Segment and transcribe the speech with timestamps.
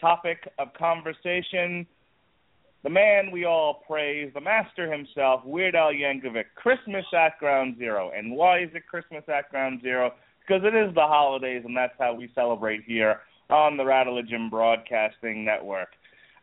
[0.00, 1.86] topic of conversation.
[2.84, 8.12] The man we all praise, the master himself, Weird Al Yankovic, Christmas at Ground Zero.
[8.16, 10.12] And why is it Christmas at Ground Zero?
[10.40, 15.44] Because it is the holidays, and that's how we celebrate here on the Rattlegion Broadcasting
[15.44, 15.88] Network.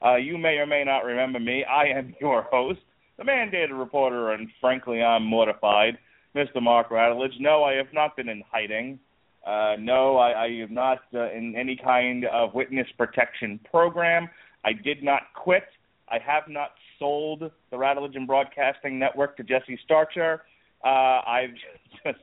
[0.04, 1.64] Uh, you may or may not remember me.
[1.64, 2.82] I am your host,
[3.18, 5.98] the mandated reporter, and frankly, I'm mortified,
[6.36, 6.62] Mr.
[6.62, 7.40] Mark Radulich.
[7.40, 9.00] No, I have not been in hiding.
[9.46, 14.28] Uh, no, I, I am not uh, in any kind of witness protection program.
[14.64, 15.66] I did not quit.
[16.10, 20.42] I have not sold the Rattlegion Broadcasting Network to Jesse Starcher.
[20.84, 21.54] Uh, I've
[22.04, 22.20] just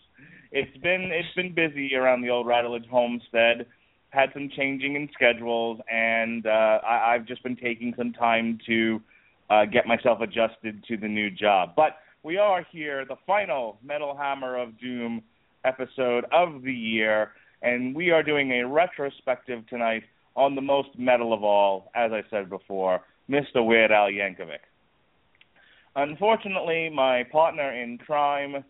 [0.50, 3.66] it's been it's been busy around the old Radulich homestead.
[4.10, 9.00] Had some changing in schedules, and uh, I, I've just been taking some time to
[9.48, 11.70] uh, get myself adjusted to the new job.
[11.74, 15.22] But we are here, the final Metal Hammer of Doom
[15.64, 20.02] episode of the year, and we are doing a retrospective tonight
[20.34, 23.64] on the most metal of all, as I said before, Mr.
[23.64, 24.58] Weird Al Yankovic.
[25.94, 28.64] Unfortunately, my partner in crime,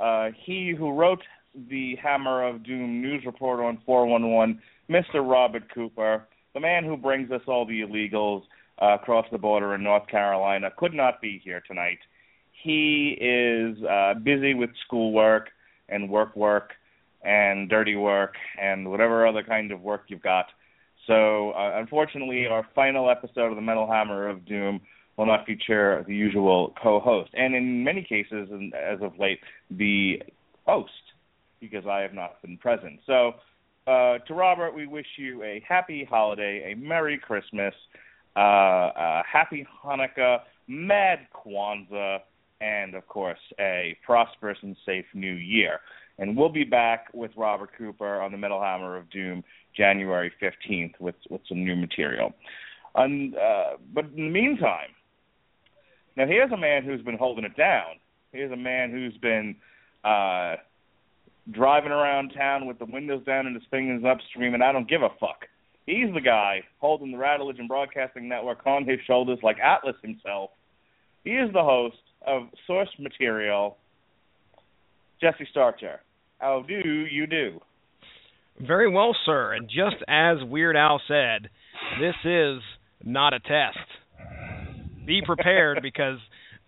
[0.00, 1.22] uh, he who wrote
[1.70, 4.60] the Hammer of Doom news report on 411,
[4.90, 5.28] Mr.
[5.28, 8.42] Robert Cooper, the man who brings us all the illegals
[8.80, 11.98] uh, across the border in North Carolina, could not be here tonight.
[12.62, 15.48] He is uh, busy with schoolwork
[15.88, 16.72] and work work
[17.22, 20.46] and dirty work and whatever other kind of work you've got.
[21.06, 24.80] So, uh, unfortunately, our final episode of the Metal Hammer of Doom
[25.16, 29.40] will not feature the usual co-host, and in many cases, as of late,
[29.70, 30.22] the
[30.64, 30.92] host,
[31.60, 33.00] because I have not been present.
[33.04, 33.32] So,
[33.88, 37.74] uh, to Robert, we wish you a happy holiday, a Merry Christmas,
[38.36, 42.18] uh, a happy Hanukkah, Mad Kwanzaa,
[42.60, 45.80] and of course, a prosperous and safe new year.
[46.18, 49.44] And we'll be back with Robert Cooper on the Metal Hammer of Doom
[49.76, 52.32] January 15th with, with some new material.
[52.94, 54.90] And, uh, but in the meantime,
[56.16, 58.00] now here's a man who's been holding it down.
[58.32, 59.54] Here's a man who's been
[60.04, 60.56] uh,
[61.52, 65.02] driving around town with the windows down and his fingers up, screaming, "I don't give
[65.02, 65.46] a fuck."
[65.86, 70.50] He's the guy holding the Rattlegion Broadcasting Network on his shoulders like Atlas himself.
[71.24, 71.96] He is the host
[72.28, 73.76] of source material,
[75.20, 76.00] Jesse Starcher.
[76.38, 77.60] How do you do?
[78.60, 79.54] Very well, sir.
[79.54, 81.48] And just as Weird Al said,
[82.00, 82.60] this is
[83.04, 83.78] not a test.
[85.06, 86.18] Be prepared because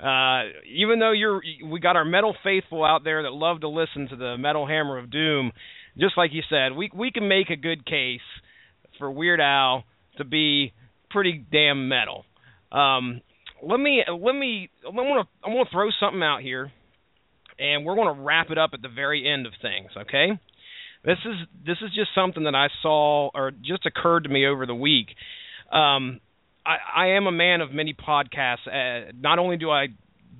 [0.01, 4.09] uh, even though you're, we got our metal faithful out there that love to listen
[4.09, 5.53] to the Metal Hammer of Doom.
[5.99, 8.21] Just like you said, we we can make a good case
[8.99, 9.85] for Weird Al
[10.19, 10.73] to be
[11.11, 12.25] pretty damn metal.
[12.71, 13.21] Um,
[13.63, 16.71] let me let me I want to I want to throw something out here,
[17.59, 19.91] and we're going to wrap it up at the very end of things.
[19.97, 20.39] Okay,
[21.05, 21.37] this is
[21.67, 25.09] this is just something that I saw or just occurred to me over the week.
[25.73, 26.21] Um,
[26.67, 28.67] I, I am a man of many podcasts.
[28.67, 29.87] Uh, not only do I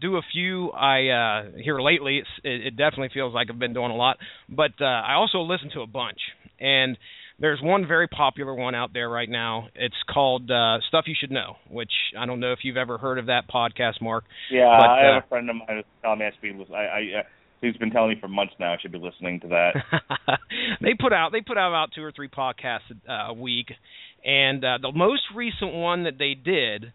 [0.01, 3.91] do a few, I uh, here lately it, it definitely feels like I've been doing
[3.91, 4.19] a lot,
[4.49, 6.19] but uh, I also listen to a bunch
[6.59, 6.97] and
[7.41, 9.69] there's one very popular one out there right now.
[9.75, 13.19] It's called uh, Stuff You Should Know, which I don't know if you've ever heard
[13.19, 14.25] of that podcast, Mark.
[14.51, 16.75] Yeah, but, I uh, have a friend of mine who's telling me I should be.
[16.75, 17.23] I, I uh,
[17.63, 19.73] he's been telling me for months now I should be listening to that.
[20.83, 23.69] they put out they put out about two or three podcasts uh, a week,
[24.25, 26.93] and uh, the most recent one that they did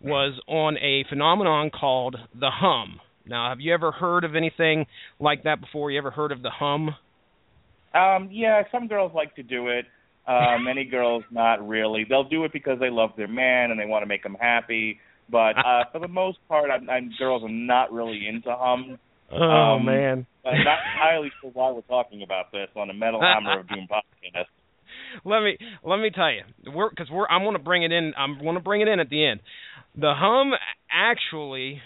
[0.00, 2.98] was on a phenomenon called the hum.
[3.24, 4.86] Now, have you ever heard of anything
[5.20, 5.92] like that before?
[5.92, 6.90] You ever heard of the hum?
[7.94, 9.86] Um, yeah, some girls like to do it.
[10.26, 12.04] Uh, many girls not really.
[12.08, 14.98] They'll do it because they love their man and they want to make him happy.
[15.30, 18.98] But uh, for the most part, I'm, I'm, girls are not really into hum.
[19.30, 20.26] Oh Um, man.
[20.44, 23.86] I'm not entirely sure why we're talking about this on a Metal Hammer of Doom
[23.90, 24.44] podcast.
[25.24, 26.42] let me let me tell you,
[26.74, 28.12] we're because we're I'm going to bring it in.
[28.18, 29.40] I'm going to bring it in at the end.
[29.96, 30.52] The hum
[30.90, 31.80] actually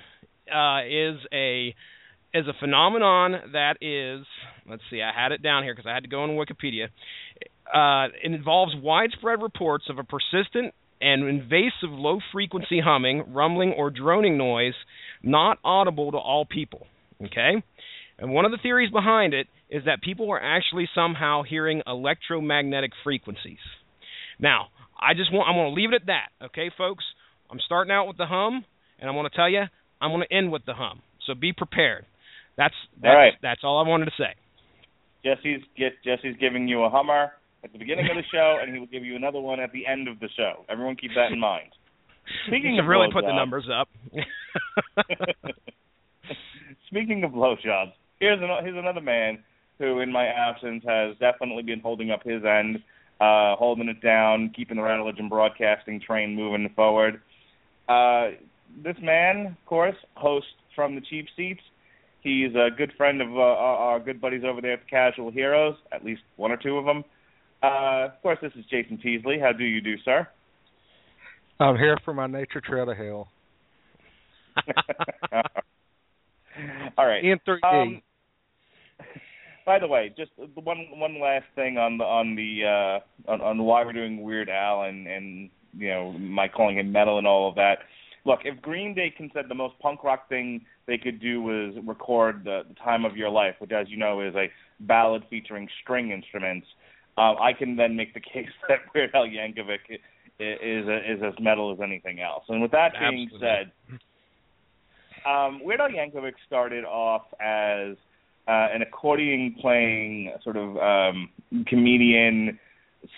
[0.52, 1.74] uh, is a
[2.36, 4.26] is a phenomenon that is.
[4.68, 6.88] Let's see, I had it down here because I had to go on Wikipedia.
[7.72, 13.90] Uh, it involves widespread reports of a persistent and invasive low frequency humming, rumbling, or
[13.90, 14.74] droning noise
[15.22, 16.86] not audible to all people.
[17.22, 17.62] Okay?
[18.18, 22.92] And one of the theories behind it is that people are actually somehow hearing electromagnetic
[23.04, 23.58] frequencies.
[24.38, 24.68] Now,
[24.98, 27.04] I just want I'm going to leave it at that, okay, folks?
[27.50, 28.64] I'm starting out with the hum,
[28.98, 29.62] and I'm going to tell you
[30.00, 31.02] I'm going to end with the hum.
[31.26, 32.06] So be prepared.
[32.56, 33.32] That's that's all right.
[33.42, 34.34] that's all I wanted to say.
[35.24, 37.32] Jesse's get Jesse's giving you a Hummer
[37.64, 39.86] at the beginning of the show, and he will give you another one at the
[39.86, 40.64] end of the show.
[40.68, 41.70] Everyone keep that in mind.
[42.46, 43.88] Speaking of really put the numbers up.
[46.88, 49.42] Speaking of blowjobs, here's an, here's another man
[49.78, 52.78] who, in my absence, has definitely been holding up his end,
[53.20, 57.20] uh, holding it down, keeping the Rattle Legend broadcasting train moving forward.
[57.88, 58.30] Uh,
[58.82, 61.60] this man, of course, host from the cheap seats.
[62.26, 65.76] He's a good friend of uh, our, good buddies over there at the Casual Heroes,
[65.92, 67.04] at least one or two of them.
[67.62, 69.38] Uh, of course, this is Jason Teasley.
[69.38, 70.26] How do you do, sir?
[71.60, 73.28] I'm here for my nature trail to hell.
[76.98, 77.24] All right.
[77.24, 77.62] In 3D.
[77.62, 78.02] Um,
[79.64, 83.62] by the way, just one one last thing on the on the uh on, on
[83.62, 85.48] why we're doing Weird Al and and
[85.78, 87.78] you know my calling him metal and all of that.
[88.24, 91.74] Look, if Green Day can said the most punk rock thing they could do was
[91.84, 94.50] record the, the time of your life, which as you know is a
[94.80, 96.66] ballad featuring string instruments,
[97.18, 100.86] uh, I can then make the case that Weird Al Yankovic i- is
[101.18, 102.44] is as metal as anything else.
[102.48, 103.48] And with that being Absolutely.
[103.48, 103.72] said,
[105.28, 107.96] um, Weird Al Yankovic started off as
[108.48, 111.30] uh, an accordion playing sort of um,
[111.66, 112.58] comedian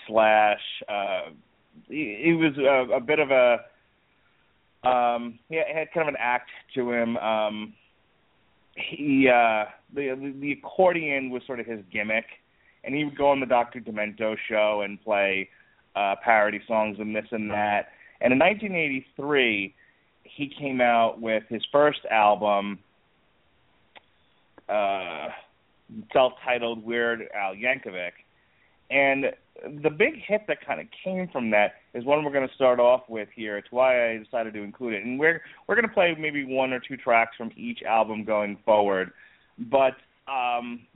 [0.06, 0.60] slash.
[0.88, 1.30] Uh,
[1.88, 3.58] he, he was a, a bit of a.
[4.84, 7.16] Um, he had kind of an act to him.
[7.16, 7.74] Um,
[8.76, 9.64] he uh,
[9.94, 12.26] the the accordion was sort of his gimmick,
[12.84, 13.80] and he would go on the Dr.
[13.80, 15.48] Demento show and play
[15.96, 17.88] uh, parody songs and this and that.
[18.20, 19.74] And in 1983,
[20.24, 22.78] he came out with his first album,
[24.68, 25.28] uh,
[26.12, 28.12] self-titled Weird Al Yankovic,
[28.90, 29.26] and
[29.82, 32.80] the big hit that kind of came from that is one we're going to start
[32.80, 33.56] off with here.
[33.56, 36.72] It's why I decided to include it, and we're we're going to play maybe one
[36.72, 39.10] or two tracks from each album going forward.
[39.58, 39.94] But
[40.30, 40.86] um,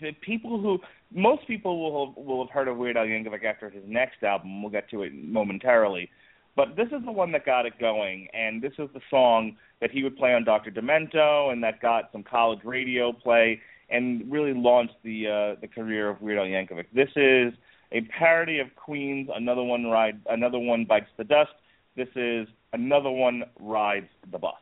[0.00, 0.78] the people who
[1.12, 4.62] most people will have, will have heard of Weird Al Yankovic after his next album.
[4.62, 6.10] We'll get to it momentarily.
[6.56, 9.90] But this is the one that got it going, and this is the song that
[9.90, 10.70] he would play on Dr.
[10.70, 13.60] Demento, and that got some college radio play,
[13.90, 16.86] and really launched the uh, the career of Weird Al Yankovic.
[16.94, 17.52] This is
[17.94, 21.52] a parody of Queen's "Another One Ride," "Another One Bites the Dust."
[21.96, 24.52] This is "Another One Rides the Bus."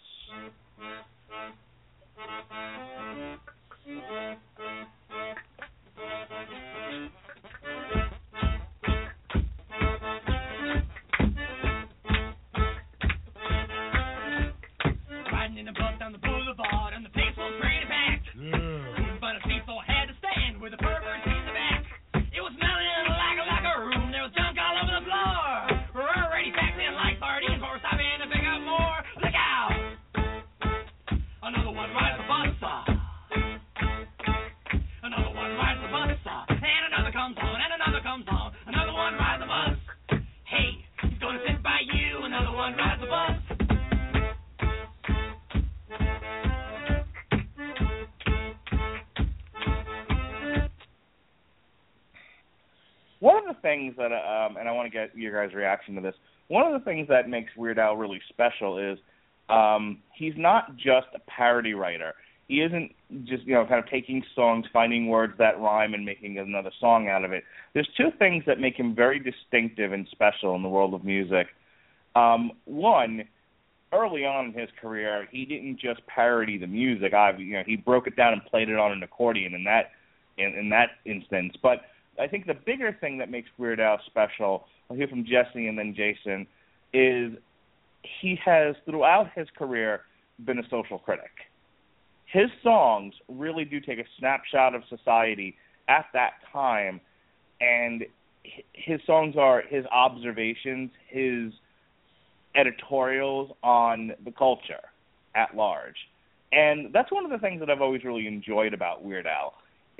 [53.73, 56.15] Things that, um, and I want to get your guys' reaction to this.
[56.49, 58.99] One of the things that makes Weird Al really special is
[59.49, 62.15] um, he's not just a parody writer.
[62.49, 62.93] He isn't
[63.25, 67.09] just you know kind of taking songs, finding words that rhyme, and making another song
[67.09, 67.45] out of it.
[67.73, 71.47] There's two things that make him very distinctive and special in the world of music.
[72.15, 73.25] Um, one,
[73.93, 77.15] early on in his career, he didn't just parody the music.
[77.15, 79.93] I, you know, he broke it down and played it on an accordion in that
[80.37, 81.55] in, in that instance.
[81.63, 81.83] But
[82.19, 85.79] I think the bigger thing that makes Weird Al special, I'll hear from Jesse and
[85.79, 86.47] then Jason,
[86.93, 87.33] is
[88.21, 90.03] he has throughout his career
[90.45, 91.31] been a social critic.
[92.27, 95.57] His songs really do take a snapshot of society
[95.89, 97.01] at that time,
[97.61, 98.05] and
[98.73, 101.53] his songs are his observations, his
[102.55, 104.81] editorials on the culture
[105.35, 105.97] at large.
[106.53, 109.55] And that's one of the things that I've always really enjoyed about Weird Al.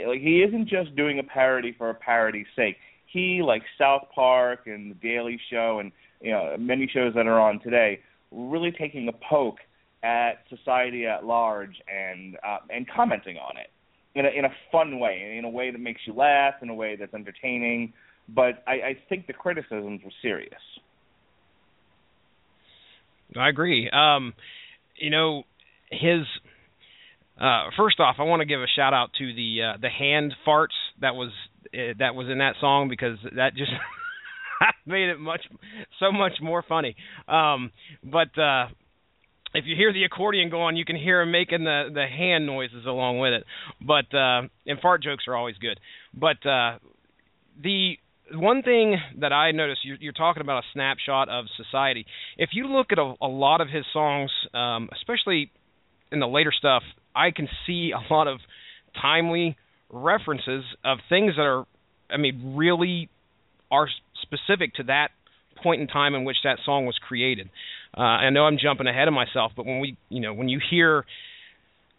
[0.07, 2.77] Like he isn't just doing a parody for a parody's sake.
[3.07, 7.41] He, like South Park and The Daily Show and you know many shows that are
[7.41, 9.59] on today, really taking a poke
[10.03, 13.71] at society at large and uh, and commenting on it
[14.15, 16.75] in a in a fun way, in a way that makes you laugh, in a
[16.75, 17.93] way that's entertaining.
[18.29, 20.53] But I, I think the criticisms were serious.
[23.37, 23.91] I agree.
[23.91, 24.35] Um,
[24.97, 25.45] you know,
[25.91, 26.27] his
[27.43, 30.33] uh, first off, I want to give a shout out to the uh, the hand
[30.47, 31.31] farts that was
[31.75, 33.73] uh, that was in that song because that just
[34.87, 35.41] made it much
[35.99, 36.95] so much more funny.
[37.27, 37.73] Um,
[38.05, 38.67] but uh,
[39.55, 42.87] if you hear the accordion going, you can hear him making the the hand noises
[42.87, 43.45] along with it.
[43.81, 45.81] But uh, and fart jokes are always good.
[46.15, 46.79] But uh,
[47.61, 47.95] the
[48.35, 52.07] one thing that I noticed, you're, you're, talking about a snapshot of society.
[52.39, 55.51] If you look at a, a lot of his songs, um, especially
[56.13, 56.83] in the later stuff,
[57.15, 58.39] I can see a lot of
[59.01, 59.57] timely
[59.91, 61.65] references of things that are,
[62.11, 63.09] I mean, really
[63.71, 63.89] are
[64.23, 65.09] specific to that
[65.63, 67.49] point in time in which that song was created.
[67.97, 70.61] Uh, I know I'm jumping ahead of myself, but when we, you know, when you
[70.71, 71.05] hear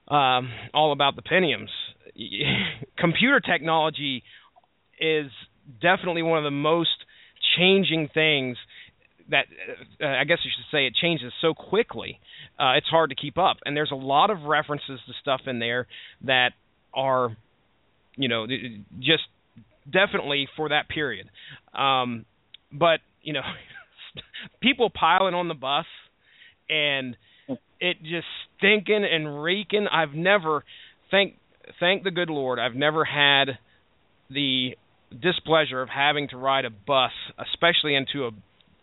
[0.08, 1.70] um, all about the Pentiums,
[2.98, 4.24] computer technology
[5.00, 5.32] is
[5.82, 6.90] definitely one of the most
[7.58, 8.58] changing things
[9.30, 9.46] that
[10.02, 12.20] uh, I guess you should say it changes so quickly.
[12.60, 15.60] Uh, it's hard to keep up, and there's a lot of references to stuff in
[15.60, 15.88] there
[16.26, 16.52] that
[16.94, 17.36] are,
[18.16, 18.46] you know,
[19.00, 19.24] just
[19.92, 21.28] definitely for that period.
[21.74, 22.26] Um,
[22.72, 23.42] but you know,
[24.62, 25.86] people piling on the bus
[26.70, 27.16] and
[27.80, 28.28] it just
[28.58, 29.88] stinking and reeking.
[29.92, 30.64] I've never
[31.12, 31.36] thank
[31.80, 33.58] thank the good Lord, I've never had
[34.30, 34.76] the
[35.22, 38.32] displeasure of having to ride a bus, especially into a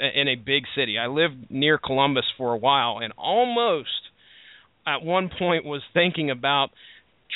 [0.00, 0.99] in a big city.
[0.99, 3.88] I lived near Columbus for a while and almost
[4.87, 6.71] at one point was thinking about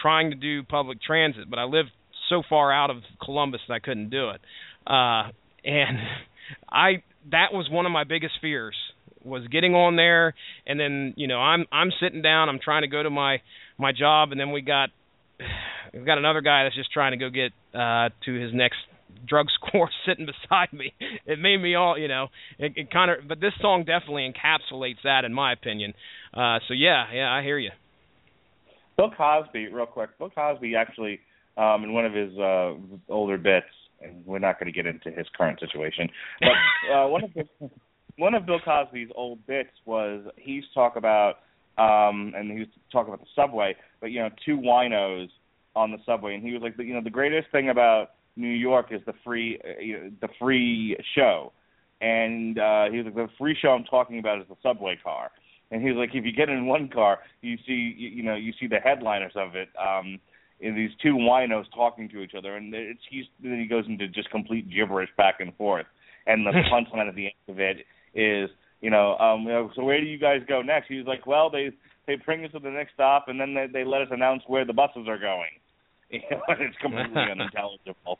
[0.00, 1.90] trying to do public transit, but I lived
[2.28, 4.40] so far out of Columbus that I couldn't do it.
[4.87, 5.30] Uh
[5.64, 5.99] and
[6.71, 8.76] I that was one of my biggest fears
[9.25, 10.35] was getting on there
[10.66, 13.38] and then you know i'm i'm sitting down i'm trying to go to my
[13.78, 14.90] my job and then we got
[15.94, 18.76] we've got another guy that's just trying to go get uh to his next
[19.26, 20.92] drug score sitting beside me.
[21.26, 22.28] It made me all you know
[22.59, 25.94] it, it kind of but this song definitely encapsulates that in my opinion.
[26.33, 27.71] Uh so yeah yeah i hear you.
[28.97, 30.16] Bill cosby real quick.
[30.18, 31.21] Bill cosby actually
[31.56, 32.75] um in one of his uh
[33.09, 33.66] older bits
[34.04, 36.09] and we're not going to get into his current situation.
[36.40, 37.71] But uh, one of the,
[38.16, 41.37] one of Bill Cosby's old bits was he used to talk about,
[41.78, 45.28] um, and he was talking about the subway, but you know, two winos
[45.75, 48.88] on the subway, and he was like, you know, the greatest thing about New York
[48.91, 51.53] is the free, uh, the free show,
[52.00, 55.31] and uh, he was like, the free show I'm talking about is the subway car.
[55.71, 58.35] And he was like, if you get in one car, you see, you, you know,
[58.35, 59.69] you see the headliners of it.
[59.79, 60.21] Um,
[60.61, 64.09] in these two winos talking to each other, and it's he's then he goes into
[64.09, 65.87] just complete gibberish back and forth.
[66.26, 67.79] And the punchline at the end of it
[68.14, 68.50] is,
[68.81, 70.88] you know, um, you know, so where do you guys go next?
[70.88, 71.71] He's like, well, they
[72.07, 74.64] they bring us to the next stop, and then they they let us announce where
[74.64, 75.59] the buses are going.
[76.49, 78.18] It's completely unintelligible.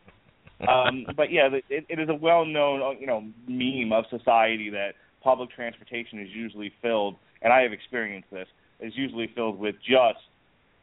[0.69, 4.95] Um, but yeah, it, it is a well-known, uh, you know, meme of society that
[5.23, 8.47] public transportation is usually filled, and I have experienced this,
[8.81, 10.21] is usually filled with just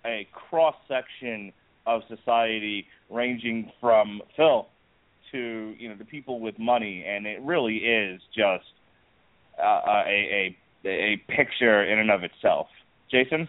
[0.06, 1.54] a cross section
[1.86, 4.68] of society ranging from Phil
[5.32, 8.66] to you know the people with money, and it really is just
[9.62, 12.68] uh, a, a a picture in and of itself.
[13.10, 13.48] Jason.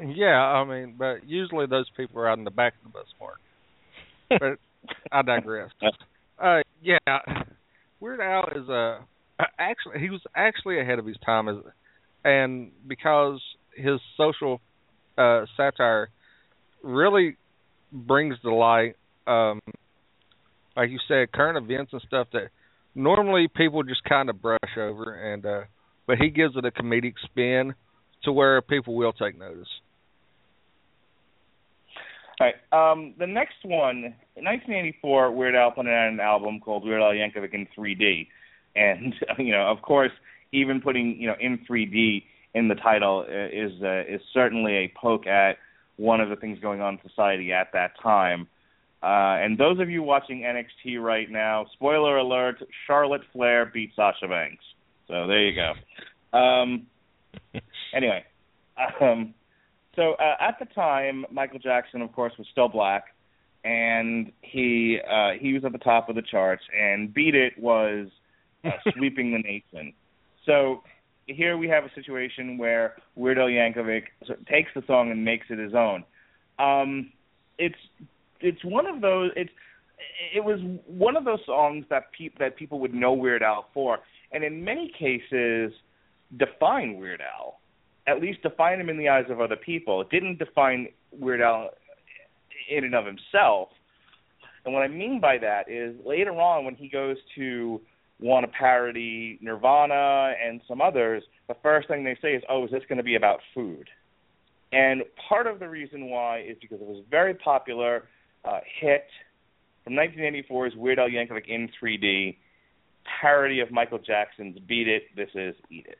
[0.00, 3.06] Yeah, I mean, but usually those people are out in the back of the bus
[3.20, 3.38] mark.
[4.28, 5.70] But I digress.
[6.38, 6.98] Uh, yeah,
[8.00, 9.00] Weird Al is a
[9.40, 11.56] uh, actually he was actually ahead of his time as,
[12.24, 13.40] and because
[13.74, 14.60] his social
[15.16, 16.10] uh, satire
[16.82, 17.36] really
[17.92, 18.94] brings to light,
[19.26, 19.60] um,
[20.76, 22.48] like you said, current events and stuff that
[22.94, 25.60] normally people just kind of brush over, and uh,
[26.06, 27.74] but he gives it a comedic spin
[28.24, 29.68] to where people will take notice.
[32.40, 32.92] All right.
[32.92, 37.10] Um, the next one, in 1984, Weird Al put out an album called Weird Al
[37.10, 38.28] Yankovic in 3D,
[38.76, 40.12] and you know, of course,
[40.52, 42.22] even putting you know in 3D
[42.54, 45.58] in the title is uh, is certainly a poke at
[45.96, 48.46] one of the things going on in society at that time.
[49.02, 54.28] Uh, and those of you watching NXT right now, spoiler alert: Charlotte Flair beat Sasha
[54.28, 54.64] Banks.
[55.08, 56.38] So there you go.
[56.38, 56.86] Um,
[57.94, 58.24] anyway,
[59.00, 59.34] um,
[59.98, 63.06] so uh, at the time, Michael Jackson, of course, was still black,
[63.64, 68.06] and he uh, he was at the top of the charts, and "Beat It" was
[68.64, 69.92] uh, sweeping the nation.
[70.46, 70.84] So
[71.26, 74.04] here we have a situation where Weird Al Yankovic
[74.48, 76.04] takes the song and makes it his own.
[76.60, 77.12] Um,
[77.58, 77.74] it's
[78.40, 79.50] it's one of those it's
[80.32, 83.98] it was one of those songs that pe- that people would know Weird Al for,
[84.30, 85.72] and in many cases
[86.36, 87.57] define Weird Al,
[88.08, 90.00] at least define him in the eyes of other people.
[90.00, 91.70] It didn't define Weird Al
[92.70, 93.68] in and of himself.
[94.64, 97.80] And what I mean by that is later on when he goes to
[98.20, 102.70] want to parody Nirvana and some others, the first thing they say is, "Oh, is
[102.70, 103.88] this going to be about food?"
[104.72, 108.08] And part of the reason why is because it was very popular,
[108.44, 109.08] uh, hit,
[109.84, 112.36] from 1984's Weird Al Yankovic in 3D,
[113.20, 115.98] parody of Michael Jackson's "Beat It." This is "Eat It."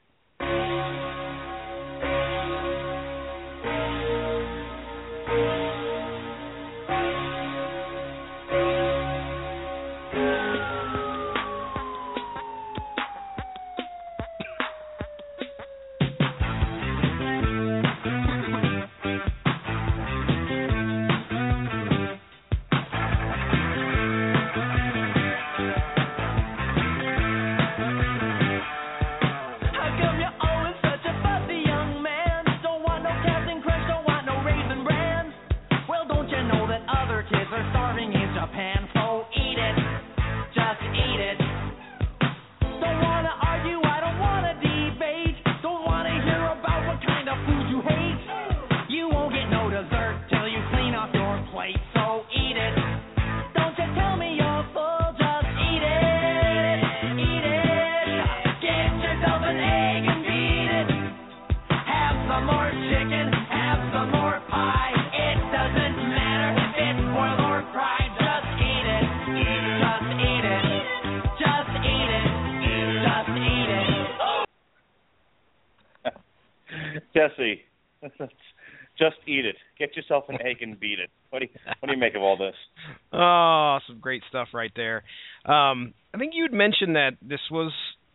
[80.61, 81.11] Yourself an egg and beat it.
[81.31, 82.55] What do you, what do you make of all this?
[83.12, 85.03] Oh, some great stuff right there.
[85.44, 87.73] Um, I think you'd mentioned that this was,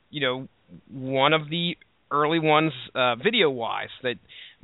[0.09, 0.47] you know,
[0.91, 1.75] one of the
[2.11, 4.15] early ones, uh, video-wise, that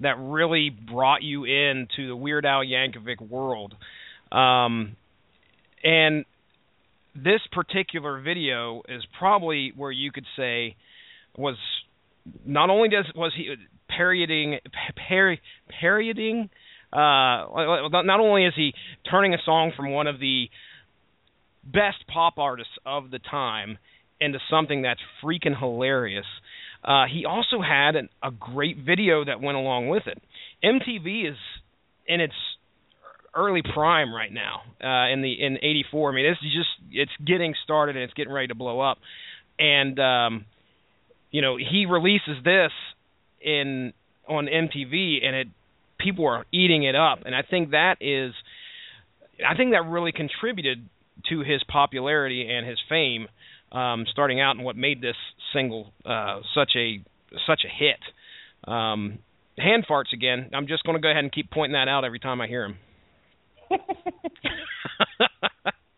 [0.02, 3.76] that really brought you into the Weird Al Yankovic world.
[4.32, 4.96] Um,
[5.84, 6.26] and
[7.16, 10.76] this particular video is probably where you could say
[11.38, 11.58] was
[12.46, 13.56] not only does was he
[13.90, 14.60] parodying
[15.08, 15.38] par,
[15.82, 16.50] parodying
[16.92, 17.46] uh
[18.04, 18.74] not only is he
[19.10, 20.50] turning a song from one of the
[21.64, 23.78] best pop artists of the time
[24.20, 26.26] into something that's freaking hilarious
[26.84, 30.22] uh he also had an, a great video that went along with it.
[30.64, 31.38] MTV is
[32.08, 32.34] in its
[33.36, 37.54] early prime right now uh in the in 84 I mean it's just it's getting
[37.64, 38.98] started and it's getting ready to blow up.
[39.60, 40.46] And um
[41.30, 42.72] you know he releases this
[43.42, 43.94] in
[44.28, 45.48] on MTV and it
[46.00, 48.34] people are eating it up and I think that is
[49.46, 50.88] I think that really contributed
[51.30, 53.28] to his popularity and his fame
[53.72, 55.18] um starting out and what made this
[55.54, 57.04] single uh such a
[57.46, 58.00] such a hit
[58.72, 59.20] um
[59.58, 62.20] hand farts again I'm just going to go ahead and keep pointing that out every
[62.20, 62.78] time I hear him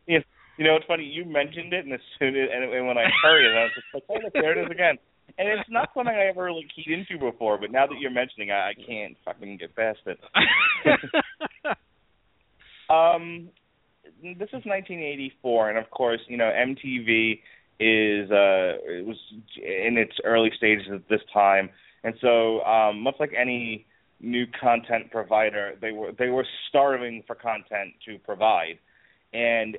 [0.08, 0.20] you,
[0.60, 1.04] know, it's funny.
[1.04, 3.88] You mentioned it, and as soon as and when I heard it, I was just
[3.94, 4.98] like, "Oh, look, there it is again."
[5.38, 8.52] And it's not something I ever really keyed into before, but now that you're mentioning,
[8.52, 10.20] I, I can't fucking get past it.
[12.90, 13.50] um,
[14.22, 17.40] this is 1984, and of course, you know, MTV
[17.80, 19.18] is uh, it was
[19.58, 21.70] in its early stages at this time,
[22.04, 23.86] and so um, much like any
[24.20, 28.78] new content provider, they were they were starving for content to provide,
[29.34, 29.78] and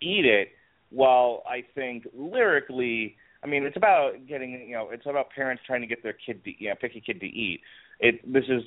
[0.00, 0.48] Eat It,
[0.90, 5.80] while I think lyrically, I mean, it's about getting, you know, it's about parents trying
[5.80, 7.60] to get their kid to, you know, pick a kid to eat.
[8.00, 8.62] It, this is,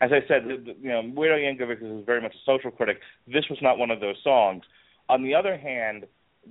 [0.00, 0.44] as I said,
[0.80, 2.98] you know, Weird Al Yankovic is very much a social critic.
[3.26, 4.62] This was not one of those songs.
[5.08, 6.04] On the other hand,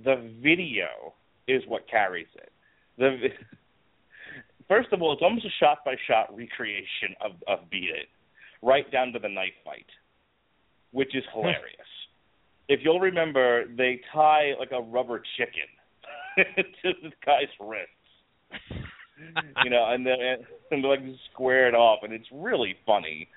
[0.04, 1.14] the video
[1.46, 2.52] is what carries it.
[2.98, 3.28] The
[4.68, 8.08] first of all, it's almost a shot by shot recreation of of Beat It,
[8.62, 9.86] right down to the knife fight,
[10.92, 11.90] which is hilarious
[12.68, 15.68] if you'll remember, they tie like a rubber chicken
[16.82, 17.90] to this guy's wrists.
[19.64, 20.16] you know, and then
[20.70, 21.00] and they're like
[21.32, 23.28] squared it off, and it's really funny.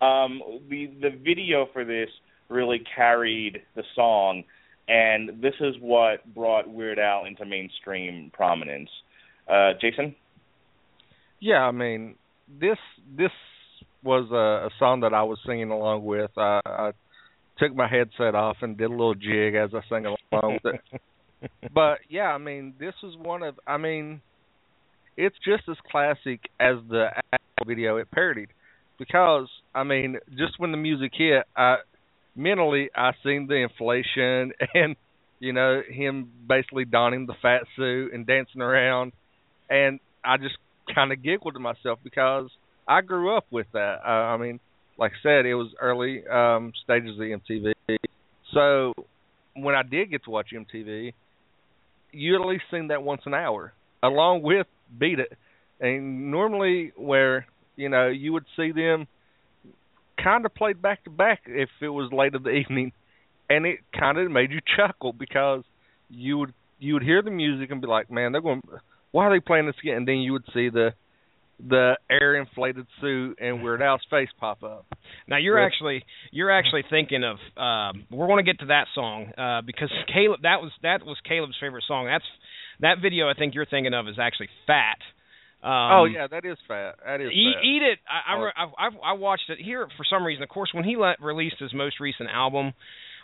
[0.00, 2.08] Um, the the video for this
[2.48, 4.44] really carried the song,
[4.88, 8.90] and this is what brought Weird Al into mainstream prominence.
[9.48, 10.14] Uh, Jason.
[11.40, 12.16] Yeah, I mean
[12.60, 12.78] this
[13.16, 13.30] this
[14.02, 16.30] was a, a song that I was singing along with.
[16.36, 16.92] I, I
[17.58, 21.00] took my headset off and did a little jig as I sang along with it.
[21.72, 24.20] But yeah, I mean, this was one of I mean,
[25.16, 27.08] it's just as classic as the
[27.66, 28.48] video it parodied
[28.98, 31.76] because I mean, just when the music hit, I
[32.36, 34.96] mentally I seen the inflation and
[35.38, 39.12] you know him basically donning the fat suit and dancing around,
[39.68, 40.56] and I just
[40.94, 42.50] kind of giggled to myself because
[42.86, 44.00] I grew up with that.
[44.04, 44.60] Uh, I mean,
[44.98, 47.72] like I said, it was early um stages of MTV.
[48.52, 48.92] So
[49.54, 51.14] when I did get to watch MTV,
[52.12, 54.66] you at least seen that once an hour, along with
[54.98, 55.32] Beat It.
[55.80, 57.46] And normally where,
[57.76, 59.06] you know, you would see them
[60.22, 62.92] kind of played back to back if it was late in the evening.
[63.48, 65.64] and it kind of made you chuckle because
[66.08, 68.62] you would you would hear the music and be like, man, they're going.
[69.12, 69.96] Why are they playing this again?
[69.98, 70.94] And then you would see the
[71.68, 74.86] the air inflated suit and Weird Al's face pop up.
[75.28, 78.86] Now you're With- actually you're actually thinking of um we're going to get to that
[78.94, 82.06] song uh because Caleb that was that was Caleb's favorite song.
[82.06, 82.24] That's
[82.80, 84.98] that video I think you're thinking of is actually Fat.
[85.62, 86.94] Um oh yeah, that is fat.
[87.04, 87.64] That is Eat, fat.
[87.64, 87.98] eat it.
[88.08, 88.50] I, I, Oh.
[88.56, 90.42] I, I I watched it here for some reason.
[90.42, 92.72] Of course, when he let, released his most recent album,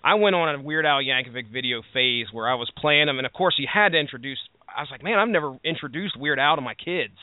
[0.05, 3.25] I went on a Weird Al Yankovic video phase where I was playing him, and
[3.27, 4.38] of course, he had to introduce.
[4.68, 7.16] I was like, man, I've never introduced Weird Al to my kids.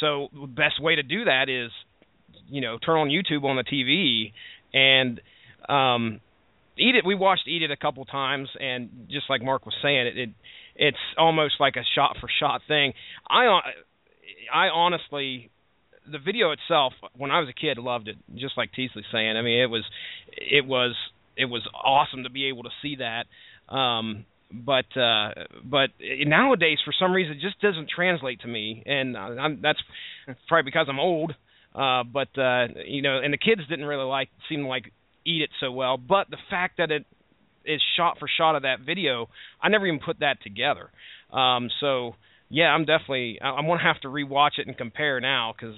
[0.00, 1.70] So the best way to do that is,
[2.48, 4.32] you know, turn on YouTube on the TV
[4.72, 5.20] and
[5.68, 6.20] um,
[6.76, 7.04] eat it.
[7.04, 10.30] We watched Eat It a couple times, and just like Mark was saying, it, it
[10.76, 12.92] it's almost like a shot for shot thing.
[13.28, 13.72] I hon-
[14.52, 15.50] I honestly
[16.10, 19.42] the video itself when I was a kid loved it just like Teasley's saying I
[19.42, 19.84] mean it was
[20.32, 20.94] it was
[21.36, 23.26] it was awesome to be able to see that
[23.72, 25.30] um but uh
[25.64, 29.78] but nowadays for some reason it just doesn't translate to me and uh, I'm that's
[30.48, 31.32] probably because I'm old
[31.74, 34.92] uh but uh you know and the kids didn't really like seem to like
[35.26, 37.04] eat it so well but the fact that it
[37.64, 39.28] is shot for shot of that video
[39.62, 40.90] I never even put that together
[41.32, 42.14] um so
[42.50, 43.38] yeah, I'm definitely.
[43.42, 45.76] I'm gonna have to rewatch it and compare now because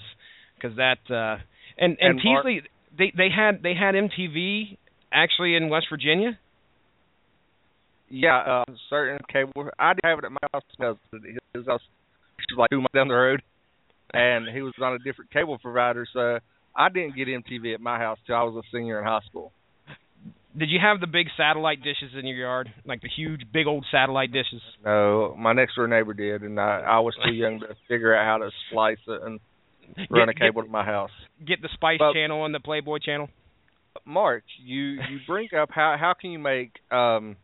[0.56, 1.42] because that uh,
[1.78, 2.62] and and, And Mark- Teasley
[2.96, 4.76] they they had they had MTV
[5.12, 6.38] actually in West Virginia.
[8.10, 9.70] Yeah, uh, certain cable.
[9.78, 10.96] I didn't have it at my house because
[11.54, 11.80] his house
[12.50, 13.40] was like two miles down the road,
[14.12, 16.04] and he was on a different cable provider.
[16.12, 16.38] So
[16.76, 19.52] I didn't get MTV at my house till I was a senior in high school.
[20.58, 23.86] Did you have the big satellite dishes in your yard, like the huge big old
[23.92, 24.60] satellite dishes?
[24.84, 28.26] No, my next door neighbor did, and I, I was too young to figure out
[28.26, 29.38] how to splice it and
[30.10, 31.10] run a Get- cable to my house.
[31.38, 33.28] Get, get the Spice Well- Channel and the Playboy Channel.
[34.04, 37.36] Mark, you you bring up how how can you make um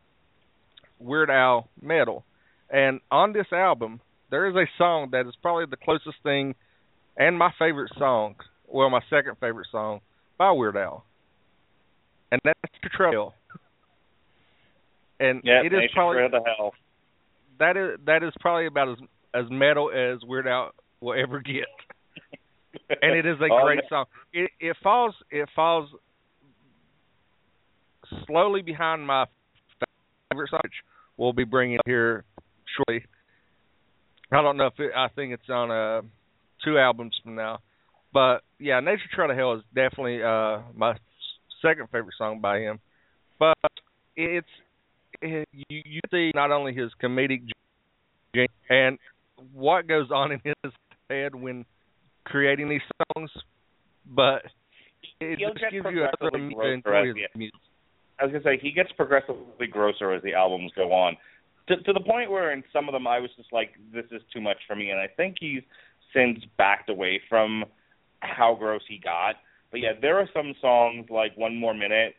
[0.99, 2.25] Weird Al metal,
[2.71, 6.55] and on this album there is a song that is probably the closest thing,
[7.17, 8.35] and my favorite song,
[8.67, 10.01] well my second favorite song
[10.39, 11.05] by Weird Al,
[12.33, 12.59] and that's
[12.97, 13.35] Trail.
[15.21, 16.75] And Yeah, it is probably Trail to Hell.
[17.59, 18.99] that is that is probably about as
[19.35, 21.67] as metal as Weird Al will ever get.
[23.03, 23.89] and it is a Oh, great yeah.
[23.89, 24.05] song.
[24.33, 25.89] It it falls it falls
[28.27, 29.25] slowly behind my
[30.37, 30.73] favorite song, which
[31.17, 32.25] we'll be bringing up here
[32.77, 33.05] shortly.
[34.33, 36.03] I don't know if it, I think it's on uh
[36.65, 37.59] two albums from now,
[38.13, 40.95] but yeah, Nature Trail to Hell is definitely uh my
[41.63, 42.81] second favorite song by him.
[43.39, 43.57] But
[44.17, 44.47] it's
[45.23, 47.43] it, you you see not only his comedic
[48.69, 48.99] and
[49.53, 50.73] what goes on in his
[51.09, 51.65] head when
[52.25, 52.81] creating these
[53.15, 53.31] songs,
[54.07, 54.43] but
[55.21, 57.61] it just gives you a progressively thrill to enjoy his music.
[58.19, 61.17] I was gonna say he gets progressively grosser as the albums go on,
[61.69, 64.23] to to the point where in some of them I was just like, this is
[64.33, 65.63] too much for me, and I think he's
[66.15, 67.65] since backed away from
[68.21, 69.37] how gross he got.
[69.71, 72.15] But yeah, there are some songs like One More Minute,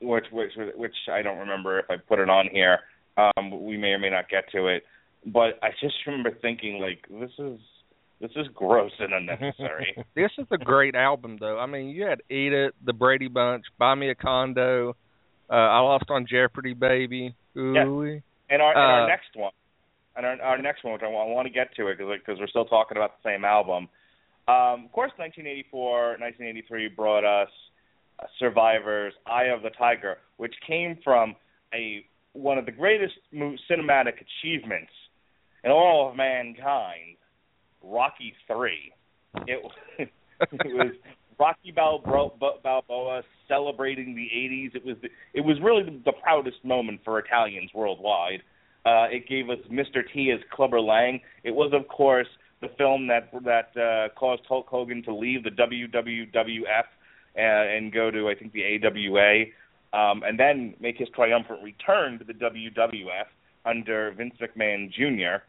[0.00, 2.80] which which which I don't remember if I put it on here.
[3.16, 4.82] Um, we may or may not get to it,
[5.24, 7.58] but I just remember thinking like, this is
[8.20, 9.96] this is gross and unnecessary.
[10.14, 11.58] This is a great album, though.
[11.58, 14.96] I mean, you had Eat It, The Brady Bunch, Buy Me a Condo,
[15.50, 17.34] uh, I Lost on Jeopardy, Baby.
[17.56, 17.76] Ooh.
[18.48, 19.52] And our, and our Uh, next one,
[20.16, 22.38] and our, our next one, which I want, I want to get to it because
[22.38, 23.88] we're still talking about the same album.
[24.48, 27.48] Um, of course, 1984, 1983 brought us
[28.20, 31.34] uh, Survivor's Eye of the Tiger, which came from
[31.74, 34.92] a one of the greatest mo- cinematic achievements
[35.64, 37.16] in all of mankind,
[37.82, 38.92] Rocky Three.
[39.46, 39.60] It,
[39.98, 40.10] it
[40.66, 40.92] was
[41.38, 44.74] Rocky Balboa, celebrating the 80s.
[44.74, 44.96] It was
[45.34, 48.42] it was really the, proudest moment for Italians worldwide.
[48.84, 50.02] Uh, it gave us Mr.
[50.12, 51.20] T as Clubber Lang.
[51.44, 52.28] It was, of course,
[52.60, 56.84] the film that that uh, caused Hulk Hogan to leave the WWF
[57.36, 59.44] uh, and go to I think the AWA,
[59.92, 63.26] um, and then make his triumphant return to the WWF
[63.64, 65.42] under Vince McMahon Jr.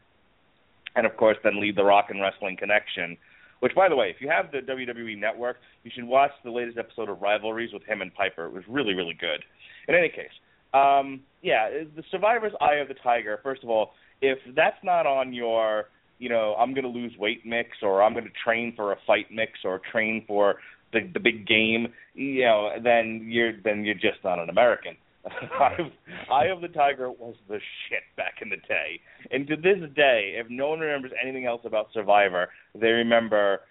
[0.95, 3.17] And of course, then lead the Rock and Wrestling Connection.
[3.59, 6.77] Which, by the way, if you have the WWE Network, you should watch the latest
[6.77, 8.45] episode of Rivalries with him and Piper.
[8.45, 9.43] It was really, really good.
[9.87, 10.31] In any case,
[10.73, 13.39] um, yeah, the Survivor's Eye of the Tiger.
[13.41, 13.91] First of all,
[14.21, 15.85] if that's not on your,
[16.19, 18.97] you know, I'm going to lose weight mix, or I'm going to train for a
[19.07, 20.55] fight mix, or train for
[20.93, 24.95] the the big game, you know, then you're then you're just not an American.
[26.31, 28.99] Eye of, the Tiger was the shit back in the day,
[29.31, 33.61] and to this day, if no one remembers anything else about Survivor, they remember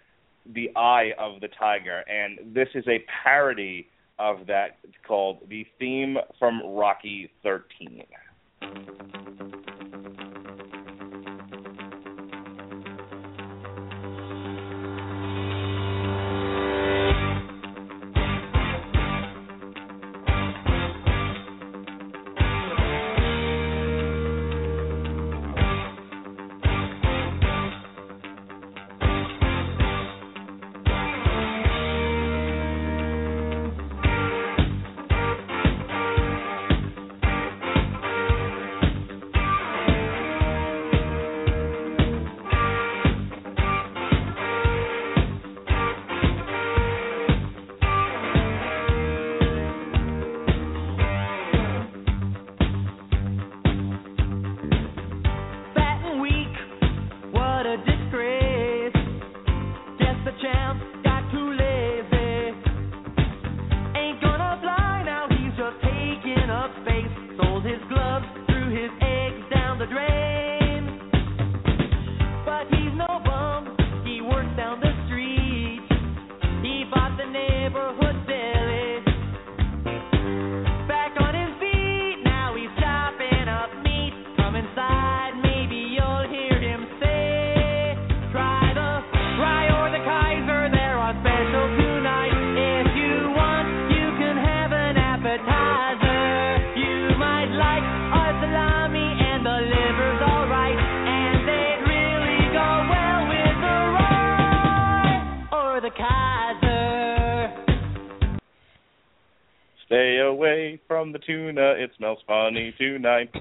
[0.55, 3.89] the Eye of the Tiger, and this is a parody
[4.19, 4.79] of that.
[5.07, 8.03] Called the theme from Rocky 13.
[77.67, 78.26] Neighborhood
[110.47, 113.31] away from the tuna, it smells funny tonight.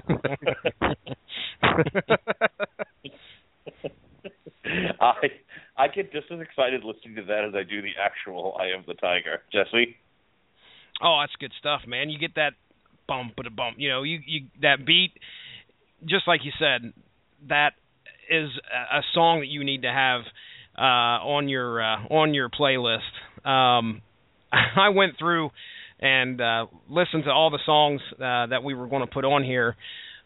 [5.00, 5.30] I
[5.78, 8.84] I get just as excited listening to that as I do the actual "I Am
[8.86, 9.96] the Tiger." Jesse,
[11.02, 12.10] Oh, that's good stuff, man.
[12.10, 12.54] You get that
[13.06, 13.76] bump but a bump.
[13.78, 15.12] You know, you you that beat
[16.04, 16.92] just like you said,
[17.48, 17.72] that
[18.30, 20.22] is a, a song that you need to have
[20.76, 22.98] uh on your uh on your playlist.
[23.48, 24.02] Um
[24.52, 25.50] I went through
[26.06, 29.42] and uh listened to all the songs uh that we were going to put on
[29.44, 29.76] here.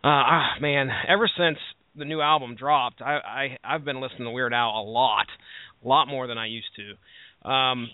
[0.04, 1.58] Uh ah, man, ever since
[1.96, 5.26] the new album dropped, I I I've been listening to Weird Al a lot.
[5.84, 7.50] A lot more than I used to.
[7.50, 7.90] Um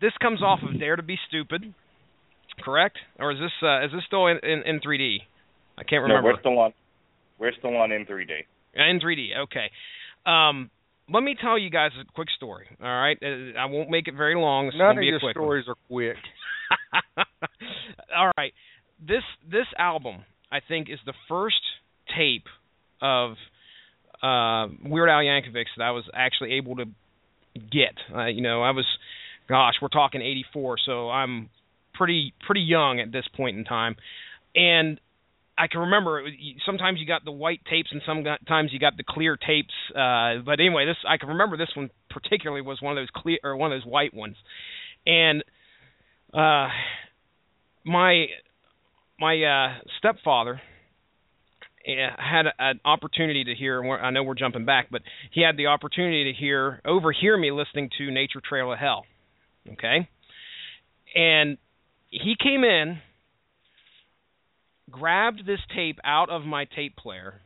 [0.00, 1.72] this comes off of Dare to Be Stupid,
[2.62, 2.98] correct?
[3.18, 5.18] Or is this uh, is this still in, in, in 3D?
[5.78, 6.28] I can't remember.
[6.28, 6.72] no, we're still on.
[7.38, 8.30] We're still on in 3D.
[8.74, 9.38] in 3D.
[9.44, 9.70] Okay.
[10.26, 10.70] Um,
[11.12, 12.66] let me tell you guys a quick story.
[12.82, 14.66] All right, Uh, I won't make it very long.
[14.66, 15.44] This None of be a your quick one.
[15.44, 16.16] stories are quick.
[18.16, 18.52] All right.
[19.06, 21.60] This this album I think is the first
[22.16, 22.46] tape
[23.02, 23.32] of
[24.22, 26.84] uh Weird Al Yankovic that I was actually able to
[27.54, 27.94] get.
[28.14, 28.86] Uh, you know, I was
[29.48, 31.50] gosh, we're talking 84, so I'm
[31.94, 33.96] pretty pretty young at this point in time.
[34.54, 35.00] And
[35.56, 36.24] I can remember
[36.66, 39.72] sometimes you got the white tapes and sometimes you got the clear tapes.
[39.90, 43.38] Uh, but anyway, this I can remember this one particularly was one of those clear
[43.44, 44.36] or one of those white ones.
[45.06, 45.44] And
[46.32, 46.68] uh,
[47.84, 48.26] my
[49.20, 50.60] my uh, stepfather
[51.86, 53.84] eh, had an opportunity to hear.
[53.94, 57.90] I know we're jumping back, but he had the opportunity to hear overhear me listening
[57.98, 59.04] to Nature Trail of Hell.
[59.72, 60.08] Okay,
[61.14, 61.58] and
[62.10, 62.98] he came in,
[64.90, 67.40] grabbed this tape out of my tape player,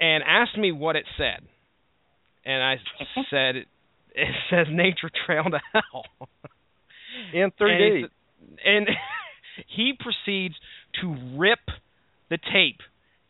[0.00, 1.46] and asked me what it said.
[2.44, 2.76] And I
[3.30, 3.56] said,
[4.14, 6.04] "It says Nature Trail to Hell."
[7.32, 7.96] In And 3D.
[7.98, 8.06] he,
[8.64, 8.88] and
[9.76, 10.54] he proceeds
[11.00, 11.58] to rip
[12.30, 12.80] the tape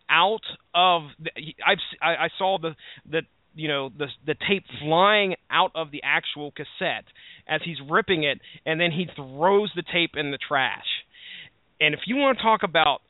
[0.09, 0.43] out
[0.75, 2.75] of the, he- I've I, I saw the
[3.11, 3.23] the
[3.55, 7.05] you know the the tape flying out of the actual cassette
[7.49, 11.00] as he's ripping it and then he throws the tape in the trash.
[11.81, 13.01] And if you want to talk about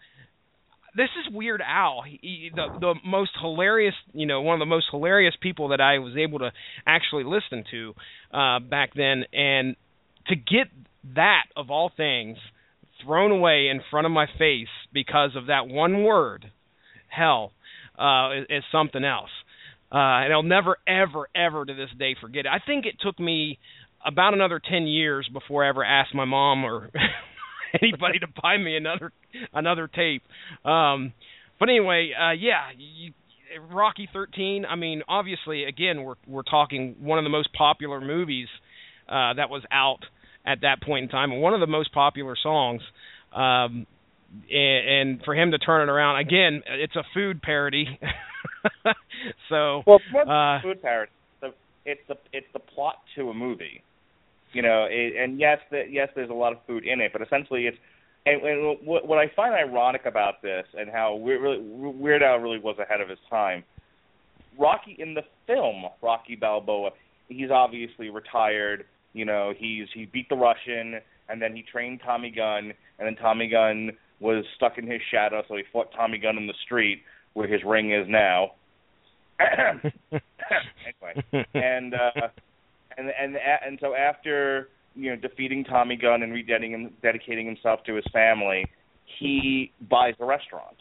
[0.96, 4.66] this is Weird Al, he, he- the the most hilarious, you know, one of the
[4.66, 6.50] most hilarious people that I was able to
[6.86, 7.94] actually listen to
[8.32, 9.76] uh back then and
[10.28, 10.66] to get
[11.14, 12.38] that of all things
[13.04, 16.50] thrown away in front of my face because of that one word,
[17.08, 17.52] hell,
[17.98, 19.30] uh, is, is something else.
[19.92, 22.48] Uh, and I'll never, ever, ever to this day forget it.
[22.48, 23.58] I think it took me
[24.04, 26.90] about another ten years before I ever asked my mom or
[27.82, 29.12] anybody to buy me another
[29.52, 30.22] another tape.
[30.64, 31.12] Um,
[31.58, 33.12] but anyway, uh, yeah, you,
[33.70, 34.64] Rocky 13.
[34.64, 38.48] I mean, obviously, again, we're we're talking one of the most popular movies
[39.08, 40.00] uh, that was out
[40.46, 42.82] at that point in time, and one of the most popular songs.
[43.34, 43.86] Um,
[44.50, 47.98] and, and for him to turn it around again, it's a food parody.
[49.48, 51.10] so Well, Uh, food parody.
[51.40, 51.52] So
[51.84, 53.82] it's the it's the plot to a movie.
[54.52, 55.58] You know, it, and yes,
[55.88, 57.78] yes, there's a lot of food in it, but essentially it's.
[58.26, 62.36] And, and what, what I find ironic about this, and how Weird, really, Weird Al
[62.36, 63.64] really was ahead of his time.
[64.58, 66.90] Rocky in the film Rocky Balboa,
[67.28, 68.84] he's obviously retired.
[69.14, 73.16] You know, he's he beat the Russian, and then he trained Tommy Gunn, and then
[73.16, 77.02] Tommy Gunn was stuck in his shadow, so he fought Tommy Gunn in the street
[77.32, 78.52] where his ring is now.
[79.40, 82.28] anyway, and uh,
[83.00, 83.36] and and
[83.66, 88.66] and so after you know defeating Tommy Gunn and rededicating dedicating himself to his family,
[89.18, 90.76] he buys a restaurant.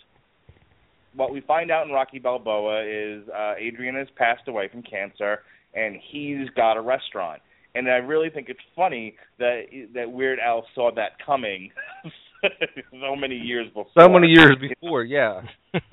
[1.15, 5.39] What we find out in Rocky Balboa is uh, Adrian has passed away from cancer,
[5.73, 7.41] and he's got a restaurant.
[7.75, 11.71] And I really think it's funny that that Weird Al saw that coming
[12.91, 13.88] so many years before.
[13.97, 15.41] So many years before, yeah.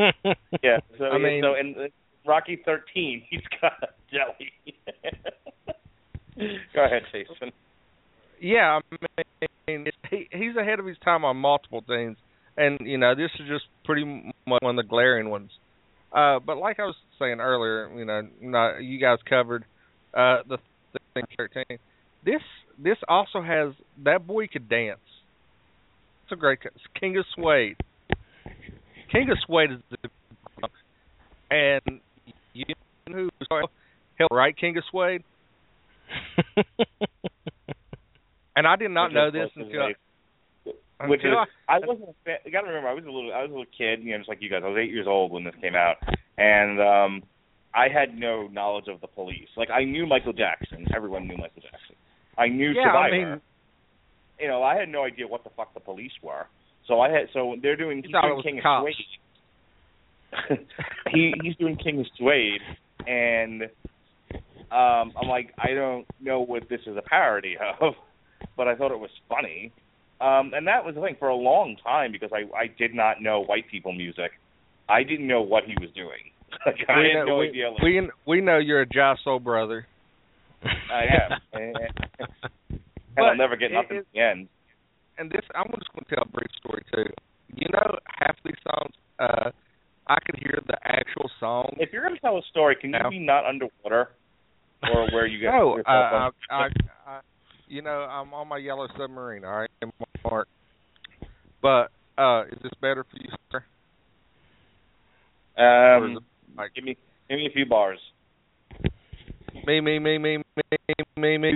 [0.62, 0.78] yeah.
[0.98, 1.88] So I mean- so in
[2.26, 4.52] Rocky 13, he's got a jelly.
[6.74, 7.52] Go ahead, Jason.
[8.40, 12.16] Yeah, I mean, he he's ahead of his time on multiple things,
[12.56, 14.04] and you know this is just pretty
[14.46, 15.50] much one of the glaring ones.
[16.12, 19.64] Uh, but like I was saying earlier, you know, not, you guys covered
[20.14, 20.58] uh, the
[21.14, 21.78] thing thirteen.
[22.24, 22.42] This
[22.78, 23.72] this also has
[24.04, 24.98] that boy could dance.
[26.24, 26.58] It's a great
[26.98, 27.76] King of Suede.
[29.10, 30.08] King of Suede is the
[31.50, 32.00] and
[32.52, 32.64] you
[33.08, 33.30] know who
[34.18, 35.22] helped write King of Suede?
[38.56, 39.88] And I did not know this close to until,
[40.64, 41.32] the- Which is,
[41.68, 42.08] I, I wasn't.
[42.08, 43.32] a fan- You got to remember, I was a little.
[43.32, 44.62] I was a little kid, you know, just like you guys.
[44.64, 45.96] I was eight years old when this came out,
[46.38, 47.22] and um
[47.74, 49.48] I had no knowledge of the police.
[49.56, 50.86] Like I knew Michael Jackson.
[50.96, 51.96] Everyone knew Michael Jackson.
[52.38, 53.30] I knew Yeah, I Survivor.
[53.32, 53.40] mean-
[54.40, 56.46] you know, I had no idea what the fuck the police were.
[56.88, 57.28] So I had.
[57.34, 57.98] So they're doing.
[57.98, 58.86] You He's doing King cops.
[58.88, 58.94] of
[60.48, 60.66] Suede.
[61.12, 62.60] he he's doing King of Suede,
[63.06, 63.68] and
[64.72, 67.94] um I'm like, I don't know what this is a parody of,
[68.56, 69.72] but I thought it was funny.
[70.20, 73.20] Um and that was the thing for a long time because I I did not
[73.20, 74.32] know white people music.
[74.88, 76.30] I didn't know what he was doing.
[76.64, 77.70] Like, I we had know, no we, idea.
[77.70, 79.86] Like, we we know you're a Soul brother.
[80.64, 81.40] I am.
[83.16, 84.48] and I'll never get nothing at the end.
[85.18, 87.12] And this, I'm just going to tell a brief story too.
[87.54, 89.50] You know, half these songs, uh,
[90.08, 91.76] I could hear the actual song.
[91.78, 94.10] If you're gonna tell a story, can you Now- be not underwater?
[94.82, 96.68] Or where you get No, your I, I.
[97.06, 97.20] I,
[97.68, 99.44] you know, I'm on my yellow submarine.
[99.44, 99.70] All right,
[100.24, 100.48] Mark.
[101.62, 103.64] But uh, is this better for you, sir?
[105.58, 106.18] Um,
[106.56, 106.96] like give me
[107.28, 107.98] give me a few bars.
[109.66, 111.52] me, me, me, me, me, me, me.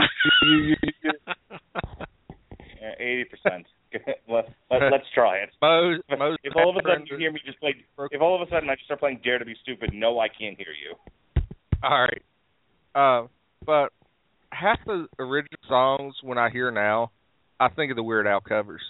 [2.98, 3.66] Eighty percent.
[4.28, 5.50] let, let, let's try it.
[5.61, 7.74] Most, most if all of a sudden you hear me just play,
[8.11, 10.28] if all of a sudden I just start playing Dare to Be Stupid, no, I
[10.28, 10.94] can't hear you.
[11.83, 12.22] All right.
[12.94, 13.26] Uh,
[13.64, 13.92] but
[14.50, 17.11] half the original songs when I hear now,
[17.59, 18.83] I think of the Weird Al covers,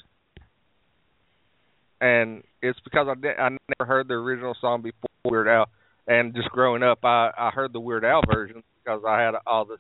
[2.01, 5.69] and it's because I did, I never heard the original song before Weird Al,
[6.07, 9.65] and just growing up, I I heard the Weird Al version because I had all
[9.65, 9.77] the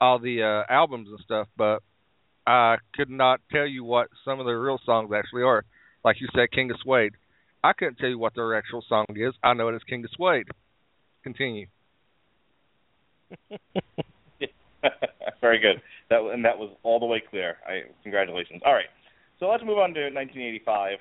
[0.00, 1.82] all the uh, albums and stuff, but
[2.46, 5.64] I could not tell you what some of the real songs actually are.
[6.04, 7.12] Like you said, King of Suede.
[7.62, 9.34] I couldn't tell you what their actual song is.
[9.42, 10.46] I know it is King of Suede.
[11.24, 11.66] Continue.
[15.40, 15.80] Very good.
[16.10, 17.56] That and that was all the way clear.
[17.66, 18.62] I congratulations.
[18.64, 18.86] All right,
[19.40, 20.98] so let's move on to 1985.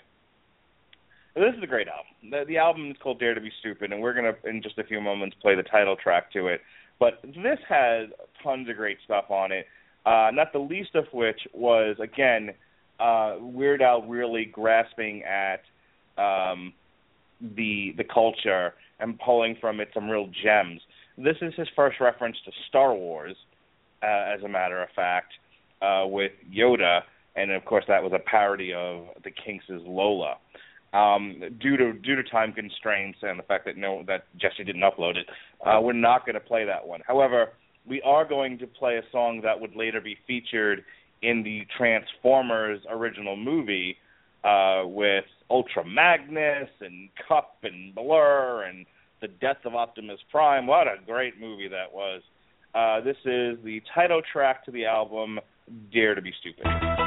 [1.36, 2.32] This is a great album.
[2.32, 4.84] The, the album is called Dare to Be Stupid, and we're gonna in just a
[4.84, 6.62] few moments play the title track to it.
[7.00, 8.10] But this has
[8.44, 9.68] tons of great stuff on it.
[10.06, 12.52] Uh, not the least of which was again
[13.00, 15.62] uh, Weird Al really grasping at
[16.18, 16.74] um,
[17.42, 20.82] the the culture and pulling from it some real gems.
[21.18, 23.36] This is his first reference to Star Wars,
[24.04, 25.34] uh, as a matter of fact,
[25.82, 27.02] uh, with Yoda,
[27.36, 30.36] and of course that was a parody of the Kinks' Lola.
[30.94, 34.84] Um, due to due to time constraints and the fact that no that Jesse didn't
[34.84, 35.28] upload it,
[35.66, 37.02] uh, we're not going to play that one.
[37.06, 37.52] However,
[37.88, 40.84] we are going to play a song that would later be featured
[41.22, 43.98] in the Transformers original movie
[44.44, 48.86] uh, with Ultra Magnus and Kup and Blurr and
[49.22, 50.68] the death of Optimus Prime.
[50.68, 52.22] What a great movie that was.
[52.76, 55.40] Uh, this is the title track to the album
[55.92, 57.07] Dare to Be Stupid.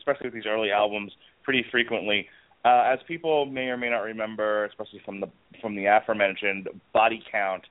[0.00, 1.12] Especially with these early albums,
[1.44, 2.26] pretty frequently.
[2.64, 5.28] Uh, as people may or may not remember, especially from the
[5.60, 7.64] from the aforementioned Body Count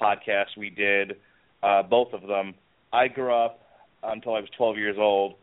[0.00, 1.16] podcast we did,
[1.62, 2.54] uh, both of them.
[2.92, 3.60] I grew up
[4.02, 5.34] until I was 12 years old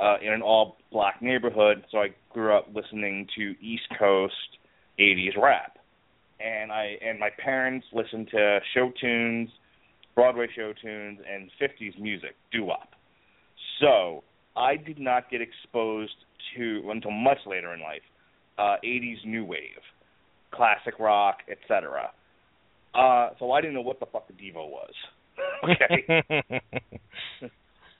[0.00, 4.34] uh, in an all-black neighborhood, so I grew up listening to East Coast
[4.98, 5.78] 80s rap,
[6.40, 9.48] and I and my parents listened to show tunes,
[10.14, 12.90] Broadway show tunes, and 50s music, doo-wop.
[13.80, 14.22] So
[14.56, 16.14] I did not get exposed
[16.56, 18.02] to until much later in life,
[18.58, 19.82] uh, 80s new wave,
[20.52, 22.10] classic rock, etc.
[22.94, 24.92] Uh, so I didn't know what the fuck the Devo was.
[25.64, 26.22] okay.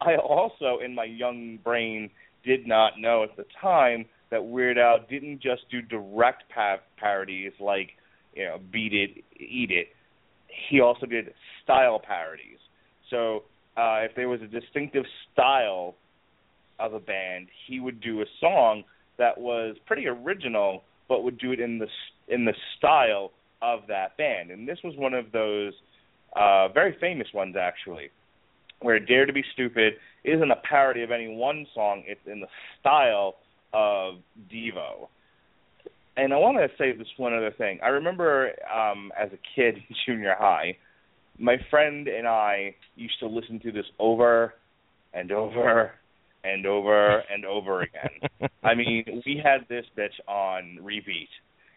[0.00, 2.10] I also, in my young brain,
[2.44, 7.52] did not know at the time that Weird Al didn't just do direct pa- parodies
[7.58, 7.90] like,
[8.34, 9.88] you know, Beat It, Eat It.
[10.68, 11.32] He also did
[11.62, 12.58] style parodies.
[13.10, 13.44] So
[13.76, 15.94] uh, if there was a distinctive style
[16.78, 18.84] of a band, he would do a song
[19.18, 21.86] that was pretty original, but would do it in the
[22.28, 24.50] in the style of that band.
[24.50, 25.72] And this was one of those
[26.34, 28.10] uh, very famous ones, actually,
[28.80, 29.94] where "Dare to Be Stupid"
[30.24, 32.48] isn't a parody of any one song; it's in the
[32.80, 33.36] style
[33.72, 34.16] of
[34.52, 35.08] Devo.
[36.16, 37.80] And I want to say this one other thing.
[37.82, 40.76] I remember um, as a kid in junior high,
[41.38, 44.54] my friend and I used to listen to this over
[45.12, 45.92] and over
[46.44, 48.48] and over and over again.
[48.62, 51.28] I mean, we had this bitch on repeat,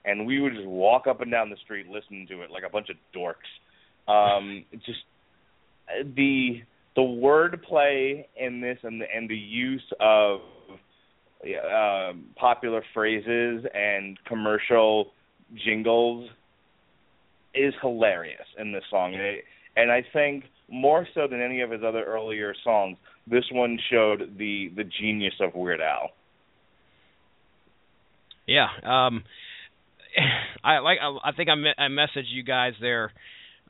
[0.06, 2.70] and we would just walk up and down the street listening to it like a
[2.70, 3.36] bunch of dorks.
[4.08, 5.00] Um, just
[6.16, 6.62] the
[6.96, 10.40] the wordplay in this and the, and the use of
[11.46, 15.12] um, popular phrases and commercial
[15.64, 16.30] jingles
[17.54, 19.14] is hilarious in this song.
[19.14, 19.44] And, it,
[19.76, 22.98] and I think more so than any of his other earlier songs,
[23.30, 26.10] this one showed the the genius of Weird Al.
[28.48, 28.68] Yeah.
[28.84, 29.24] Um
[30.64, 33.12] I like I, I think I me- I messaged you guys there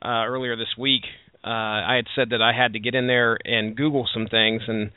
[0.02, 1.02] uh earlier this week.
[1.44, 4.62] Uh I had said that I had to get in there and Google some things
[4.66, 4.90] and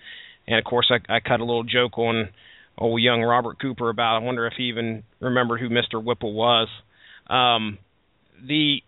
[0.48, 2.30] and of course I I cut a little joke on
[2.78, 6.04] old young Robert Cooper about I wonder if he even remembered who Mr.
[6.04, 6.68] Whipple was.
[7.28, 7.78] Um
[8.48, 8.82] the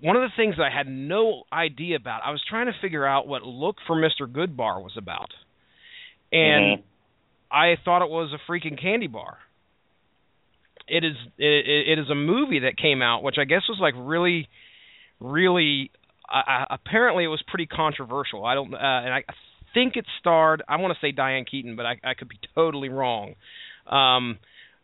[0.00, 3.06] one of the things that I had no idea about, I was trying to figure
[3.06, 4.26] out what Look for Mr.
[4.26, 5.32] Goodbar was about.
[6.32, 6.82] And Mhm.
[7.50, 9.38] I thought it was a freaking candy bar.
[10.86, 13.94] It is it, it is a movie that came out, which I guess was like
[13.96, 14.48] really,
[15.20, 15.90] really.
[16.30, 18.44] Uh, apparently, it was pretty controversial.
[18.44, 19.24] I don't, uh, and I
[19.72, 20.62] think it starred.
[20.68, 23.34] I want to say Diane Keaton, but I, I could be totally wrong.
[23.86, 24.38] Um,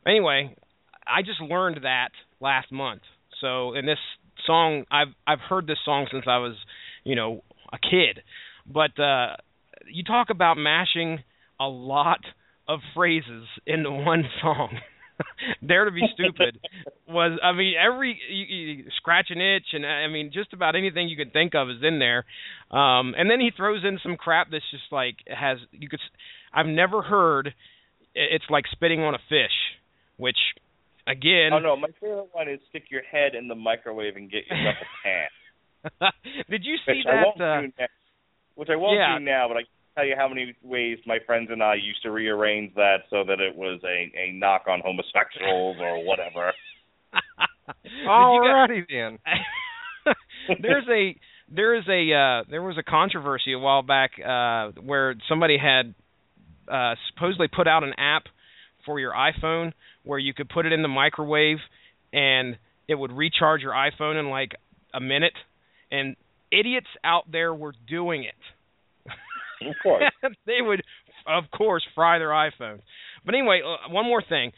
[0.06, 0.54] anyway,
[1.06, 2.10] I just learned that
[2.40, 3.02] last month.
[3.40, 3.98] So, in this
[4.46, 6.54] song, I've I've heard this song since I was,
[7.04, 7.42] you know,
[7.72, 8.22] a kid.
[8.66, 9.36] But uh,
[9.90, 11.22] you talk about mashing
[11.60, 12.20] a lot
[12.68, 14.78] of phrases into one song.
[15.66, 16.58] Dare to be stupid
[17.08, 21.08] was I mean every you, you scratch an itch and I mean just about anything
[21.08, 22.24] you could think of is in there.
[22.76, 26.18] Um and then he throws in some crap that's just like has you could s-
[26.52, 27.54] I've never heard
[28.16, 29.54] it's like spitting on a fish,
[30.16, 30.38] which
[31.06, 34.46] again Oh no, my favorite one is stick your head in the microwave and get
[34.46, 36.12] yourself a tan.
[36.50, 37.86] Did you see which I that won't uh, do now.
[38.54, 39.18] Which I won't yeah.
[39.18, 42.02] do now, but I can tell you how many ways my friends and I used
[42.02, 46.52] to rearrange that so that it was a a knock on homosexuals or whatever.
[47.82, 49.18] Did you guys- Alrighty then.
[50.62, 51.16] there's a
[51.54, 55.94] there is a uh there was a controversy a while back uh where somebody had
[56.68, 58.24] uh supposedly put out an app
[58.84, 59.72] for your iPhone
[60.04, 61.58] where you could put it in the microwave
[62.12, 62.56] and
[62.88, 64.52] it would recharge your iPhone in like
[64.92, 65.32] a minute
[65.90, 66.16] and
[66.52, 68.34] idiots out there were doing it.
[69.66, 70.04] Of course.
[70.46, 70.82] they would
[71.26, 72.80] of course fry their iPhones.
[73.24, 74.52] But anyway, uh, one more thing.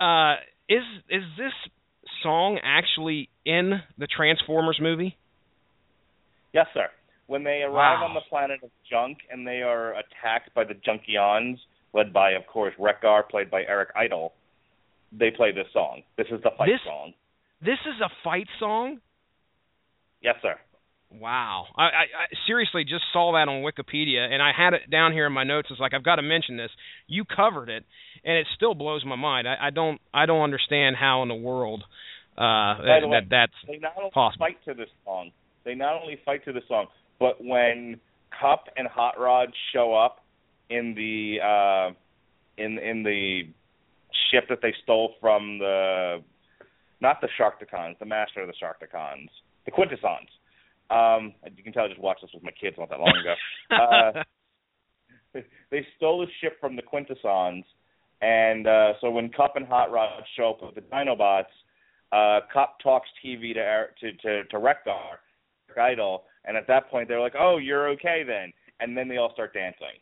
[0.00, 0.34] Uh
[0.68, 1.52] is is this
[2.22, 5.16] song actually in the Transformers movie?
[6.52, 6.86] Yes, sir.
[7.26, 8.08] When they arrive Wow.
[8.08, 11.58] on the planet of junk and they are attacked by the Junkions,
[11.94, 14.32] led by, of course, Wreck-Gar, played by Eric Idle.
[15.12, 16.02] They play this song.
[16.18, 17.14] This is the fight This- song.
[17.60, 19.00] This is a fight song.
[20.20, 20.56] Yes, sir.
[21.10, 21.66] Wow.
[21.76, 25.26] I, I, I seriously just saw that on Wikipedia, and I had it down here
[25.26, 25.68] in my notes.
[25.70, 26.70] It's like I've got to mention this.
[27.06, 27.84] You covered it,
[28.24, 29.46] and it still blows my mind.
[29.46, 31.84] I, I don't I don't understand how in the world
[32.36, 34.44] uh, that, the way, that that's They not only possible.
[34.44, 35.30] fight to this song.
[35.64, 36.86] They not only fight to this song,
[37.20, 38.00] but when
[38.40, 40.23] Kup and Hot Rod show up
[40.70, 41.92] in the uh,
[42.56, 43.42] in in the
[44.30, 46.22] ship that they stole from the
[47.00, 49.28] not the Sharkticons, the master of the Sharkticons,
[49.64, 50.28] the Quintessons.
[50.90, 53.34] Um, you can tell I just watched this with my kids not that long ago.
[55.34, 57.64] uh, they stole the ship from the Quintessons,
[58.22, 61.44] and uh, so when Kup and Hot Rod show up with the Dinobots,
[62.12, 64.78] uh, Kup talks TV to to to, to Eric
[65.76, 69.32] Idle, and at that point they're like, "Oh, you're okay then," and then they all
[69.32, 69.98] start dancing.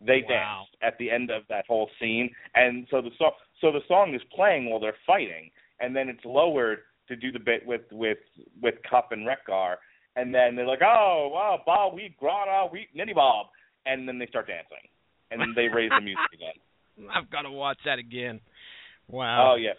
[0.00, 0.28] They Wow.
[0.28, 4.14] dance at the end of that whole scene, and so the song so the song
[4.14, 8.18] is playing while they're fighting, and then it's lowered to do the bit with with
[8.62, 9.78] with Kup and Wreck-Gar,
[10.14, 13.46] and then they're like, "Oh, wow, Bob, we Grana, we Nitty Bob,"
[13.86, 14.86] and then they start dancing,
[15.32, 16.54] and then they raise the music again.
[17.14, 18.40] I've got to watch that again.
[19.08, 19.52] Wow.
[19.52, 19.72] Oh yeah,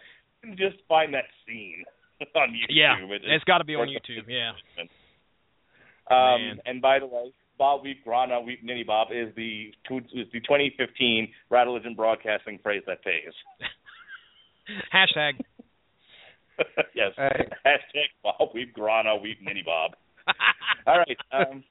[0.43, 1.85] you can just find that scene
[2.35, 2.65] on YouTube.
[2.71, 4.27] yeah, It- it's got to be on YouTube.
[4.27, 4.51] Yeah.
[6.11, 6.61] Um, Man.
[6.65, 11.27] and by the way, Bob Week Grana Week Nitty Bob is the is the 2015
[11.51, 13.33] Rattlegion Broadcasting phrase that pays.
[14.93, 15.33] Hashtag.
[16.95, 17.11] yes.
[17.17, 17.47] Hey.
[17.65, 19.91] Hashtag Bob Week Grana Week Nitty Bob.
[20.87, 21.17] All right.
[21.31, 21.63] Um,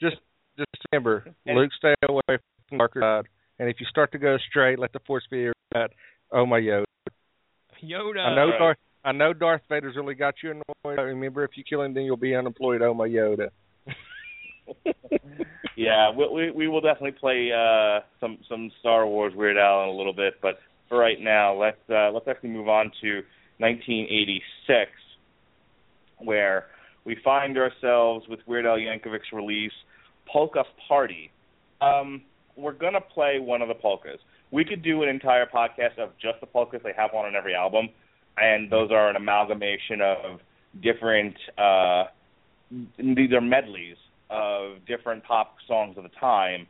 [0.00, 0.16] Just
[0.58, 2.38] just remember, And- Luke, stay away from
[2.72, 3.28] the darker side.
[3.58, 5.90] And if you start to go straight, let the force be your guide.
[6.30, 6.84] Oh my Yoda!
[7.82, 8.20] Yoda.
[8.20, 8.58] I know right.
[8.58, 8.76] Darth.
[9.04, 10.98] I know Darth Vader's really got you annoyed.
[10.98, 12.82] Remember, if you kill him, then you'll be unemployed.
[12.82, 13.48] Oh my Yoda!
[15.76, 19.88] yeah, we, we we will definitely play uh, some some Star Wars Weird Al in
[19.88, 20.58] a little bit, but
[20.88, 23.22] for right now, let's uh, let's actually move on to
[23.58, 24.90] 1986,
[26.18, 26.66] where
[27.04, 29.72] we find ourselves with Weird Al Yankovic's release
[30.30, 31.30] Polka Party.
[31.80, 32.22] Um,
[32.56, 34.18] we're gonna play one of the polkas.
[34.50, 36.82] We could do an entire podcast of just the polkas.
[36.84, 37.88] They have one on every album,
[38.36, 40.40] and those are an amalgamation of
[40.82, 41.34] different.
[41.56, 42.04] Uh,
[42.98, 43.96] these are medleys
[44.32, 46.66] of different pop songs of the time,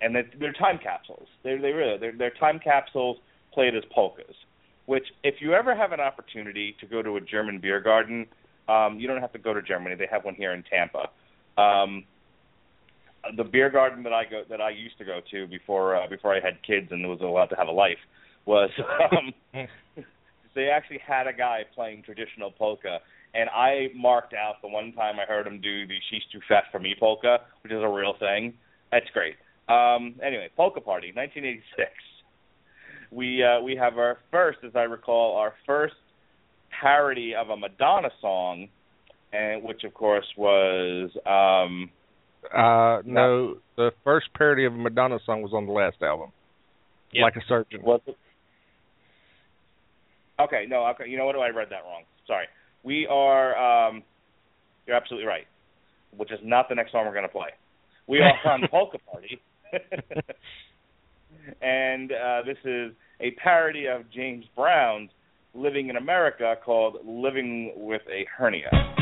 [0.00, 1.28] and they're, they're time capsules.
[1.42, 3.18] They're they really they're, they're time capsules
[3.52, 4.34] played as polkas.
[4.86, 8.26] Which, if you ever have an opportunity to go to a German beer garden,
[8.68, 9.94] um, you don't have to go to Germany.
[9.94, 11.10] They have one here in Tampa.
[11.60, 12.04] Um,
[13.36, 16.34] the beer garden that I go that I used to go to before uh, before
[16.34, 17.98] I had kids and was allowed to have a life
[18.46, 18.70] was
[19.12, 19.32] um,
[20.54, 22.98] they actually had a guy playing traditional polka,
[23.34, 26.64] and I marked out the one time I heard him do the "She's Too Fat
[26.72, 28.54] for Me" polka, which is a real thing.
[28.90, 29.36] That's great.
[29.68, 31.90] Um, anyway, polka party, 1986.
[33.12, 35.94] We uh, we have our first, as I recall, our first
[36.80, 38.68] parody of a Madonna song,
[39.32, 41.90] and which of course was um,
[42.52, 46.32] Uh, no, the first parody of a Madonna song was on the last album.
[47.12, 47.22] Yep.
[47.22, 47.82] Like a surgeon.
[47.82, 48.16] Was it?
[50.40, 51.08] Okay, no, okay.
[51.08, 51.36] You know what?
[51.36, 52.04] I read that wrong.
[52.26, 52.46] Sorry.
[52.82, 53.88] We are.
[53.88, 54.02] Um,
[54.86, 55.46] you're absolutely right.
[56.16, 57.50] Which is not the next song we're going to play.
[58.06, 59.40] We are on Polka Party,
[61.62, 65.10] and uh, this is a parody of James Brown's
[65.54, 68.99] "Living in America" called "Living with a Hernia."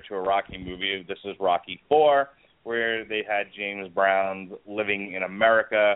[0.00, 1.04] To a Rocky movie.
[1.06, 2.30] This is Rocky Four,
[2.64, 5.94] where they had James Brown "Living in America"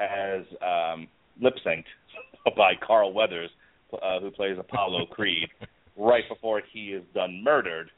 [0.00, 1.08] as um,
[1.40, 1.84] lip synced,
[2.56, 3.50] by Carl Weathers,
[3.92, 5.48] uh, who plays Apollo Creed,
[5.96, 7.90] right before he is done murdered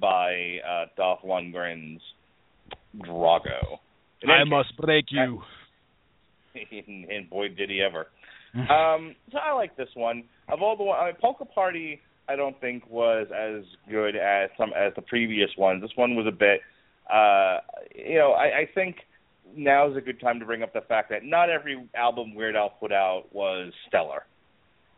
[0.00, 2.00] by uh, Dolph Lundgren's
[2.96, 3.78] Drago.
[4.22, 5.42] In I must break you.
[6.54, 8.06] and, and boy did he ever.
[8.54, 10.24] um, so I like this one.
[10.48, 14.50] Of all the one, I mean, Polka Party, I don't think was as good as
[14.58, 15.82] some as the previous ones.
[15.82, 16.60] This one was a bit,
[17.12, 17.58] uh,
[17.94, 18.96] you know, I, I think
[19.56, 22.56] now is a good time to bring up the fact that not every album Weird
[22.56, 24.24] Al put out was stellar,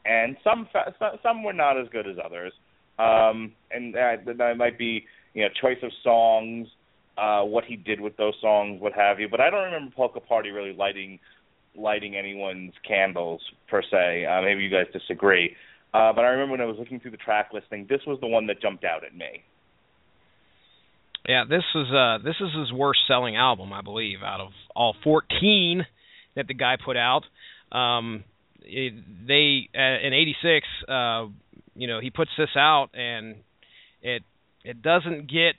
[0.06, 2.52] and some fa- some- were not as good as others.
[2.98, 6.66] Um, and that, that might be, you know, choice of songs,
[7.16, 9.28] uh, what he did with those songs, what have you.
[9.28, 11.20] But I don't remember Polka Party really lighting
[11.76, 14.26] lighting anyone's candles per se.
[14.26, 15.54] Uh, maybe you guys disagree.
[15.94, 18.26] Uh, but I remember when I was looking through the track listing, this was the
[18.26, 19.44] one that jumped out at me.
[21.28, 24.94] Yeah, this is uh this is his worst selling album, I believe, out of all
[25.04, 25.86] 14
[26.36, 27.22] that the guy put out.
[27.70, 28.24] Um
[28.62, 28.94] it,
[29.26, 31.26] they uh, in 86 uh
[31.74, 33.36] you know, he puts this out and
[34.02, 34.22] it
[34.64, 35.56] it doesn't get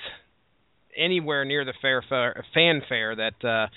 [0.98, 2.04] anywhere near the fair,
[2.54, 3.70] fanfare that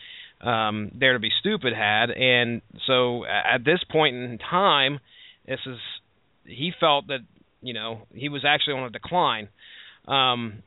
[0.43, 4.99] uh um Dare to Be Stupid had and so at this point in time
[5.47, 5.79] this is
[6.45, 7.21] he felt that
[7.61, 9.49] you know he was actually on a decline
[10.09, 10.63] um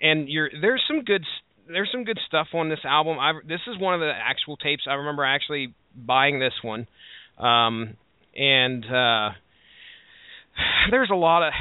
[0.00, 1.24] and you're there's some good
[1.68, 3.18] there's some good stuff on this album.
[3.18, 6.86] I this is one of the actual tapes I remember actually buying this one,
[7.38, 7.96] um,
[8.34, 9.30] and uh,
[10.90, 11.52] there's a lot of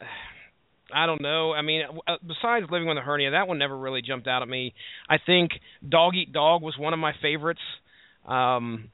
[0.94, 1.52] I don't know.
[1.52, 4.48] I mean, uh, besides living with a hernia, that one never really jumped out at
[4.48, 4.74] me.
[5.08, 5.52] I think
[5.86, 7.60] Dog Eat Dog was one of my favorites.
[8.26, 8.90] Um,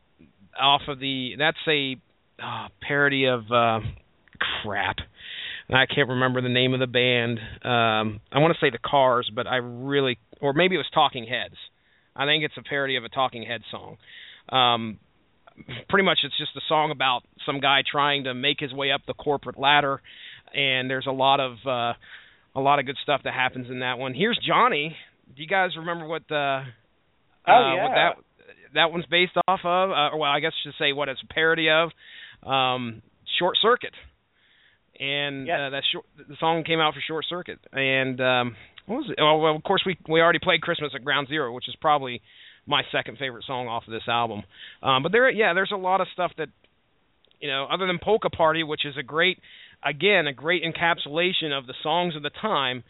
[0.59, 1.97] off of the that's a
[2.43, 3.81] uh, parody of uh,
[4.63, 4.97] crap.
[5.71, 7.39] I can't remember the name of the band.
[7.63, 11.25] Um, I want to say the Cars, but I really, or maybe it was Talking
[11.25, 11.57] Heads.
[12.17, 13.99] I think it's a parody of a Talking Heads song.
[14.49, 14.99] Um,
[15.91, 19.03] pretty much, it's just a song about some guy trying to make his way up
[19.07, 20.01] the corporate ladder,
[20.55, 21.93] and there's a lot of uh,
[22.57, 24.15] a lot of good stuff that happens in that one.
[24.15, 24.97] Here's Johnny.
[25.37, 26.63] Do you guys remember what the
[27.47, 27.83] Oh, uh, yeah.
[27.83, 28.25] what that
[28.75, 29.91] that one's based off of?
[29.91, 31.91] Uh, well, I guess I should say what it's a parody of.
[32.49, 33.03] Um,
[33.39, 33.93] Short Circuit
[35.01, 35.59] and Yes.
[35.61, 37.59] uh, that short, the song came out for Short Circuit.
[37.73, 39.19] And um, what was it?
[39.21, 42.21] Oh, well, of course we we already played Christmas at Ground Zero, which is probably
[42.67, 44.43] my second favorite song off of this album.
[44.83, 46.49] Um, but there, yeah, there's a lot of stuff that
[47.41, 49.39] you know, other than Polka Party, which is a great,
[49.85, 52.83] again, a great encapsulation of the songs of the time.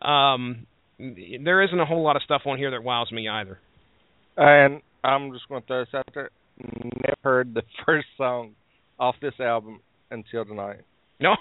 [0.00, 0.66] Um,
[0.98, 3.58] there isn't a whole lot of stuff on here that wows me either.
[4.36, 6.30] And I'm just going to throw this out there.
[6.58, 8.54] Never heard the first song
[8.98, 9.80] off this album
[10.10, 10.80] until tonight.
[11.20, 11.34] No,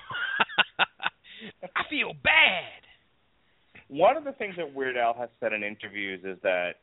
[1.64, 2.82] I feel bad.
[3.88, 6.76] One of the things that Weird Al has said in interviews is that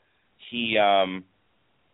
[0.51, 1.25] he um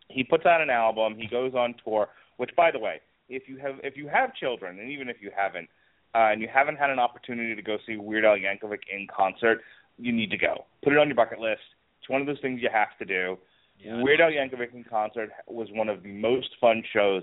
[0.09, 3.59] he puts out an album, he goes on tour, which by the way, if you
[3.59, 5.69] have if you have children and even if you haven't
[6.15, 9.61] uh, and you haven't had an opportunity to go see Weird Al Yankovic in concert,
[9.99, 10.65] you need to go.
[10.83, 11.61] Put it on your bucket list.
[12.01, 13.39] It's one of those things you have to do.
[13.79, 14.03] Yeah.
[14.03, 17.23] Weird Al Yankovic in concert was one of the most fun shows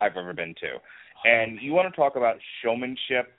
[0.00, 0.78] I've ever been to.
[1.24, 3.32] And you want to talk about showmanship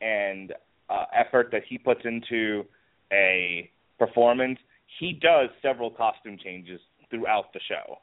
[0.00, 0.52] and
[0.88, 2.64] uh, effort that he puts into
[3.12, 4.58] a performance.
[4.98, 6.80] He does several costume changes
[7.10, 7.98] throughout the show.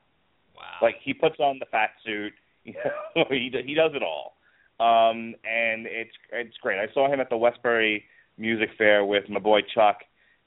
[0.55, 0.64] Wow.
[0.82, 2.34] Like he puts on the fat suit.
[2.64, 2.74] You
[3.16, 4.34] know, he he does it all,
[4.80, 6.80] um, and it's it's great.
[6.80, 8.03] I saw him at the Westbury
[8.38, 9.99] Music Fair with my boy Chuck,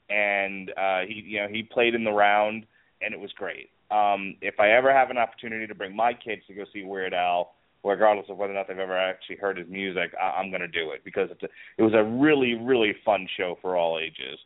[0.09, 2.65] and uh, he you know he played in the round,
[3.01, 3.69] and it was great.
[3.91, 7.13] Um, if I ever have an opportunity to bring my kids to go see Weird
[7.13, 10.61] Al, regardless of whether or not they've ever actually heard his music, I, I'm going
[10.61, 13.99] to do it because it's a, it was a really really fun show for all
[13.99, 14.39] ages.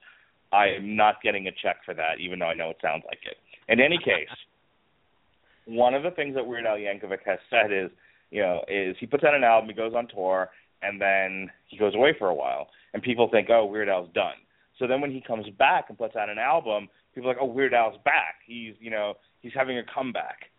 [0.51, 3.19] I am not getting a check for that, even though I know it sounds like
[3.25, 3.37] it.
[3.71, 4.29] In any case,
[5.65, 7.91] one of the things that Weird Al Yankovic has said is,
[8.31, 10.49] you know, is he puts out an album, he goes on tour,
[10.81, 14.35] and then he goes away for a while, and people think, oh, Weird Al's done.
[14.79, 17.45] So then when he comes back and puts out an album, people are like, oh,
[17.45, 18.36] Weird Al's back.
[18.45, 20.51] He's, you know, he's having a comeback.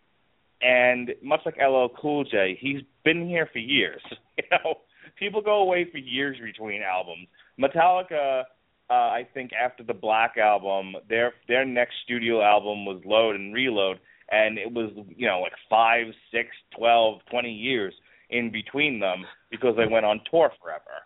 [0.62, 4.02] And much like LL Cool J, he's been here for years.
[4.38, 4.74] You know,
[5.18, 7.26] people go away for years between albums.
[7.58, 8.42] Metallica,
[8.90, 13.54] uh, I think after the Black album, their their next studio album was Load and
[13.54, 13.98] Reload,
[14.30, 17.94] and it was you know like five, six, twelve, twenty years
[18.28, 21.00] in between them because they went on tour forever.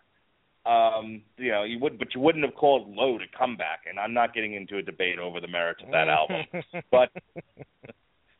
[0.65, 3.81] Um, you know, you would, but you wouldn't have called Load a comeback.
[3.89, 6.45] And I'm not getting into a debate over the merits of that album,
[6.91, 7.09] but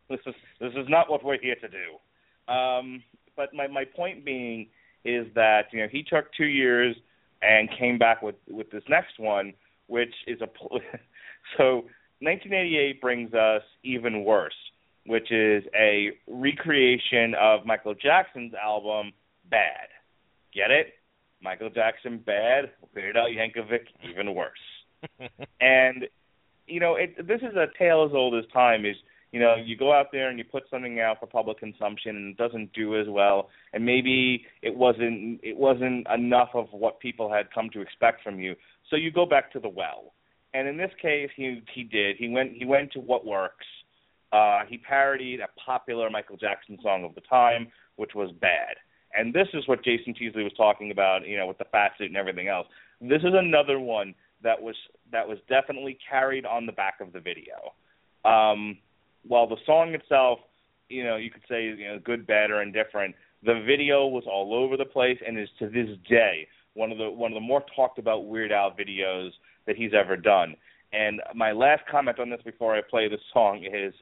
[0.09, 2.53] this is this is not what we're here to do.
[2.53, 3.03] Um,
[3.35, 4.67] but my my point being
[5.03, 6.95] is that you know he took two years
[7.41, 9.53] and came back with with this next one,
[9.87, 10.47] which is a
[11.57, 11.85] so
[12.19, 14.53] 1988 brings us even worse,
[15.07, 19.11] which is a recreation of Michael Jackson's album
[19.49, 19.87] bad.
[20.53, 20.93] Get it?
[21.41, 24.51] Michael Jackson bad, Weird Al Yankovic even worse.
[25.59, 26.07] and
[26.67, 28.85] you know, it this is a tale as old as time.
[28.85, 28.95] Is
[29.31, 32.31] you know, you go out there and you put something out for public consumption and
[32.31, 37.31] it doesn't do as well, and maybe it wasn't it wasn't enough of what people
[37.31, 38.55] had come to expect from you.
[38.89, 40.13] So you go back to the well.
[40.53, 42.17] And in this case, he he did.
[42.17, 43.65] He went he went to what works.
[44.31, 48.75] Uh, he parodied a popular Michael Jackson song of the time, which was "Bad."
[49.17, 52.07] And this is what Jason Teasley was talking about, you know, with the fat suit
[52.07, 52.67] and everything else.
[52.99, 54.75] This is another one that was
[55.11, 57.73] that was definitely carried on the back of the video.
[58.23, 58.77] Um,
[59.27, 60.39] while the song itself,
[60.89, 64.53] you know, you could say you know good, bad, or indifferent, the video was all
[64.53, 67.63] over the place and is to this day one of the one of the more
[67.75, 69.31] talked about Weird Al videos
[69.67, 70.55] that he's ever done.
[70.93, 73.93] And my last comment on this before I play the song is,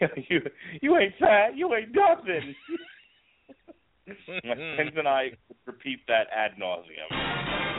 [0.28, 0.40] you
[0.80, 2.54] you ain't fat, you ain't nothing.
[4.44, 5.30] my friends and I
[5.66, 7.69] repeat that ad nauseum.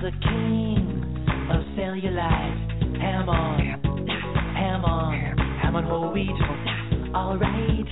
[0.00, 1.04] The king
[1.50, 3.00] of cellulite.
[3.00, 3.60] Ham on,
[4.56, 6.30] ham on, ham on whole wheat.
[7.14, 7.86] Alright.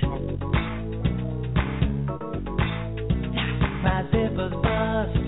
[3.83, 5.19] My zippers bust,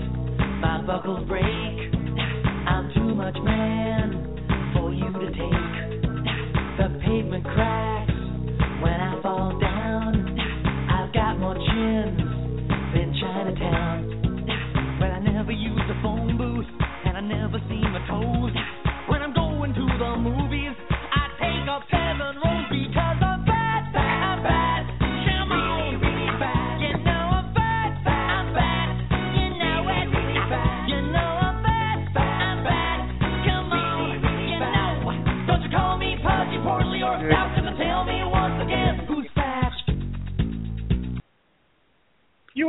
[0.59, 1.43] my buckles break.
[1.43, 6.01] I'm too much man for you to take.
[6.77, 8.11] The pavement cracks
[8.81, 9.70] when I fall down.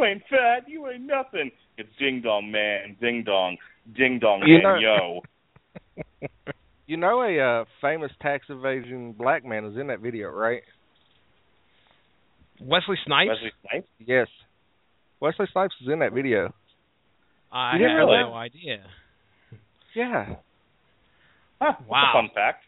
[0.03, 1.51] You ain't fat, you ain't nothing.
[1.79, 3.57] It's ding dong man, ding dong,
[3.97, 5.21] ding dong You man, know- yo.
[6.85, 10.63] You know a uh, famous tax evasion black man is in that video, right?
[12.61, 13.29] Wesley Snipes.
[13.31, 13.87] Wesley Snipes?
[14.05, 14.27] Yes.
[15.21, 16.53] Wesley Snipes is in that video.
[17.51, 18.19] I You have really?
[18.19, 18.85] no idea.
[19.95, 20.35] Yeah.
[21.61, 22.11] Huh, that's Wow.
[22.11, 22.65] a fun fact.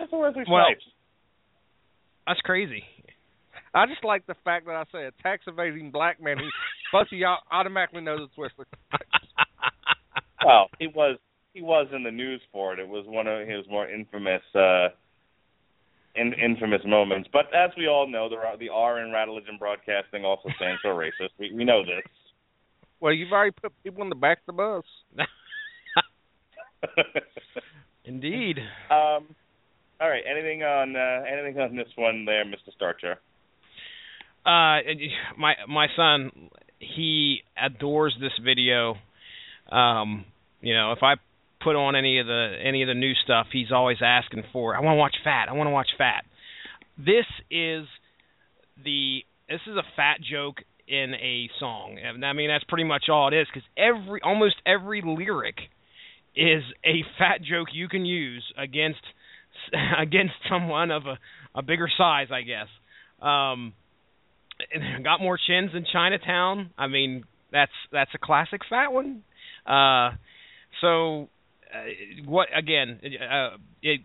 [0.00, 0.84] That's a Wesley Well- Snipes.
[2.26, 2.84] That's crazy.
[3.74, 6.48] I just like the fact that I say a tax evading black man who
[6.92, 8.66] Bussy au- automatically knows it's Wesley.
[10.42, 11.18] Well, he was
[11.52, 12.78] he was in the news for it.
[12.78, 14.88] It was one of his more infamous uh
[16.14, 17.28] in, infamous moments.
[17.30, 20.94] But as we all know, the R- the R in Rattlegion Broadcasting also stands for
[20.94, 21.28] racist.
[21.38, 22.02] We we know this.
[23.00, 24.82] Well, you've already put people in the back of the
[25.18, 25.26] bus.
[28.06, 28.60] Indeed.
[28.90, 29.34] um
[30.00, 32.72] all right, anything on uh, anything on this one there, Mr.
[32.74, 33.18] Starcher?
[34.44, 34.78] Uh,
[35.38, 38.94] my my son, he adores this video.
[39.70, 40.24] Um,
[40.60, 41.14] you know, if I
[41.62, 44.74] put on any of the any of the new stuff, he's always asking for.
[44.74, 45.48] I want to watch Fat.
[45.48, 46.24] I want to watch Fat.
[46.96, 47.86] This is
[48.82, 50.56] the this is a fat joke
[50.88, 51.98] in a song.
[52.02, 55.56] And I mean, that's pretty much all it is because every almost every lyric
[56.34, 59.00] is a fat joke you can use against
[59.98, 61.18] against someone of a
[61.54, 62.68] a bigger size, I guess.
[63.20, 63.74] Um,
[65.04, 66.70] got more chins than Chinatown.
[66.78, 69.22] I mean, that's that's a classic fat one.
[69.66, 70.10] Uh,
[70.80, 71.28] so,
[71.72, 73.00] uh, what again?
[73.04, 74.00] Uh, it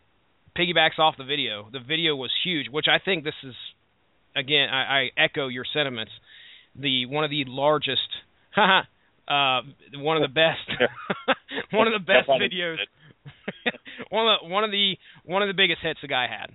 [0.57, 1.67] piggybacks off the video.
[1.71, 3.55] The video was huge, which I think this is
[4.35, 4.69] again.
[4.69, 6.11] I, I echo your sentiments.
[6.75, 8.09] The one of the largest,
[8.57, 9.61] uh,
[9.93, 10.69] one of the best,
[11.71, 12.77] one of the best videos.
[14.09, 16.51] one of the, one of the one of the biggest hits the guy had.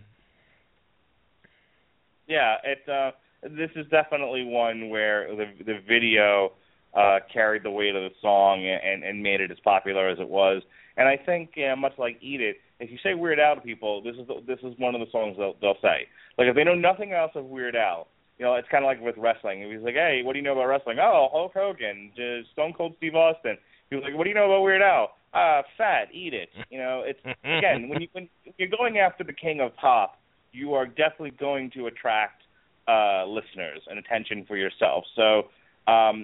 [2.28, 3.11] Yeah, it uh
[3.43, 6.53] this is definitely one where the the video
[6.95, 10.28] uh carried the weight of the song and and made it as popular as it
[10.28, 10.62] was.
[10.97, 14.03] And I think yeah, much like Eat It, if you say Weird Al to people,
[14.03, 16.09] this is the, this is one of the songs they'll they'll say.
[16.36, 19.01] Like if they know nothing else of Weird Al, you know, it's kind of like
[19.01, 19.62] with wrestling.
[19.62, 22.72] If he's like, "Hey, what do you know about wrestling?" "Oh, Hulk Hogan, just Stone
[22.72, 23.57] Cold Steve Austin."
[23.91, 26.78] He was like, "What do you know about Weird Al?" "Ah, fat, eat it." You
[26.78, 30.20] know, it's again when you when you're going after the king of pop,
[30.53, 32.39] you are definitely going to attract
[32.91, 35.05] uh listeners and attention for yourself.
[35.14, 35.28] So
[35.86, 36.18] Um,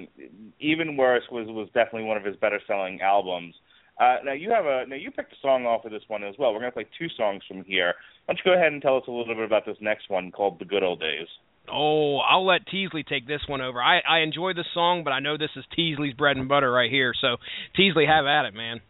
[0.60, 3.54] Even Worse was was definitely one of his better selling albums.
[3.98, 6.34] Uh, now you have a now you picked a song off of this one as
[6.38, 6.52] well.
[6.52, 7.94] We're gonna play two songs from here.
[8.24, 10.30] Why don't you go ahead and tell us a little bit about this next one
[10.30, 11.28] called "The Good Old Days"?
[11.68, 13.80] Oh, I'll let Teasley take this one over.
[13.82, 16.90] I I enjoy this song, but I know this is Teasley's bread and butter right
[16.90, 17.12] here.
[17.20, 17.38] So
[17.74, 18.80] Teasley, have at it, man.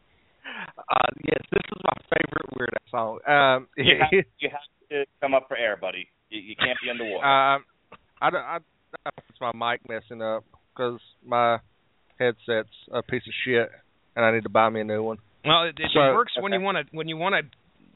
[0.77, 3.13] Uh, yes, this is my favorite Weird Al song.
[3.27, 4.11] Um, You have,
[4.41, 6.09] you have to come up for air, buddy.
[6.31, 7.25] You, you can't be underwater.
[7.27, 7.65] Um,
[8.21, 8.43] I don't.
[8.43, 8.59] I,
[9.05, 11.59] I it's my mic messing up because my
[12.19, 13.71] headset's a piece of shit,
[14.15, 15.19] and I need to buy me a new one.
[15.45, 17.43] Well, it, it So- works when you want to when you want to.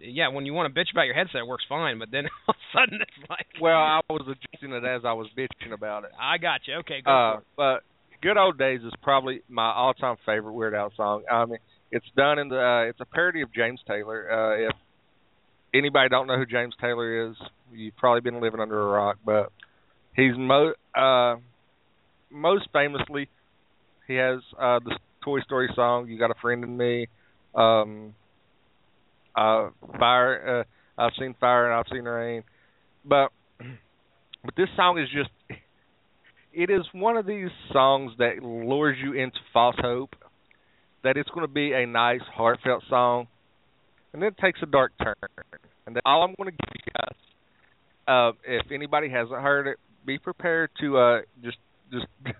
[0.02, 1.98] Yeah, when you want to bitch about your headset, it works fine.
[1.98, 5.12] But then all of a sudden, it's like, Well, I was adjusting it as I
[5.12, 6.10] was bitching about it.
[6.18, 6.76] I got you.
[6.76, 7.80] Okay, go Uh, but
[8.22, 11.24] "Good Old Days" is probably my all-time favorite Weird Al song.
[11.30, 11.58] I mean,
[11.90, 12.58] it's done in the.
[12.58, 14.30] Uh, it's a parody of James Taylor.
[14.30, 14.76] Uh, if
[15.74, 17.36] anybody don't know who James Taylor is,
[17.72, 19.18] you've probably been living under a rock.
[19.24, 19.52] But
[20.14, 21.36] he's mo uh,
[22.30, 23.28] most famously
[24.06, 27.06] he has uh, the Toy Story song "You Got a Friend in Me."
[27.54, 28.14] Um,
[29.36, 30.60] uh, fire.
[30.60, 30.64] Uh,
[31.02, 32.42] I've seen fire and I've seen rain,
[33.04, 33.28] but
[34.44, 35.30] but this song is just
[36.52, 40.14] it is one of these songs that lures you into false hope
[41.02, 43.28] that it's going to be a nice heartfelt song
[44.12, 45.14] and then it takes a dark turn.
[45.86, 47.16] And all i'm going to give you guys
[48.06, 51.58] uh if anybody hasn't heard it be prepared to uh just
[51.92, 52.06] just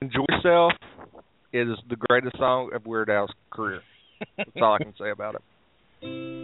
[0.00, 0.72] enjoy yourself
[1.52, 3.82] it is the greatest song of weird al's career.
[4.36, 6.39] That's all i can say about it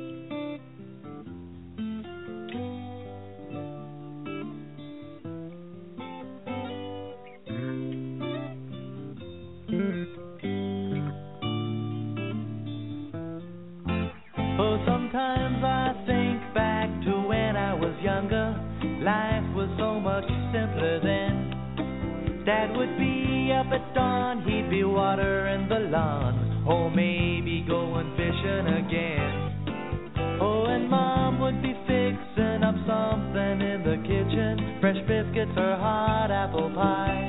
[22.56, 26.64] Dad would be up at dawn, he'd be watering the lawn.
[26.66, 30.40] or maybe going fishing again.
[30.40, 36.30] Oh, and Mom would be fixing up something in the kitchen fresh biscuits or hot
[36.32, 37.28] apple pie.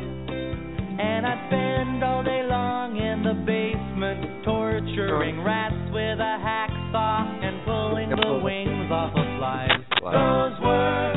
[0.98, 7.66] And I'd spend all day long in the basement torturing rats with a hacksaw and
[7.66, 9.76] pulling the wings off of flies.
[10.02, 11.17] Those were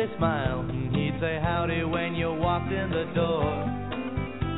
[0.00, 0.62] friendly smile.
[0.92, 3.44] He'd say howdy when you walked in the door.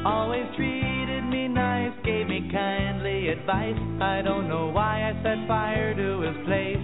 [0.05, 3.79] Always treated me nice, gave me kindly advice.
[4.01, 6.83] I don't know why I set fire to his place.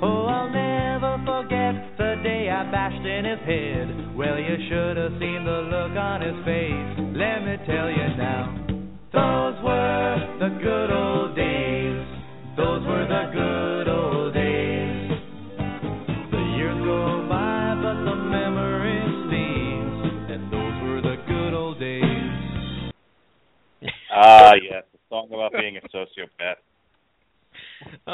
[0.00, 4.16] Oh, I'll never forget the day I bashed in his head.
[4.16, 6.90] Well, you should have seen the look on his face.
[7.16, 8.44] Let me tell you now.
[9.12, 12.06] Those were the good old days.
[12.56, 13.77] Those were the good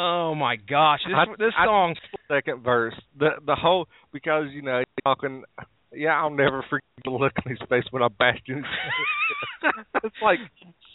[0.07, 1.97] Oh my gosh, this I- this I- song.
[2.29, 2.95] second verse.
[3.19, 5.45] The the whole because you know you're talking.
[5.93, 8.65] Yeah, I'll never forget the look on his face when I bashed him.
[10.05, 10.41] it's like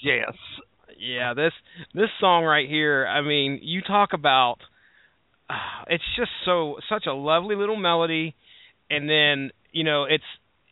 [0.04, 0.34] yes,
[0.98, 1.54] Yeah, this
[1.94, 3.08] this song right here.
[3.08, 4.58] I mean, you talk about.
[5.50, 5.56] Uh,
[5.88, 8.36] it's just so such a lovely little melody,
[8.92, 10.24] and then you know it's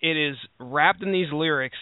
[0.02, 1.78] it is wrapped in these lyrics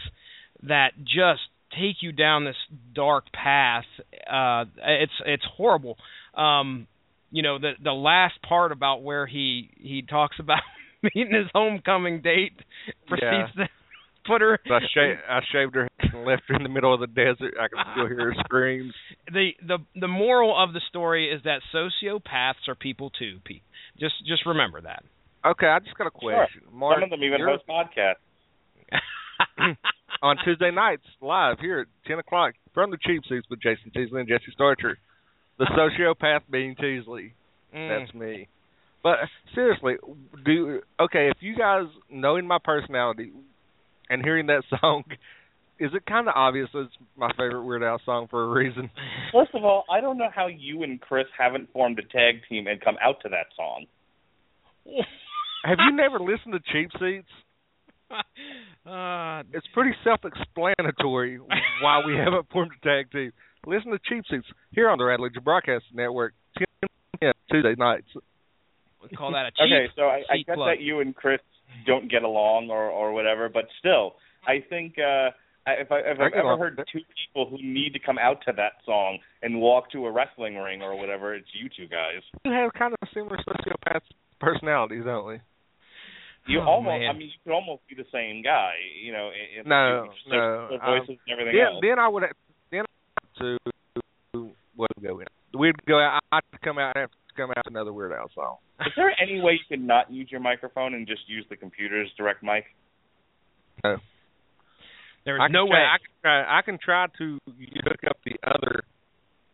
[0.63, 1.41] that just
[1.77, 2.55] take you down this
[2.93, 3.83] dark path.
[4.29, 5.97] Uh, it's it's horrible.
[6.35, 6.87] Um,
[7.31, 10.59] you know the the last part about where he he talks about
[11.03, 12.53] meeting his homecoming date
[13.07, 13.67] proceeds to
[14.25, 16.99] put her So I shaved I shaved her and left her in the middle of
[16.99, 17.53] the desert.
[17.59, 18.93] I can still hear her screams.
[19.31, 23.39] the the the moral of the story is that sociopaths are people too.
[23.43, 23.63] Pete.
[23.99, 25.03] Just just remember that.
[25.45, 26.63] Okay, I just got a question.
[26.73, 28.15] Mark, Some of them even you're- host podcasts.
[30.21, 34.21] on Tuesday nights live here at ten o'clock from the Cheap Seats with Jason Teasley
[34.21, 34.97] and Jesse Starcher.
[35.57, 37.33] The sociopath being Teasley.
[37.73, 38.05] Mm.
[38.05, 38.47] That's me.
[39.03, 39.17] But
[39.53, 39.95] seriously,
[40.45, 43.31] do okay if you guys knowing my personality
[44.09, 45.03] and hearing that song,
[45.79, 48.89] is it kind of obvious it's my favorite Weird Al song for a reason?
[49.31, 52.67] First of all, I don't know how you and Chris haven't formed a tag team
[52.67, 53.85] and come out to that song.
[55.63, 57.27] Have you never listened to Cheap Seats?
[58.85, 61.39] uh, It's pretty self-explanatory
[61.81, 63.31] why we haven't formed a tag team.
[63.65, 66.33] Listen to Cheap Seats here on the Radulich Broadcast Network
[67.21, 68.07] 10 Tuesday nights.
[69.01, 70.69] We call that a cheap okay, so I, I seat get plug.
[70.69, 71.39] that you and Chris
[71.85, 74.15] don't get along or or whatever, but still,
[74.47, 75.29] I think uh
[75.67, 78.37] if I if I I've get ever heard two people who need to come out
[78.45, 82.21] to that song and walk to a wrestling ring or whatever, it's you two guys.
[82.45, 84.01] We have kind of similar sociopath
[84.39, 85.39] personalities, don't we?
[86.47, 87.09] You Oh, almost, man.
[87.09, 89.31] I mean, you could almost be the same guy, you know.
[89.33, 91.81] In, in No, the, no, the um, and everything Then, else.
[91.81, 92.37] then I would have,
[92.69, 93.57] then I would have to
[94.75, 95.27] what would go in.
[95.57, 96.21] We'd go out.
[96.31, 98.57] I'd come out and have come out to another Weird Al song.
[98.81, 102.09] Is there any way you can not use your microphone and just use the computer's
[102.17, 102.65] direct mic?
[103.83, 103.97] No.
[105.25, 105.85] There's I no try, way.
[105.85, 106.59] I can try.
[106.59, 107.39] I can try to
[107.83, 108.83] hook up the other.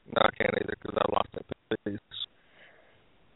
[0.07, 1.45] No, I can't either because I lost that
[1.85, 1.99] piece.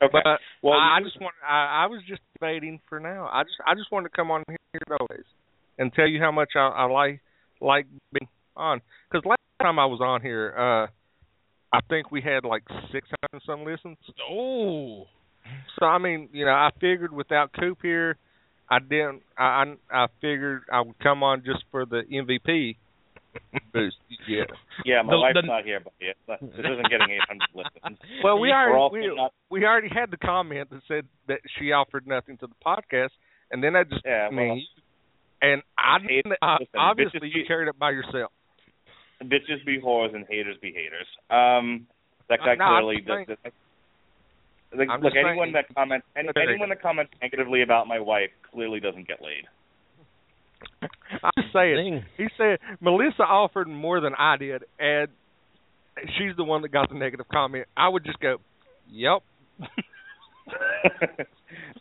[0.01, 0.11] Okay.
[0.11, 1.33] But well, I, I just want.
[1.47, 3.29] I, I was just debating for now.
[3.31, 3.55] I just.
[3.65, 5.25] I just wanted to come on here always
[5.77, 7.21] and tell you how much I, I like
[7.61, 8.27] like being
[8.57, 8.81] on.
[9.09, 10.87] Because last time I was on here, uh
[11.75, 13.97] I think we had like six hundred some listens.
[14.29, 15.05] Oh.
[15.79, 18.17] So I mean, you know, I figured without Coop here,
[18.69, 19.21] I didn't.
[19.37, 19.43] I
[19.91, 22.77] I, I figured I would come on just for the MVP
[23.73, 23.97] boost.
[24.27, 24.45] Yeah.
[24.85, 27.99] yeah, my the- wife's the- not here, but yeah, this isn't getting 800 listens.
[28.23, 31.71] Well, we We're already we, not- we already had the comment that said that she
[31.73, 33.09] offered nothing to the podcast,
[33.51, 34.65] and then I just Yeah, I mean,
[35.41, 38.31] and I, Hate- I obviously you carried it by yourself.
[39.23, 41.07] Bitches be whores and haters be haters.
[41.29, 41.87] Um,
[42.29, 43.15] that Uh, guy no, clearly just does.
[43.15, 43.53] saying- does-
[44.77, 49.07] Like, look, anyone that comments, any, anyone that comments negatively about my wife clearly doesn't
[49.07, 49.47] get laid.
[50.81, 51.77] I'm just saying.
[51.77, 52.05] Zing.
[52.17, 55.07] He said Melissa offered more than I did, and
[56.17, 57.67] she's the one that got the negative comment.
[57.77, 58.41] I would just go,
[58.89, 59.21] "Yep."
[59.61, 59.67] um,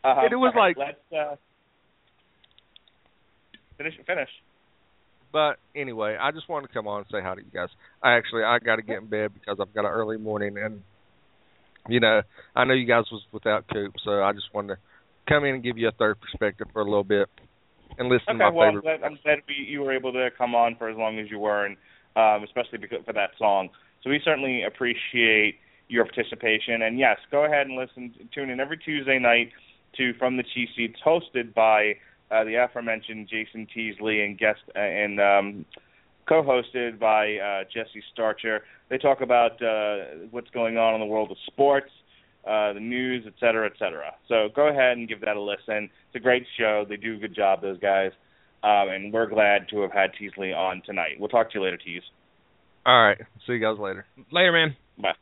[0.05, 1.37] And it was all right, like- let's uh,
[3.79, 3.95] finish.
[4.07, 4.31] Finish.
[5.35, 7.69] But anyway, I just wanted to come on and say hi to you guys.
[8.01, 10.81] I actually I got to get in bed because I've got an early morning, and
[11.89, 12.23] you know
[12.55, 14.81] I know you guys was without Coop, so I just wanted to
[15.29, 17.29] come in and give you a third perspective for a little bit
[17.99, 18.83] and listen Okay, to my well, I'm favorite.
[18.83, 21.41] glad, I'm glad we, you were able to come on for as long as you
[21.41, 21.77] were, and
[22.15, 23.71] um, especially because for that song.
[24.05, 25.57] So we certainly appreciate
[25.89, 26.83] your participation.
[26.83, 29.51] And yes, go ahead and listen, tune in every Tuesday night
[29.97, 31.95] to From the Cheap Seats, hosted by
[32.35, 35.65] uh, the aforementioned Jason Teasley and guest uh, and um,
[36.29, 38.65] co-hosted by uh, Jesse Starcher.
[38.91, 41.91] They talk about uh, what's going on in the world of sports,
[42.47, 44.15] uh, the news, et cetera, et cetera.
[44.29, 45.91] So go ahead and give that a listen.
[46.09, 46.85] It's a great show.
[46.89, 48.13] They do a good job, those guys.
[48.63, 51.17] Um, and we're glad to have had Teasley on tonight.
[51.19, 52.03] We'll talk to you later, Tease.
[52.87, 54.07] All right, see you guys later.
[54.31, 54.77] Later, man.
[55.01, 55.13] Bye.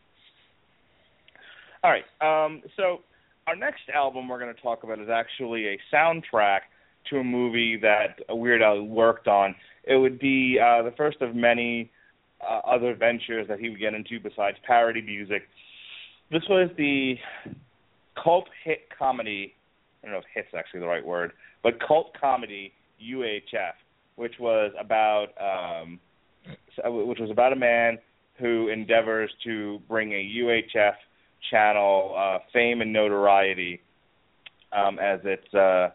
[1.84, 2.04] All right.
[2.20, 3.00] Um, so
[3.46, 6.60] our next album we're going to talk about is actually a soundtrack
[7.10, 9.54] to a movie that Weird Al worked on.
[9.84, 11.90] It would be uh, the first of many
[12.40, 15.42] uh, other ventures that he would get into besides parody music.
[16.30, 17.16] This was the
[18.22, 19.54] cult hit comedy.
[20.02, 21.32] I don't know if "hit's" actually the right word,
[21.62, 22.72] but cult comedy
[23.02, 23.74] UHF,
[24.16, 26.00] which was about um,
[26.84, 27.98] which was about a man
[28.38, 30.94] who endeavors to bring a UHF
[31.50, 33.80] channel uh, fame and notoriety
[34.72, 35.90] um, as it's uh,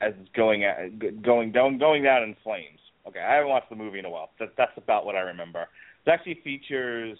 [0.00, 2.78] as it's going at, going down going down in flames.
[3.06, 4.30] Okay, I haven't watched the movie in a while.
[4.38, 5.66] That, that's about what I remember.
[6.06, 7.18] It actually features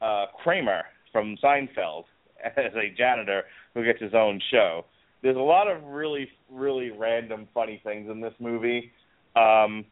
[0.00, 2.04] uh, Kramer from Seinfeld
[2.44, 3.44] as a janitor
[3.74, 4.84] who gets his own show.
[5.22, 8.92] There's a lot of really really random funny things in this movie,
[9.36, 9.84] um,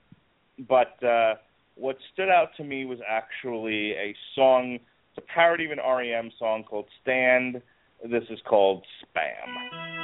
[0.69, 1.35] but uh,
[1.77, 6.31] what stood out to me was actually a song, it's a parody of an REM
[6.39, 7.61] song called Stand.
[8.03, 9.96] This is called Spam.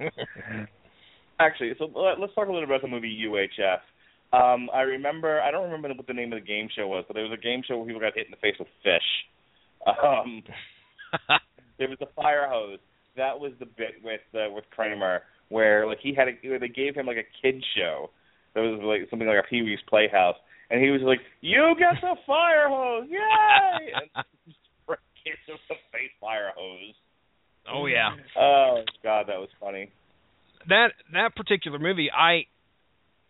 [1.38, 3.80] Actually, so let- let's talk a little bit about the movie UHF.
[4.32, 5.40] Um, I remember.
[5.40, 7.40] I don't remember what the name of the game show was, but there was a
[7.40, 9.06] game show where people got hit in the face with fish.
[9.86, 10.42] Um,
[11.78, 12.78] there was a fire hose.
[13.16, 16.94] That was the bit with uh, with Kramer where like he had a, they gave
[16.94, 18.10] him like a kid show.
[18.54, 20.36] That was like something like a Pee Wee's Playhouse,
[20.70, 24.26] and he was like, "You get the fire hose, yay!" and
[25.26, 26.94] him with a face fire hose.
[27.72, 28.10] Oh yeah.
[28.38, 29.90] Oh God, that was funny.
[30.68, 32.46] That that particular movie, I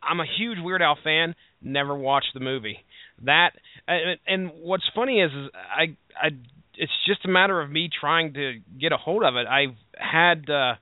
[0.02, 1.34] I'm a huge Weird Al fan.
[1.62, 2.78] Never watched the movie.
[3.24, 3.50] That
[3.88, 6.28] and, and what's funny is, is I I
[6.74, 9.46] it's just a matter of me trying to get a hold of it.
[9.46, 10.74] I've had uh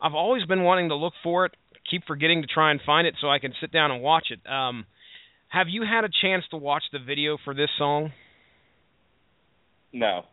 [0.00, 1.52] I've always been wanting to look for it,
[1.90, 4.40] keep forgetting to try and find it so I can sit down and watch it.
[4.50, 4.86] Um
[5.48, 8.12] have you had a chance to watch the video for this song?
[9.92, 10.24] No.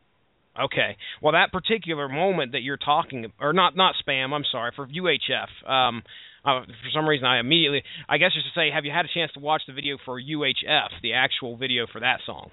[0.59, 0.97] Okay.
[1.21, 4.33] Well, that particular moment that you're talking, or not, not spam.
[4.33, 5.69] I'm sorry for UHF.
[5.69, 6.03] Um,
[6.43, 9.09] uh, for some reason, I immediately, I guess, just to say, have you had a
[9.13, 12.49] chance to watch the video for UHF, the actual video for that song?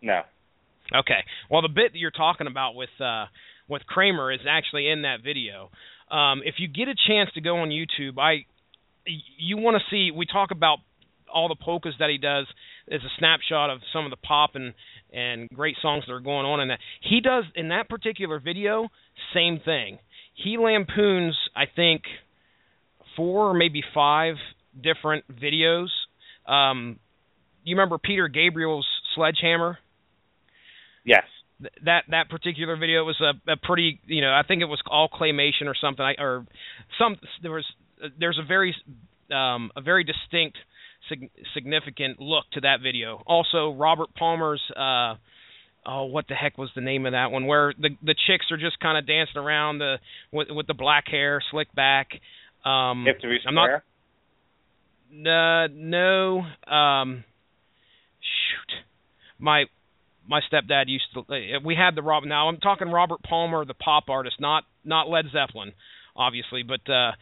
[0.00, 0.20] No.
[0.94, 1.24] Okay.
[1.50, 3.26] Well, the bit that you're talking about with uh,
[3.68, 5.70] with Kramer is actually in that video.
[6.10, 8.44] Um, if you get a chance to go on YouTube, I
[9.38, 10.10] you want to see.
[10.10, 10.78] We talk about
[11.32, 12.46] all the polkas that he does
[12.90, 14.74] as a snapshot of some of the pop and
[15.12, 16.78] and great songs that are going on in that.
[17.02, 18.88] He does in that particular video,
[19.34, 19.98] same thing.
[20.34, 22.02] He lampoons, I think,
[23.16, 24.36] four or maybe five
[24.82, 25.88] different videos.
[26.46, 26.98] Um,
[27.62, 29.78] you remember Peter Gabriel's Sledgehammer?
[31.04, 31.24] Yes.
[31.60, 34.80] Th- That that particular video was a, a pretty, you know, I think it was
[34.86, 36.46] all claymation or something, I, or
[36.98, 37.16] some.
[37.42, 37.66] There was
[38.18, 38.74] there's a very
[39.30, 40.56] um, a very distinct
[41.08, 43.22] sig- significant look to that video.
[43.26, 45.14] Also, Robert Palmer's uh
[45.86, 47.46] oh, what the heck was the name of that one?
[47.46, 49.96] Where the the chicks are just kind of dancing around the
[50.30, 52.08] with with the black hair slicked back.
[52.64, 53.82] Um You have to be I'm not
[55.12, 57.24] uh, no um
[58.20, 58.78] shoot.
[59.38, 59.64] My
[60.26, 63.74] my stepdad used to uh, we had the Rob now I'm talking Robert Palmer the
[63.74, 65.72] pop artist not not Led Zeppelin
[66.14, 67.12] obviously but uh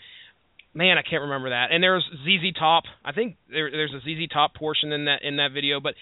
[0.75, 1.69] man, I can't remember that.
[1.71, 2.85] And there's ZZ Top.
[3.05, 5.95] I think there, there's a ZZ Top portion in that in that video, but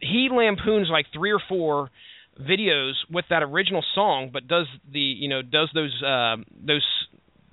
[0.00, 1.90] he lampoons like three or four
[2.40, 6.84] videos with that original song, but does the you know does those uh, those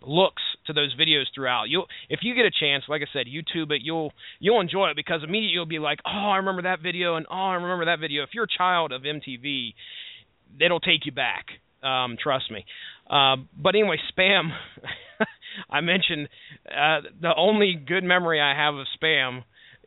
[0.05, 1.69] looks to those videos throughout.
[1.69, 3.81] You'll if you get a chance, like I said, YouTube it.
[3.81, 7.25] You'll you'll enjoy it because immediately you'll be like, oh, I remember that video, and
[7.29, 8.23] oh, I remember that video.
[8.23, 9.73] If you're a child of MTV,
[10.59, 11.47] it'll take you back.
[11.83, 12.65] Um, trust me.
[13.09, 14.49] Uh, but anyway, spam.
[15.69, 16.29] I mentioned
[16.67, 19.43] uh, the only good memory I have of spam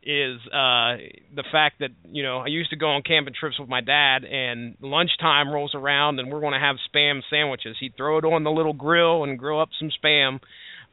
[0.07, 0.95] is uh
[1.35, 4.23] the fact that you know I used to go on camping trips with my dad
[4.23, 7.75] and lunchtime rolls around and we're going to have spam sandwiches.
[7.79, 10.39] He'd throw it on the little grill and grill up some spam.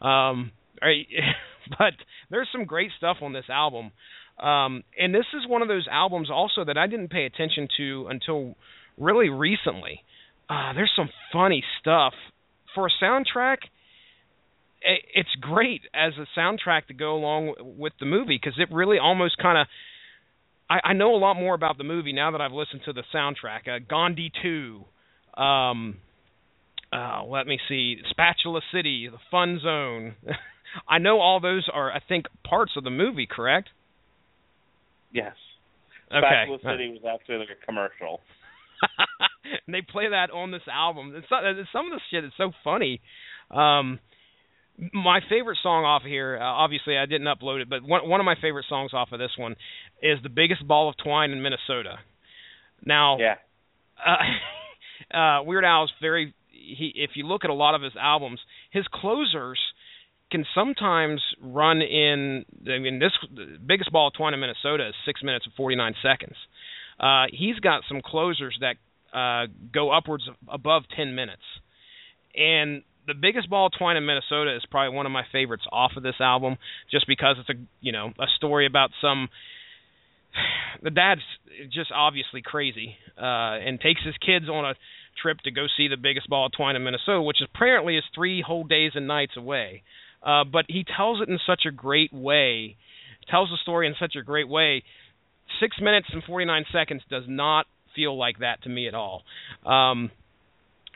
[0.05, 0.51] Um
[1.79, 1.95] but
[2.31, 3.93] there's some great stuff on this album.
[4.41, 8.07] Um and this is one of those albums also that I didn't pay attention to
[8.11, 8.57] until
[8.99, 10.03] really recently.
[10.49, 12.15] Uh there's some funny stuff
[12.75, 13.59] for a soundtrack
[14.87, 19.39] it's great as a soundtrack to go along with the movie because it really almost
[19.39, 19.67] kind of
[20.69, 23.03] I, I know a lot more about the movie now that I've listened to the
[23.15, 23.69] soundtrack.
[23.69, 24.85] Uh, Gandhi Two,
[25.41, 25.97] um,
[26.93, 30.15] uh, let me see, Spatula City, The Fun Zone.
[30.89, 33.69] I know all those are I think parts of the movie, correct?
[35.13, 35.35] Yes.
[36.11, 36.45] Okay.
[36.47, 38.21] Spatula City was actually like a commercial.
[39.67, 41.15] And they play that on this album.
[41.17, 43.01] It's not, it's- some of the shit is so funny.
[43.51, 43.99] Um,
[44.93, 48.21] my favorite song off of here, uh, obviously I didn't upload it, but one one
[48.21, 49.55] of my favorite songs off of this one
[50.03, 51.99] is "The Biggest Ball of Twine in Minnesota."
[52.85, 53.37] Now, Yeah.
[54.05, 56.35] uh, uh, Weird Al's very.
[56.51, 58.41] He, if you look at a lot of his albums,
[58.71, 59.61] his closers
[60.33, 62.45] can sometimes run in.
[62.67, 65.77] I mean, this the biggest ball of twine in Minnesota is six minutes and forty
[65.77, 66.35] nine seconds.
[66.99, 68.77] Uh, he's got some closers that
[69.17, 71.43] uh, go upwards above ten minutes,
[72.37, 76.03] and the biggest ball twine in Minnesota is probably one of my favorites off of
[76.03, 76.57] this album,
[76.91, 79.29] just because it's a you know a story about some
[80.83, 81.21] the dad's
[81.73, 84.75] just obviously crazy uh and takes his kids on a
[85.23, 88.43] trip to go see the biggest ball of twine in Minnesota, which apparently is three
[88.43, 89.83] whole days and nights away.
[90.23, 92.77] Uh but he tells it in such a great way,
[93.31, 94.83] tells the story in such a great way.
[95.61, 99.23] Six minutes and forty nine seconds does not feel like that to me at all.
[99.65, 100.11] Um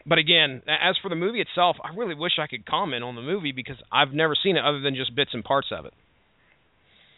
[0.06, 3.20] but again, as for the movie itself, I really wish I could comment on the
[3.22, 5.92] movie because I've never seen it other than just bits and parts of it.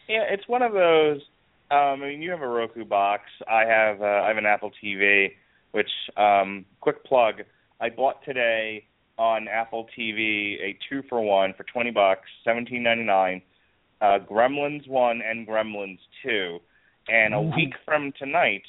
[0.09, 1.21] Yeah, it's one of those.
[1.69, 3.23] Um, I mean, you have a Roku box.
[3.49, 5.27] I have uh, I have an Apple TV,
[5.71, 5.87] which
[6.17, 7.35] um, quick plug.
[7.79, 8.83] I bought today
[9.17, 13.41] on Apple TV a two for one for twenty bucks, seventeen ninety nine.
[14.01, 16.59] uh, Gremlins One and Gremlins Two,
[17.07, 18.63] and a week from tonight,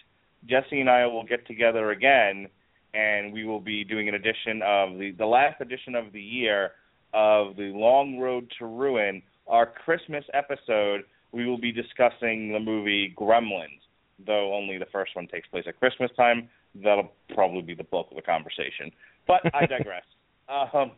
[0.48, 2.48] Jesse and I will get together again,
[2.94, 6.72] and we will be doing an edition of the the last edition of the year
[7.14, 11.02] of the Long Road to Ruin, our Christmas episode.
[11.32, 13.80] We will be discussing the movie Gremlins,
[14.26, 16.48] though only the first one takes place at Christmas time.
[16.74, 18.90] That'll probably be the bulk of the conversation.
[19.26, 20.04] But I digress.
[20.48, 20.92] um,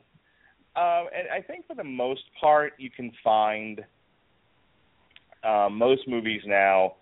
[0.76, 3.84] um, and I think for the most part, you can find
[5.44, 6.94] uh, most movies now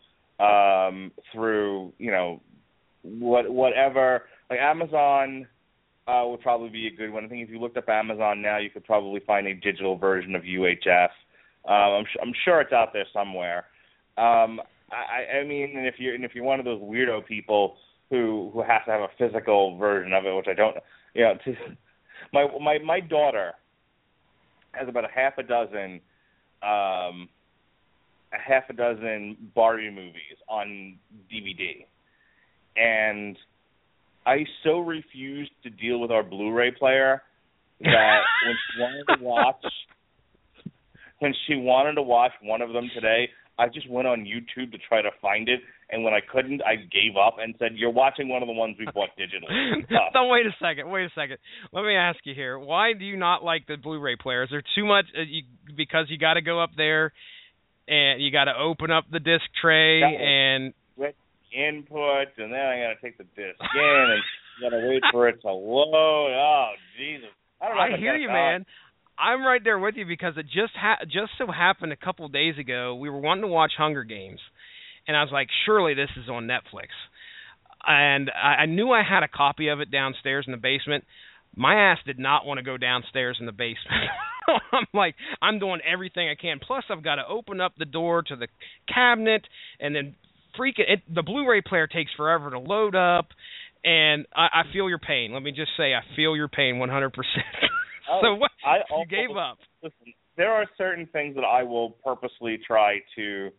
[0.42, 2.40] um, through you know
[3.02, 5.46] what whatever like Amazon
[6.06, 7.24] uh, would probably be a good one.
[7.24, 10.34] I think if you looked up Amazon now, you could probably find a digital version
[10.34, 11.08] of UHF.
[11.64, 13.66] Um, I'm, I'm sure it's out there somewhere.
[14.18, 14.60] Um,
[14.90, 17.76] I, I mean, and if you're and if you're one of those weirdo people
[18.10, 20.76] who who has to have a physical version of it, which I don't,
[21.14, 21.54] you know, to,
[22.32, 23.52] my my my daughter
[24.72, 26.00] has about a half a dozen
[26.62, 27.28] um
[28.32, 30.98] a half a dozen Barbie movies on
[31.32, 31.86] DVD.
[32.76, 33.36] And
[34.24, 37.22] I so refused to deal with our Blu-ray player
[37.80, 39.64] that when she wanted to watch
[41.18, 44.78] when she wanted to watch one of them today, I just went on YouTube to
[44.88, 45.60] try to find it,
[45.90, 48.74] and when I couldn't, I gave up and said, "You're watching one of the ones
[48.76, 50.10] we bought digitally." Tough.
[50.14, 50.90] no, wait a second.
[50.90, 51.38] Wait a second.
[51.72, 52.58] Let me ask you here.
[52.58, 54.42] Why do you not like the Blu-ray player?
[54.42, 55.04] Is there too much?
[55.16, 55.42] Uh, you,
[55.76, 57.12] because you got to go up there
[57.88, 61.14] and you got to open up the disc tray and With
[61.52, 64.22] input, and then I got to take the disc in, and
[64.60, 66.32] got to wait for it to load.
[66.32, 67.28] Oh Jesus!
[67.60, 67.82] I don't know.
[67.82, 68.64] I hear you, man.
[69.18, 72.32] I'm right there with you because it just ha- just so happened a couple of
[72.32, 74.40] days ago we were wanting to watch Hunger Games,
[75.06, 76.88] and I was like, surely this is on Netflix,
[77.86, 81.04] and I, I knew I had a copy of it downstairs in the basement.
[81.54, 84.08] My ass did not want to go downstairs in the basement.
[84.72, 86.58] I'm like, I'm doing everything I can.
[86.58, 88.48] Plus, I've got to open up the door to the
[88.92, 89.46] cabinet,
[89.78, 90.14] and then
[90.58, 93.28] freaking it, the Blu-ray player takes forever to load up.
[93.84, 95.32] And I, I feel your pain.
[95.32, 97.10] Let me just say, I feel your pain 100%.
[98.10, 98.50] Oh, so what?
[98.66, 99.58] I you gave up.
[99.80, 103.50] listen, there are certain things that I will purposely try to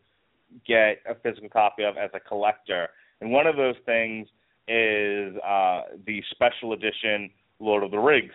[0.68, 2.90] get a physical copy of as a collector,
[3.22, 4.28] and one of those things
[4.68, 7.30] is uh, the special edition
[7.60, 8.32] Lord of the Rings.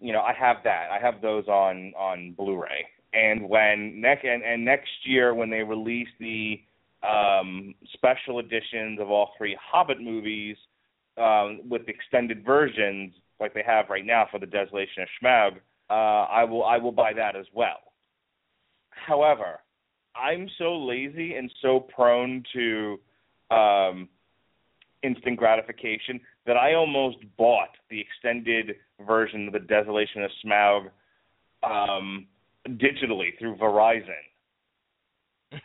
[0.00, 0.88] You know, I have that.
[0.90, 2.86] I have those on on Blu-ray.
[3.12, 6.60] And when next and, and next year when they release the
[7.02, 10.56] um, special editions of all three Hobbit movies
[11.16, 15.56] um, with extended versions, like they have right now for the Desolation of Smaug,
[15.88, 17.78] uh, I will I will buy that as well.
[18.90, 19.60] However,
[20.14, 22.98] I'm so lazy and so prone to
[23.50, 24.08] um,
[25.02, 30.88] instant gratification that I almost bought the extended version of the Desolation of Smaug
[31.62, 32.26] um,
[32.68, 34.22] digitally through Verizon.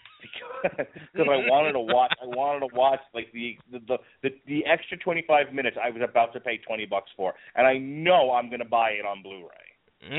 [0.64, 4.96] because I wanted to watch, I wanted to watch like the the the, the, extra
[4.98, 8.60] 25 minutes I was about to pay 20 bucks for, and I know I'm going
[8.60, 10.18] to buy it on Blu-ray.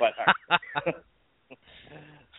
[0.00, 0.12] But
[0.88, 0.92] uh,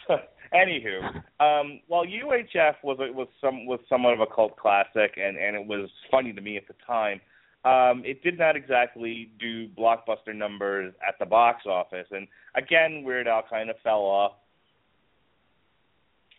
[0.54, 5.56] anywho, um, while UHF was was some was somewhat of a cult classic, and and
[5.56, 7.22] it was funny to me at the time.
[7.66, 13.28] Um, it did not exactly do blockbuster numbers at the box office, and again, Weird
[13.28, 14.34] Al kind of fell off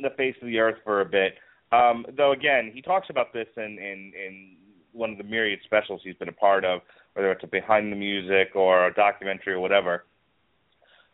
[0.00, 1.34] the face of the earth for a bit.
[1.72, 4.56] Um, though again, he talks about this in, in in
[4.92, 6.80] one of the myriad specials he's been a part of,
[7.14, 10.04] whether it's a behind the music or a documentary or whatever.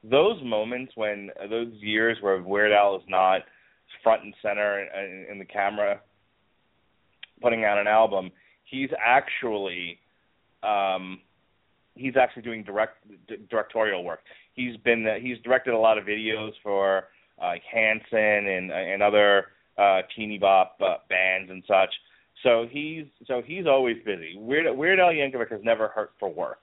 [0.03, 3.43] Those moments when those years where Weird Al is not
[4.03, 6.01] front and center in, in the camera,
[7.41, 8.31] putting out an album,
[8.71, 9.99] he's actually
[10.63, 11.21] um,
[11.95, 12.97] he's actually doing direct
[13.29, 14.21] d- directorial work.
[14.55, 17.05] He's been he's directed a lot of videos for
[17.41, 21.91] uh, Hanson and and other uh, teeny bop uh, bands and such.
[22.43, 24.35] So he's so he's always busy.
[24.37, 26.63] Weird Weird Al Yankovic has never hurt for work.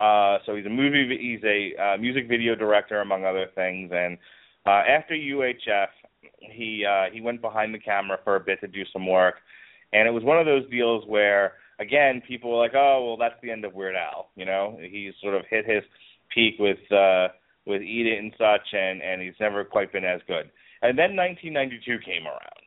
[0.00, 3.90] Uh, so he's a movie he's a uh, music video director among other things.
[3.92, 4.16] And
[4.66, 5.88] uh, after UHF,
[6.40, 9.36] he uh, he went behind the camera for a bit to do some work.
[9.92, 13.40] And it was one of those deals where again people were like, oh well, that's
[13.42, 14.30] the end of Weird Al.
[14.36, 15.82] You know, he's sort of hit his
[16.34, 16.78] peak with.
[16.92, 17.28] Uh,
[17.66, 20.50] with Eat It and such, and and he's never quite been as good.
[20.82, 22.66] And then 1992 came around.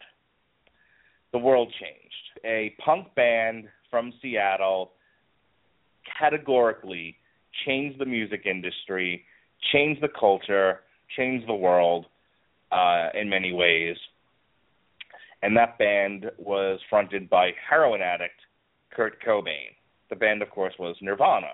[1.31, 2.45] The world changed.
[2.45, 4.91] A punk band from Seattle
[6.19, 7.17] categorically
[7.65, 9.25] changed the music industry,
[9.71, 10.81] changed the culture,
[11.17, 12.05] changed the world
[12.71, 13.97] uh, in many ways.
[15.43, 18.39] And that band was fronted by heroin addict
[18.91, 19.75] Kurt Cobain.
[20.09, 21.51] The band, of course, was Nirvana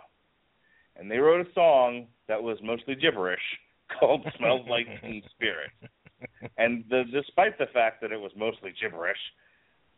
[0.99, 3.41] and they wrote a song that was mostly gibberish
[3.99, 5.71] called "Smells Like Teen Spirit."
[6.57, 9.17] and the, despite the fact that it was mostly gibberish,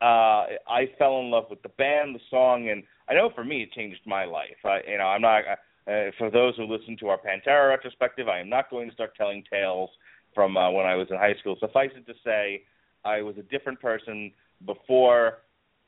[0.01, 3.63] uh, I fell in love with the band, the song, and I know for me
[3.63, 4.57] it changed my life.
[4.63, 5.43] I, you know, I'm not.
[5.87, 9.15] Uh, for those who listen to our Pantera retrospective, I am not going to start
[9.15, 9.89] telling tales
[10.35, 11.57] from uh, when I was in high school.
[11.59, 12.61] Suffice it to say,
[13.03, 14.31] I was a different person
[14.65, 15.39] before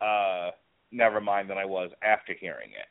[0.01, 0.51] uh,
[0.93, 2.87] Nevermind than I was after hearing it.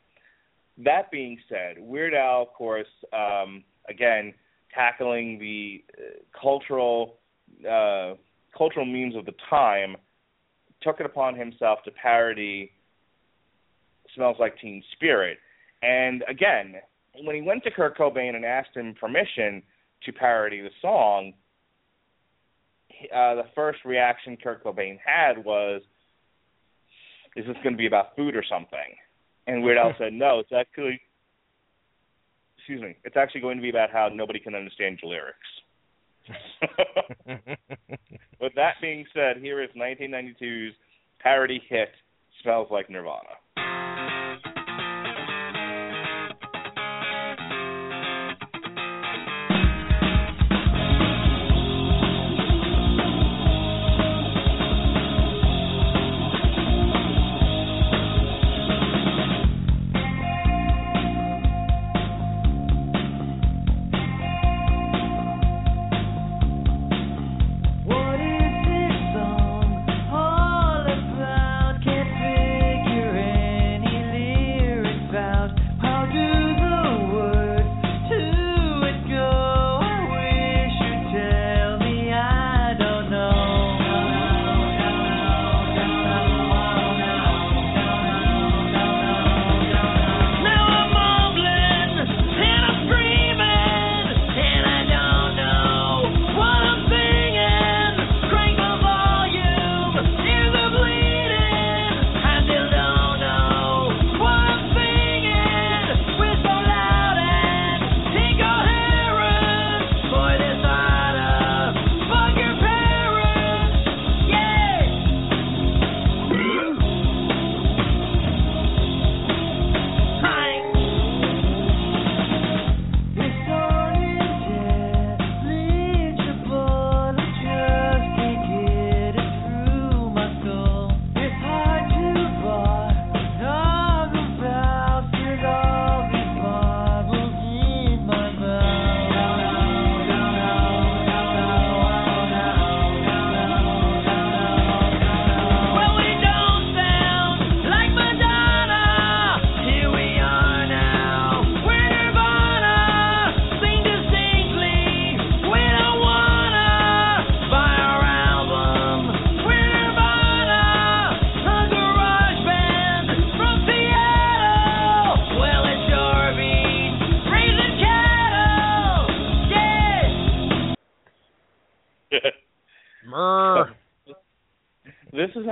[0.85, 4.35] That being said, Weird Al, of course, um, again
[4.75, 7.19] tackling the uh, cultural
[7.69, 8.15] uh,
[8.57, 9.97] cultural memes of the time,
[10.81, 12.71] took it upon himself to parody
[14.15, 15.39] "Smells Like Teen Spirit,"
[15.83, 16.77] and again,
[17.23, 19.63] when he went to Kurt Cobain and asked him permission
[20.05, 21.35] to parody the song,
[23.15, 25.83] uh, the first reaction Kurt Cobain had was,
[27.37, 28.97] "Is this going to be about food or something?"
[29.47, 31.01] And Weird Al said, "No, it's actually,
[32.59, 35.39] excuse me, it's actually going to be about how nobody can understand your lyrics."
[38.41, 40.75] With that being said, here is 1992's
[41.21, 41.89] parody hit
[42.43, 43.72] "Smells Like Nirvana."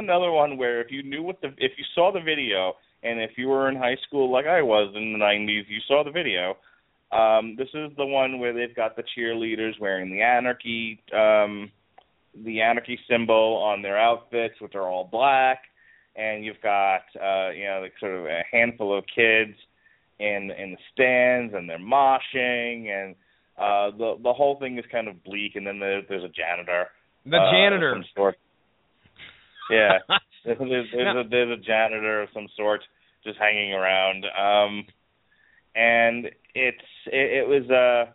[0.00, 3.32] Another one where if you knew what the if you saw the video and if
[3.38, 6.56] you were in high school like I was in the 90s, you saw the video.
[7.12, 11.70] Um this is the one where they've got the cheerleaders wearing the anarchy um
[12.44, 15.62] the anarchy symbol on their outfits which are all black
[16.16, 19.54] and you've got uh you know like sort of a handful of kids
[20.20, 23.14] in in the stands and they're moshing and
[23.58, 26.86] uh the the whole thing is kind of bleak and then there, there's a janitor
[27.26, 28.04] The uh, janitor.
[28.14, 28.36] sort.
[29.70, 29.98] Yeah,
[30.44, 32.82] there's, there's, there's, a, there's a janitor of some sort
[33.24, 34.24] just hanging around.
[34.38, 34.84] Um,
[35.74, 38.12] and it's it, it was uh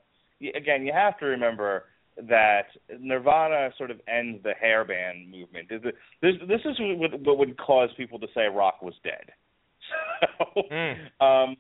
[0.58, 1.86] again you have to remember
[2.18, 2.68] that
[3.00, 5.70] Nirvana sort of ends the hairband movement.
[5.70, 5.82] This
[6.22, 9.32] this, this is what, what would cause people to say rock was dead.
[10.56, 10.96] So, Mm.
[11.22, 11.58] um,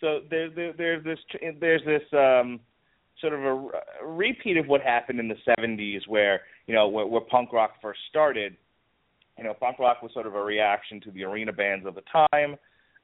[0.00, 1.18] so there, there, there's this
[1.60, 2.60] there's this um,
[3.22, 7.06] sort of a, a repeat of what happened in the 70s where you know where,
[7.06, 8.54] where punk rock first started.
[9.38, 12.02] You know punk rock was sort of a reaction to the arena bands of the
[12.30, 12.56] time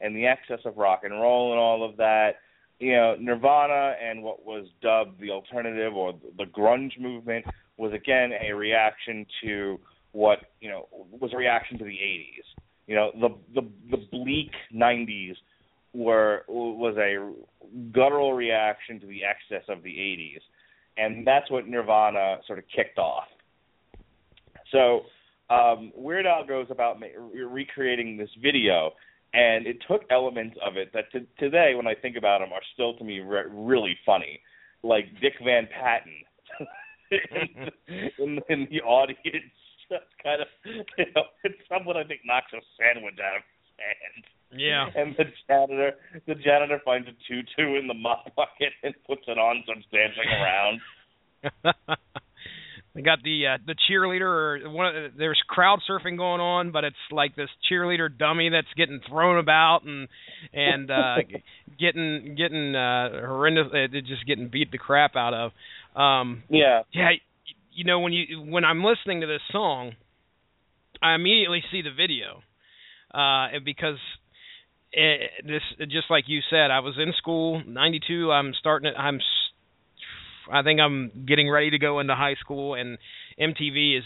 [0.02, 2.32] and the excess of rock and roll and all of that.
[2.78, 7.46] You know nirvana and what was dubbed the alternative or the grunge movement
[7.78, 9.80] was again a reaction to
[10.12, 14.52] what you know was a reaction to the 80s you know the the the bleak
[14.74, 15.36] 90s
[15.94, 17.32] were was a
[17.92, 20.40] guttural reaction to the excess of the 80s
[20.96, 23.28] and that's what Nirvana sort of kicked off
[24.70, 25.02] so
[25.50, 27.00] um Weird Al goes about
[27.34, 28.92] recreating this video
[29.34, 32.62] and it took elements of it that to, today when I think about them are
[32.74, 34.40] still to me re- really funny
[34.82, 36.12] like Dick Van Patten
[38.18, 39.18] in, in, the audience.
[39.88, 40.48] Just kind of,
[40.98, 44.24] you know, it's someone I think knocks a sandwich out of his hand.
[44.52, 44.86] Yeah.
[44.96, 45.92] And the janitor,
[46.26, 50.30] the janitor finds a tutu in the mop bucket and puts it on, starts dancing
[50.30, 50.80] around.
[52.94, 56.72] they got the uh, the cheerleader or one of the, there's crowd surfing going on
[56.72, 60.08] but it's like this cheerleader dummy that's getting thrown about and
[60.52, 61.16] and uh
[61.78, 65.52] getting getting uh horrendous uh, just getting beat the crap out of
[66.00, 66.82] um Yeah.
[66.92, 67.10] yeah
[67.72, 69.92] you know when you when i'm listening to this song
[71.00, 72.42] i immediately see the video
[73.14, 73.98] uh because
[74.92, 79.20] it, this just like you said i was in school 92 i'm starting it i'm
[80.50, 82.96] I think i'm getting ready to go into high school and
[83.38, 84.04] mtv is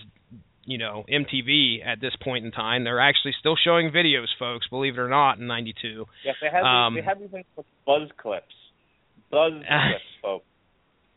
[0.65, 2.85] you know MTV at this point in time.
[2.85, 4.67] They're actually still showing videos, folks.
[4.69, 6.07] Believe it or not, in '92.
[6.25, 8.55] Yes, they have Um, these, they have these things called buzz clips.
[9.31, 10.45] Buzz clips, folks.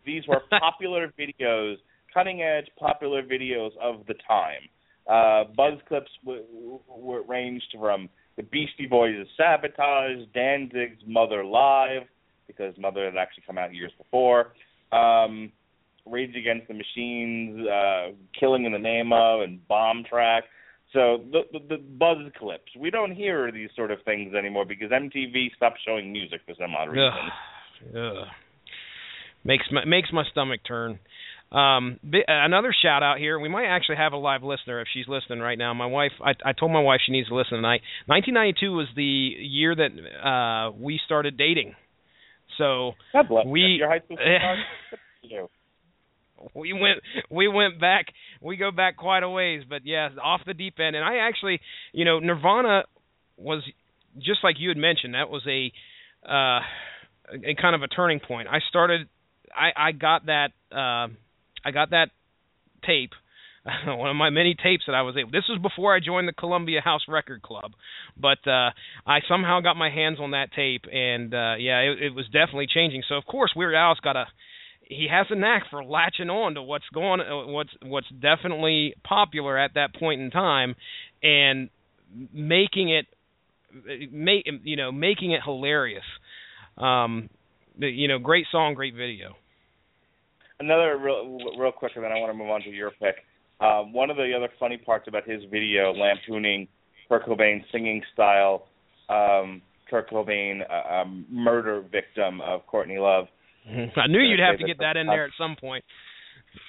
[0.05, 1.75] These were popular videos,
[2.13, 4.69] cutting edge popular videos of the time.
[5.07, 11.43] Uh, buzz clips w- w- w- ranged from the Beastie Boys' is "Sabotage," Danzig's "Mother
[11.43, 12.03] Live,"
[12.47, 14.53] because Mother had actually come out years before.
[14.91, 15.51] Um,
[16.05, 20.43] Rage Against the Machines, uh, Killing in the Name of, and Bomb Track.
[20.93, 22.71] So the, the the buzz clips.
[22.79, 26.75] We don't hear these sort of things anymore because MTV stopped showing music for some
[26.75, 27.11] odd reason.
[27.89, 27.97] Ugh.
[27.97, 28.27] Ugh.
[29.43, 30.99] Makes my makes my stomach turn.
[31.57, 33.39] Um, another shout out here.
[33.39, 35.73] We might actually have a live listener if she's listening right now.
[35.73, 37.81] My wife, I, I told my wife she needs to listen tonight.
[38.07, 39.91] 1992 was the year that
[40.27, 41.75] uh we started dating.
[42.57, 43.67] So God bless We- you.
[43.77, 44.59] Your high school sweetheart?
[44.89, 45.49] Good for you.
[46.53, 46.99] we went
[47.31, 48.07] we went back
[48.41, 51.59] we go back quite a ways but yeah off the deep end and i actually
[51.93, 52.83] you know nirvana
[53.37, 53.63] was
[54.17, 55.71] just like you had mentioned that was a
[56.29, 56.59] uh
[57.49, 59.07] a kind of a turning point i started
[59.55, 61.07] i i got that uh
[61.65, 62.09] i got that
[62.85, 63.11] tape
[63.87, 65.31] one of my many tapes that I was able.
[65.31, 67.71] This was before I joined the Columbia House Record Club,
[68.15, 68.69] but uh
[69.07, 72.67] I somehow got my hands on that tape, and uh yeah, it, it was definitely
[72.71, 73.01] changing.
[73.09, 74.25] So of course, Weird Al's got a
[74.87, 79.57] he has a knack for latching on to what's going uh, what's what's definitely popular
[79.57, 80.75] at that point in time
[81.23, 81.69] and
[82.31, 83.07] making it
[84.11, 86.03] make you know making it hilarious
[86.77, 87.29] um
[87.77, 89.35] you know great song great video
[90.59, 93.15] Another real, real quick, and then I want to move on to your pick.
[93.59, 96.67] Um, one of the other funny parts about his video lampooning
[97.09, 98.67] Kurt Cobain's singing style,
[99.09, 103.25] um, Kurt Cobain, uh, um, murder victim of Courtney Love.
[103.67, 105.83] i knew you'd have to get that in there at some point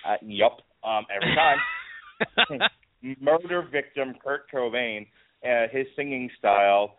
[0.07, 2.61] Uh, yup, um, every time.
[3.21, 5.07] murder victim Kurt Cobain,
[5.45, 6.97] uh, his singing style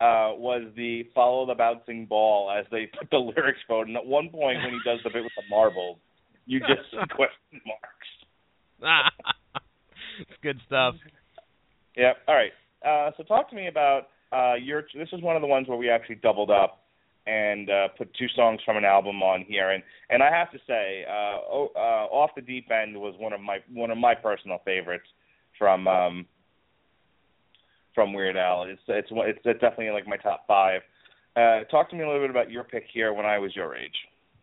[0.00, 3.88] uh, was the follow the bouncing ball as they put the lyrics forward.
[3.88, 5.98] And at one point when he does the bit with the marbles,
[6.46, 8.10] you just see question marks.
[10.20, 10.94] it's good stuff
[11.96, 12.12] Yeah.
[12.26, 12.52] All right.
[12.84, 14.84] Uh, so talk to me about uh, your.
[14.94, 16.80] This is one of the ones where we actually doubled up
[17.26, 20.58] and uh, put two songs from an album on here, and and I have to
[20.66, 24.14] say, uh, oh, uh, off the deep end was one of my one of my
[24.14, 25.04] personal favorites
[25.58, 26.26] from um,
[27.94, 28.64] from Weird Al.
[28.64, 30.80] It's it's it's definitely like my top five.
[31.36, 33.76] Uh, talk to me a little bit about your pick here when I was your
[33.76, 33.94] age.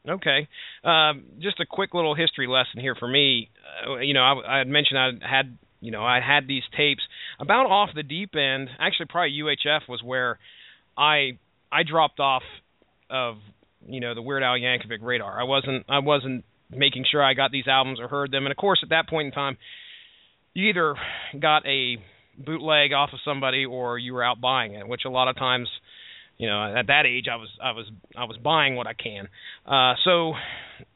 [0.08, 0.48] Okay.
[0.84, 3.50] Um, just a quick little history lesson here for me.
[3.88, 7.02] Uh, you know, I, I had mentioned I had, you know, I had these tapes
[7.40, 8.70] about off the deep end.
[8.80, 10.40] Actually, probably UHF was where
[10.98, 11.38] I
[11.72, 12.44] I dropped off
[13.10, 13.36] of,
[13.86, 15.40] you know, the Weird Al Yankovic radar.
[15.40, 18.46] I wasn't I wasn't making sure I got these albums or heard them.
[18.46, 19.58] And of course, at that point in time,
[20.54, 20.96] you either
[21.40, 21.98] got a
[22.38, 25.70] bootleg off of somebody or you were out buying it, which a lot of times
[26.38, 27.86] you know at that age i was i was
[28.16, 29.28] i was buying what i can.
[29.66, 30.34] Uh so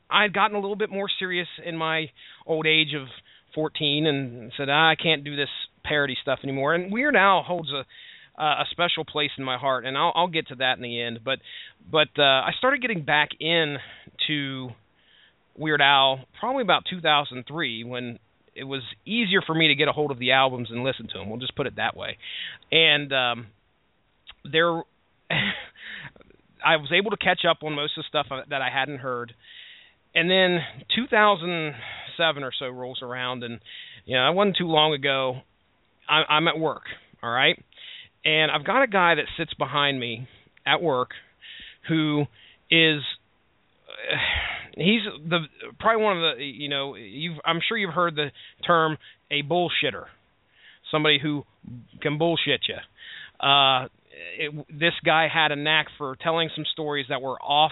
[0.09, 2.09] i had gotten a little bit more serious in my
[2.45, 3.07] old age of
[3.55, 5.49] 14 and said ah, i can't do this
[5.83, 6.73] parody stuff anymore.
[6.75, 7.85] And weird al holds a
[8.41, 11.19] a special place in my heart and i'll i'll get to that in the end.
[11.23, 11.39] But
[11.89, 13.77] but uh i started getting back in
[14.27, 14.69] to
[15.57, 18.19] weird al probably about 2003 when
[18.55, 21.17] it was easier for me to get a hold of the albums and listen to
[21.17, 22.17] them we'll just put it that way.
[22.71, 23.47] And um
[24.43, 24.81] there
[26.65, 29.33] I was able to catch up on most of the stuff that I hadn't heard.
[30.13, 30.59] And then
[30.95, 33.59] 2007 or so rolls around, and
[34.05, 35.41] you know, it wasn't too long ago.
[36.09, 36.83] I, I'm at work,
[37.23, 37.57] all right,
[38.25, 40.27] and I've got a guy that sits behind me
[40.65, 41.11] at work
[41.87, 42.25] who
[42.69, 43.01] is
[43.87, 44.17] uh,
[44.75, 45.39] he's the
[45.79, 48.31] probably one of the you know you've I'm sure you've heard the
[48.65, 48.97] term
[49.31, 50.05] a bullshitter,
[50.91, 51.43] somebody who
[52.01, 52.75] can bullshit you.
[53.45, 53.87] Uh,
[54.37, 57.71] it, this guy had a knack for telling some stories that were off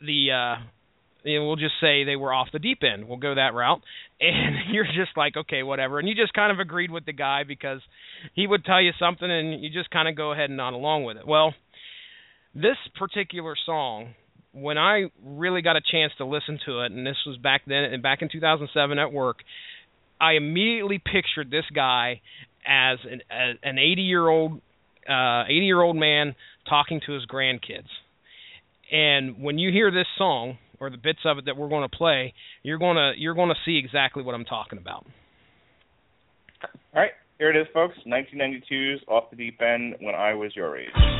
[0.00, 0.62] the uh
[1.24, 3.06] you know, we'll just say they were off the deep end.
[3.06, 3.80] We'll go that route,
[4.20, 7.44] and you're just like, okay, whatever, and you just kind of agreed with the guy
[7.46, 7.80] because
[8.34, 11.04] he would tell you something, and you just kind of go ahead and nod along
[11.04, 11.26] with it.
[11.26, 11.54] Well,
[12.54, 14.14] this particular song,
[14.52, 17.84] when I really got a chance to listen to it, and this was back then,
[17.84, 19.38] and back in 2007 at work,
[20.20, 22.20] I immediately pictured this guy
[22.66, 23.22] as an
[23.64, 24.60] an 80 year old
[25.08, 26.34] uh 80 year old man
[26.68, 27.88] talking to his grandkids.
[28.90, 31.96] And when you hear this song or the bits of it that we're going to
[31.96, 35.06] play, you're going to you're going to see exactly what I'm talking about.
[36.94, 37.96] All right, here it is, folks.
[38.06, 41.11] 1992's Off the Deep End when I was your age.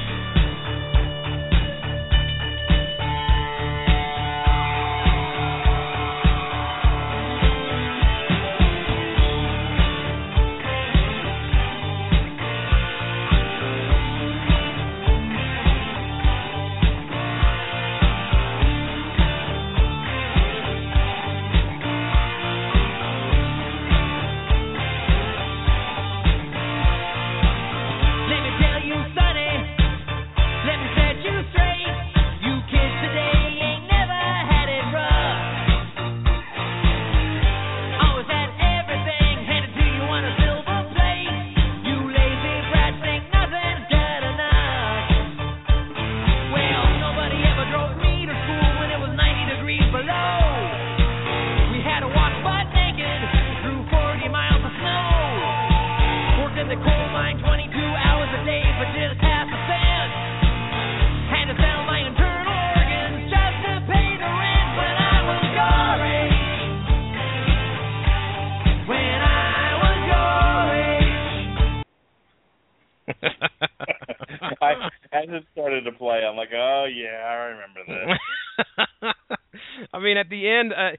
[80.60, 80.96] End, uh,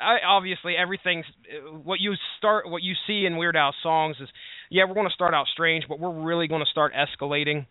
[0.00, 1.26] I, obviously everything's
[1.84, 4.28] what you start, what you see in Weird Al songs is,
[4.70, 7.66] yeah, we're going to start out strange, but we're really going to start escalating.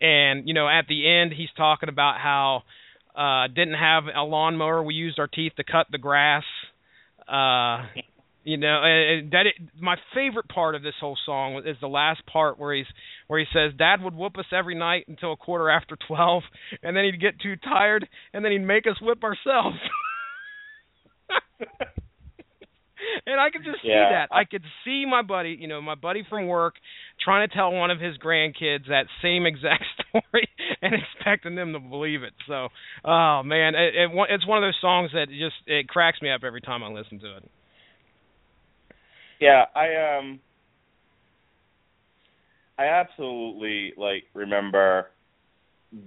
[0.00, 2.62] And you know, at the end, he's talking about how
[3.14, 6.44] uh didn't have a lawnmower, we used our teeth to cut the grass.
[7.28, 7.84] Uh
[8.42, 12.24] you know, and that it, my favorite part of this whole song is the last
[12.26, 12.86] part where he's
[13.26, 16.42] where he says Dad would whoop us every night until a quarter after twelve,
[16.82, 19.76] and then he'd get too tired, and then he'd make us whip ourselves.
[23.26, 24.28] and I could just see that.
[24.30, 26.74] I could see my buddy, you know, my buddy from work,
[27.24, 30.48] trying to tell one of his grandkids that same exact story
[30.82, 32.32] and expecting them to believe it.
[32.46, 32.68] So,
[33.04, 36.42] oh man, it, it, it's one of those songs that just it cracks me up
[36.44, 37.50] every time I listen to it.
[39.40, 40.40] Yeah, I um
[42.78, 45.08] I absolutely like remember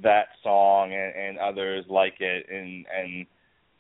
[0.02, 3.26] that song and, and others like it and and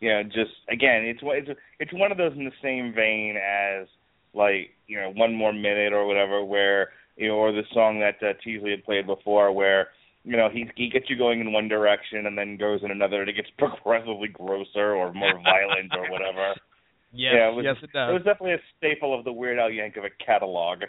[0.04, 1.50] you know just again it's one- it's
[1.80, 3.88] it's one of those in the same vein as
[4.34, 8.18] like you know one more minute or whatever where you know or the song that
[8.28, 9.82] uh, Teasley had played before where
[10.26, 13.22] you know he he gets you going in one direction and then goes in another
[13.22, 16.54] and it gets progressively grosser or more violent or whatever.
[17.16, 18.10] Yes, Yeah, it was- yes, it does.
[18.10, 20.80] It was definitely a staple of the Weird Al Yankovic catalog.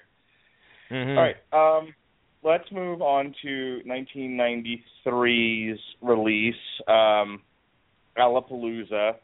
[0.90, 1.16] Mhm.
[1.18, 1.94] All right, um,
[2.42, 6.54] let's move on to 1993's release,
[6.88, 7.42] um,
[8.18, 9.16] Alapalooza,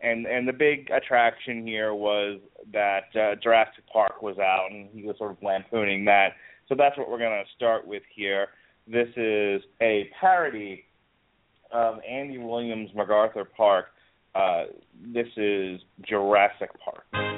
[0.00, 2.40] and and the big attraction here was
[2.72, 6.34] that uh, Jurassic Park was out, and he was sort of lampooning that.
[6.68, 8.48] So that's what we're going to start with here.
[8.86, 10.84] This is a parody
[11.72, 13.86] of Andy Williams' MacArthur Park.
[14.34, 14.64] Uh,
[15.12, 17.37] this is Jurassic Park.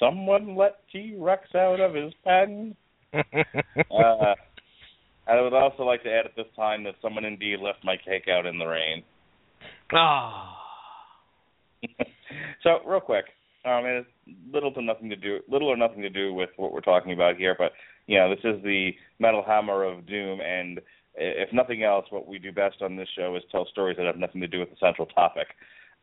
[0.00, 2.74] Someone let T Rex out of his pen.
[3.14, 4.34] uh,
[5.28, 8.26] I would also like to add at this time that someone indeed left my cake
[8.28, 9.04] out in the rain.
[9.92, 10.56] Ah.
[12.62, 13.26] so real quick,
[13.64, 16.72] um, and it's little to nothing to do, little or nothing to do with what
[16.72, 17.72] we're talking about here, but
[18.06, 20.80] you know, this is the Metal Hammer of Doom, and
[21.14, 24.16] if nothing else, what we do best on this show is tell stories that have
[24.16, 25.48] nothing to do with the central topic.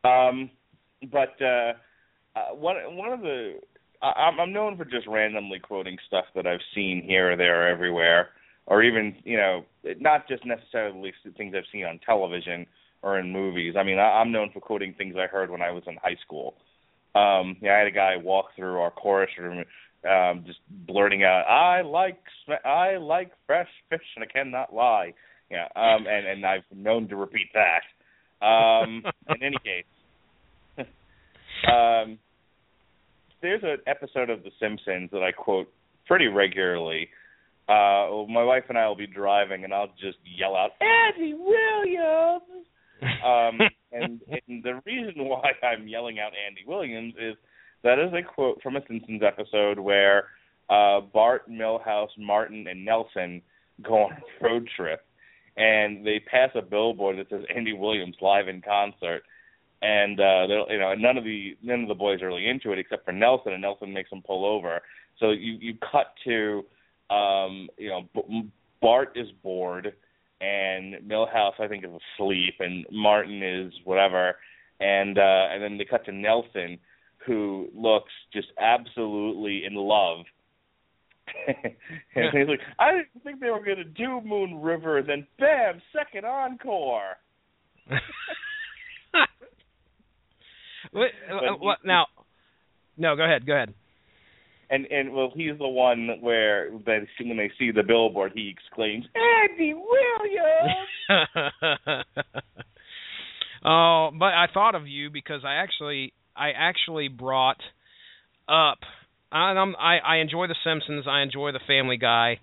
[0.04, 0.50] Um,
[1.12, 1.72] but uh,
[2.36, 3.54] uh, one one of the
[4.02, 7.68] I, I'm known for just randomly quoting stuff that I've seen here or there or
[7.68, 8.28] everywhere,
[8.66, 9.64] or even you know,
[9.98, 12.66] not just necessarily things I've seen on television
[13.02, 13.74] or in movies.
[13.78, 16.16] I mean, I, I'm known for quoting things I heard when I was in high
[16.24, 16.54] school.
[17.14, 19.64] Um, yeah, I had a guy walk through our chorus room,
[20.08, 22.18] um, just blurting out, "I like
[22.64, 25.14] I like fresh fish and I cannot lie."
[25.50, 28.46] Yeah, um, and and I've known to repeat that.
[28.46, 29.84] Um, in any case,
[31.72, 32.18] um,
[33.42, 35.72] there's an episode of The Simpsons that I quote
[36.06, 37.08] pretty regularly.
[37.68, 42.66] Uh, my wife and I will be driving, and I'll just yell out, "Andy Williams!"
[43.02, 43.58] um,
[43.92, 47.36] and, and the reason why I'm yelling out Andy Williams is
[47.84, 50.24] that is a quote from a Simpsons episode where
[50.70, 53.42] uh, Bart, Milhouse, Martin, and Nelson
[53.82, 55.04] go on a road trip,
[55.56, 59.22] and they pass a billboard that says Andy Williams live in concert.
[59.80, 62.78] And uh, you know, none of the none of the boys are really into it
[62.78, 64.80] except for Nelson, and Nelson makes them pull over.
[65.20, 66.64] So you you cut to,
[67.14, 68.50] um, you know, B-
[68.80, 69.92] Bart is bored,
[70.40, 74.36] and Milhouse I think is asleep, and Martin is whatever,
[74.80, 76.78] and uh, and then they cut to Nelson,
[77.24, 80.24] who looks just absolutely in love.
[81.46, 85.26] and he's like, I didn't think they were going to do Moon River, and then
[85.38, 87.16] bam, second encore.
[90.92, 92.06] What, uh, what, now,
[92.96, 93.46] no, go ahead.
[93.46, 93.74] Go ahead.
[94.70, 99.06] And and well, he's the one where that when they see the billboard, he exclaims,
[99.14, 100.88] "Andy Williams!"
[103.64, 107.60] oh, but I thought of you because I actually, I actually brought
[108.46, 108.78] up.
[109.32, 111.06] And I'm, I I enjoy The Simpsons.
[111.08, 112.38] I enjoy The Family Guy.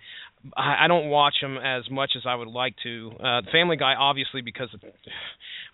[0.57, 3.11] I, I don't watch them as much as I would like to.
[3.19, 4.69] Uh, the Family Guy, obviously, because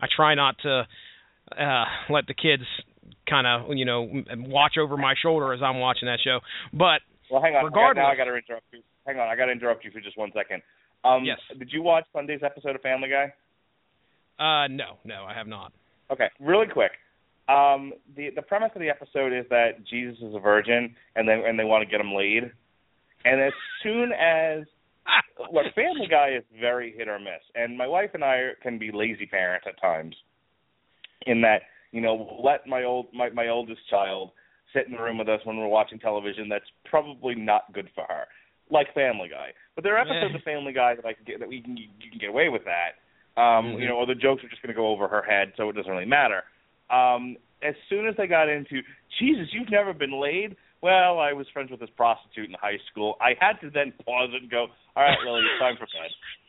[0.01, 0.85] I try not to
[1.59, 2.63] uh let the kids
[3.29, 4.09] kind of you know
[4.47, 6.39] watch over my shoulder as I'm watching that show.
[6.73, 7.65] But well, hang on.
[7.65, 8.81] Regardless- now I got to interrupt you.
[9.07, 10.61] Hang on, I got to interrupt you for just one second.
[11.03, 11.39] Um, Yes.
[11.57, 13.33] Did you watch Sunday's episode of Family Guy?
[14.39, 15.71] uh no, no, I have not.
[16.11, 16.91] Okay, really quick.
[17.49, 21.43] Um, the the premise of the episode is that Jesus is a virgin, and then
[21.45, 22.51] and they want to get him laid.
[23.25, 23.53] And as
[23.83, 24.63] soon as
[25.51, 28.91] look, Family Guy is very hit or miss, and my wife and I can be
[28.91, 30.15] lazy parents at times.
[31.25, 31.61] In that,
[31.91, 34.31] you know, let my old my my oldest child
[34.73, 36.49] sit in the room with us when we're watching television.
[36.49, 38.25] That's probably not good for her,
[38.69, 39.53] like Family Guy.
[39.75, 40.37] But there are episodes Yeah.
[40.37, 42.63] of Family Guy that I can get that we can you can get away with
[42.65, 42.95] that.
[43.39, 43.81] Um, Mhm.
[43.81, 45.73] You know, or the jokes are just going to go over her head, so it
[45.73, 46.43] doesn't really matter.
[46.89, 48.81] Um, as soon as they got into
[49.19, 50.55] Jesus, you've never been laid.
[50.81, 53.15] Well, I was friends with this prostitute in high school.
[53.21, 56.11] I had to then pause it and go, "All right, Lily, it's time for bed."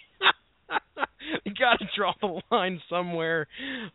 [1.45, 3.47] you got to draw the line somewhere.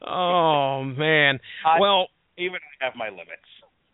[0.05, 1.39] Oh man.
[1.65, 3.47] I- well, Even I have my limits.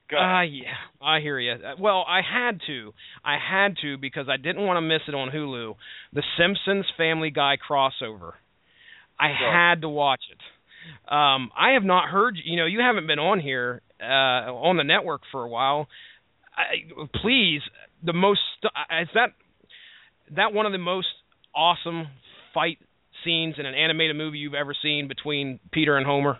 [0.10, 1.56] Go uh, yeah, I hear you.
[1.80, 2.94] Well, I had to.
[3.24, 5.76] I had to because I didn't want to miss it on Hulu.
[6.12, 8.34] The Simpsons Family Guy crossover.
[9.20, 9.52] I Sure.
[9.52, 10.40] had to watch it.
[11.12, 12.36] Um, I have not heard.
[12.44, 15.88] You know, you haven't been on here uh, on the network for a while.
[16.56, 16.84] I,
[17.22, 17.62] please,
[18.04, 18.42] the most
[19.02, 19.30] is that
[20.36, 21.08] that one of the most
[21.56, 22.08] awesome
[22.54, 22.78] fight
[23.24, 26.38] scenes in an animated movie you've ever seen between Peter and Homer.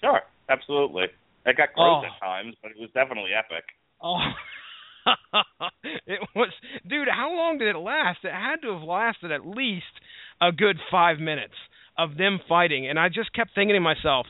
[0.00, 1.04] Sure, absolutely.
[1.46, 2.06] It got gross Oh.
[2.06, 3.64] at times, but it was definitely epic.
[4.02, 4.18] Oh,
[6.06, 6.50] it was,
[6.88, 7.08] dude.
[7.08, 8.18] How long did it last?
[8.24, 9.84] It had to have lasted at least
[10.40, 11.54] a good five minutes
[11.98, 14.26] of them fighting, and I just kept thinking to myself,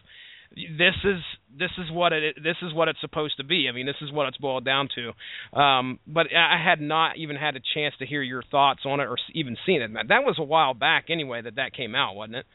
[0.55, 1.21] this is
[1.59, 3.67] this is what it this is what it's supposed to be.
[3.69, 5.59] I mean, this is what it's boiled down to.
[5.59, 9.01] Um, but I I had not even had a chance to hear your thoughts on
[9.01, 9.91] it or even seen it.
[10.09, 12.47] That was a while back, anyway, that that came out, wasn't it?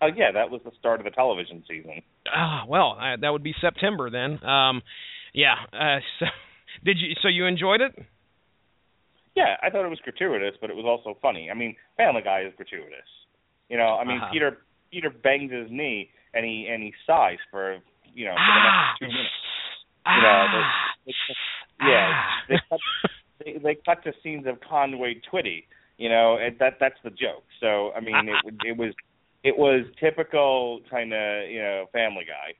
[0.00, 2.02] Uh, yeah, that was the start of the television season.
[2.34, 4.42] Ah, well, uh, that would be September then.
[4.44, 4.82] Um,
[5.32, 5.54] yeah.
[5.72, 6.26] Uh, so,
[6.84, 7.14] did you?
[7.22, 7.92] So you enjoyed it?
[9.34, 11.50] Yeah, I thought it was gratuitous, but it was also funny.
[11.50, 13.04] I mean, Family Guy is gratuitous.
[13.68, 14.32] You know, I mean, Uh-huh.
[14.32, 14.58] Peter
[14.90, 17.78] Peter bangs his knee and any size for
[18.14, 18.86] you know for the Ah.
[18.92, 19.34] next two minutes.
[20.04, 20.16] Ah.
[20.16, 20.62] You know,
[21.06, 22.42] they, they, yeah, Ah.
[22.48, 22.80] they cut
[23.44, 25.64] they, they cut to scenes of Conway Twitty.
[25.98, 27.44] You know, and that that's the joke.
[27.60, 28.92] So I mean, it it was
[29.44, 32.52] it was typical kind of you know Family Guy.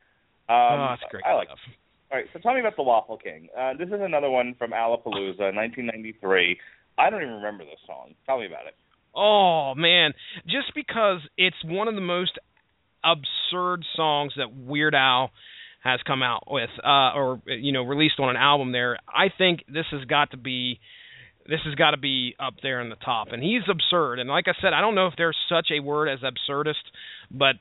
[0.49, 1.59] Um, oh, that's great I like stuff.
[2.13, 3.49] All right, so tell me about the Waffle King.
[3.59, 6.57] Uh, this is another one from Alapalooza, 1993.
[6.99, 8.15] I don't even remember this song.
[8.27, 8.77] Tell me about it.
[9.15, 10.13] Oh man,
[10.47, 12.39] just because it's one of the most
[13.07, 15.31] absurd songs that Weird Al
[15.83, 18.73] has come out with, uh, or you know, released on an album.
[18.73, 20.81] There, I think this has got to be,
[21.49, 23.29] this has got to be up there in the top.
[23.31, 24.19] And he's absurd.
[24.19, 26.75] And like I said, I don't know if there's such a word as absurdist,
[27.31, 27.57] but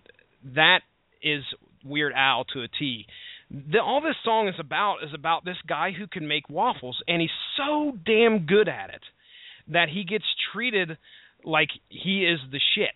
[0.56, 0.80] that
[1.22, 1.44] is
[1.84, 3.06] Weird Al to a T.
[3.52, 7.22] The, all this song is about is about this guy who can make waffles, and
[7.22, 9.04] he's so damn good at it
[9.68, 10.98] that he gets treated
[11.44, 12.96] like he is the shit.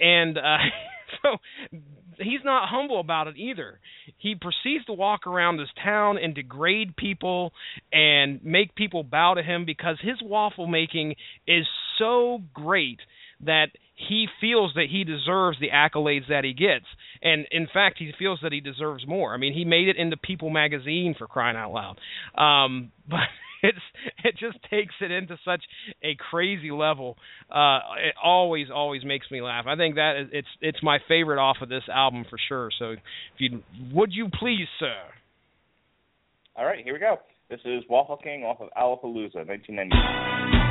[0.00, 0.58] And uh,
[1.22, 1.36] so
[2.18, 3.80] he's not humble about it either.
[4.18, 7.52] He proceeds to walk around this town and degrade people
[7.92, 11.16] and make people bow to him because his waffle making
[11.46, 11.66] is
[11.98, 13.00] so great
[13.44, 13.68] that
[14.08, 16.86] he feels that he deserves the accolades that he gets.
[17.22, 19.34] And in fact, he feels that he deserves more.
[19.34, 21.98] I mean, he made it into People magazine for crying out loud.
[22.36, 23.20] Um, but
[23.62, 23.78] it's
[24.24, 25.62] it just takes it into such
[26.02, 27.16] a crazy level.
[27.50, 29.66] Uh, it always always makes me laugh.
[29.66, 32.70] I think that is, it's it's my favorite off of this album for sure.
[32.78, 32.98] So if
[33.38, 33.62] you
[33.92, 34.96] would you please, sir.
[36.56, 37.16] All right, here we go.
[37.48, 40.69] This is Waffle King off of Alapalooza, 1990.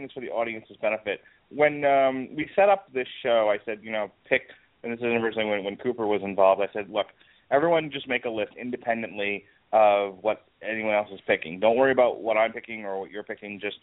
[0.00, 1.20] Saying this for the audience's benefit.
[1.50, 4.42] When um, we set up this show, I said, you know, pick,
[4.82, 6.62] and this is originally when, when Cooper was involved.
[6.62, 7.06] I said, look,
[7.50, 11.60] everyone just make a list independently of what anyone else is picking.
[11.60, 13.60] Don't worry about what I'm picking or what you're picking.
[13.60, 13.76] Just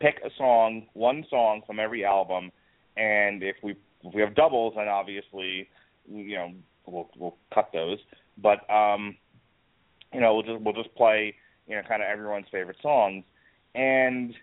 [0.00, 2.50] pick a song, one song from every album,
[2.96, 5.68] and if we if we have doubles, then obviously,
[6.10, 6.52] you know,
[6.86, 7.98] we'll we'll cut those.
[8.38, 9.16] But um,
[10.12, 11.34] you know, we'll just we'll just play
[11.66, 13.24] you know kind of everyone's favorite songs.
[13.74, 14.34] And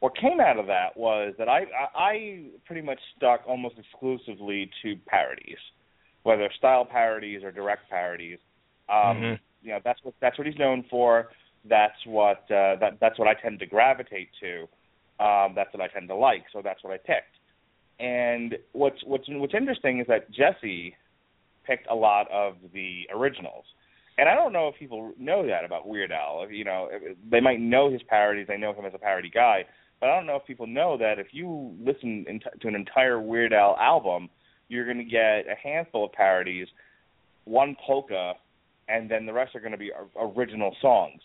[0.00, 4.96] what came out of that was that I I, pretty much stuck almost exclusively to
[5.06, 5.58] parodies,
[6.22, 8.38] whether style parodies or direct parodies.
[8.88, 9.40] Um, Mhm.
[9.62, 11.30] You know, that's what that's what he's known for.
[11.64, 14.68] That's what uh, that that's what I tend to gravitate to.
[15.18, 16.44] Um, that's what I tend to like.
[16.52, 17.36] So that's what I picked.
[17.98, 20.94] And what's what's what's interesting is that Jesse
[21.64, 23.64] picked a lot of the originals.
[24.18, 26.48] And I don't know if people know that about Weird Al.
[26.50, 26.88] You know,
[27.30, 28.46] they might know his parodies.
[28.46, 29.64] They know him as a parody guy.
[30.00, 32.26] But I don't know if people know that if you listen
[32.60, 34.28] to an entire Weird Al album,
[34.68, 36.66] you're going to get a handful of parodies,
[37.44, 38.34] one polka,
[38.88, 39.90] and then the rest are going to be
[40.20, 41.20] original songs.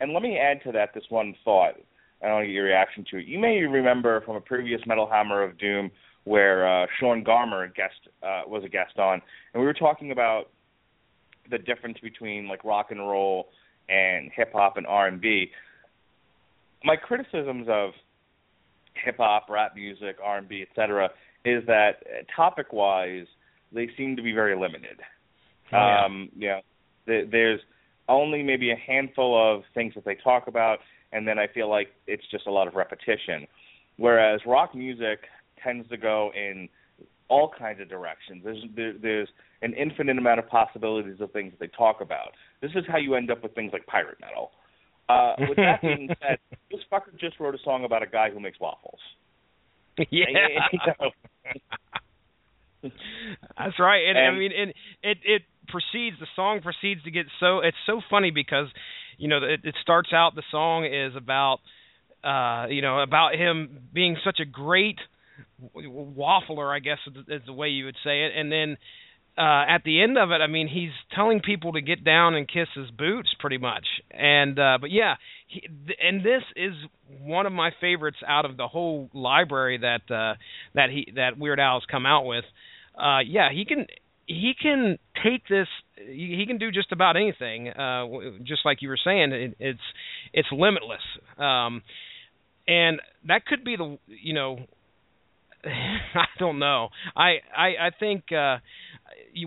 [0.00, 1.74] And let me add to that this one thought.
[2.20, 3.26] And I want to get your reaction to it.
[3.26, 5.90] You may remember from a previous Metal Hammer of Doom
[6.24, 9.20] where uh, Sean Garmer guest uh, was a guest on,
[9.52, 10.44] and we were talking about
[11.50, 13.48] the difference between like rock and roll
[13.90, 15.50] and hip hop and R and B.
[16.82, 17.90] My criticisms of
[19.02, 21.10] hip hop, rap music, R and B, etc.,
[21.44, 22.02] is that
[22.34, 23.26] topic wise
[23.72, 25.00] they seem to be very limited.
[25.72, 26.04] Oh, yeah.
[26.04, 26.60] Um, you know,
[27.06, 27.60] th- there's
[28.08, 30.78] only maybe a handful of things that they talk about,
[31.12, 33.46] and then I feel like it's just a lot of repetition.
[33.96, 35.20] Whereas rock music
[35.62, 36.68] tends to go in
[37.28, 38.42] all kinds of directions.
[38.44, 39.28] There's there, there's
[39.62, 42.32] an infinite amount of possibilities of things that they talk about.
[42.60, 44.50] This is how you end up with things like pirate metal.
[45.08, 46.38] Uh, with that being said,
[46.70, 49.00] this fucker just wrote a song about a guy who makes waffles.
[50.10, 50.24] yeah.
[53.58, 54.02] That's right.
[54.08, 54.70] And, I mean, and
[55.02, 56.18] it it proceeds.
[56.20, 57.60] The song proceeds to get so.
[57.60, 58.66] It's so funny because,
[59.16, 60.34] you know, it, it starts out.
[60.34, 61.60] The song is about,
[62.22, 64.98] uh, you know, about him being such a great
[65.74, 66.74] w- waffler.
[66.74, 66.98] I guess
[67.28, 68.32] is the way you would say it.
[68.36, 68.76] And then
[69.36, 72.46] uh at the end of it, I mean, he's telling people to get down and
[72.48, 73.86] kiss his boots, pretty much.
[74.10, 75.14] And uh but yeah,
[75.46, 76.72] he, th- and this is
[77.22, 80.34] one of my favorites out of the whole library that uh
[80.74, 82.44] that he that Weird Al's come out with.
[82.96, 83.86] Uh yeah, he can
[84.26, 88.04] he can take this he can do just about anything uh
[88.42, 89.80] just like you were saying it, it's
[90.32, 91.02] it's limitless
[91.38, 91.82] um
[92.66, 94.58] and that could be the you know
[95.64, 96.88] I don't know.
[97.16, 98.58] I I I think uh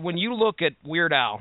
[0.00, 1.40] when you look at Weird Al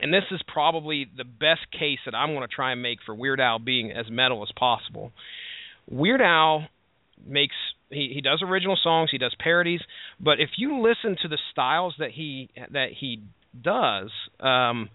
[0.00, 3.14] and this is probably the best case that I'm going to try and make for
[3.14, 5.12] Weird Al being as metal as possible.
[5.90, 6.68] Weird Al
[7.26, 7.54] makes
[7.90, 9.80] he he does original songs, he does parodies,
[10.20, 13.22] but if you listen to the styles that he that he
[13.60, 14.10] does,
[14.40, 14.88] um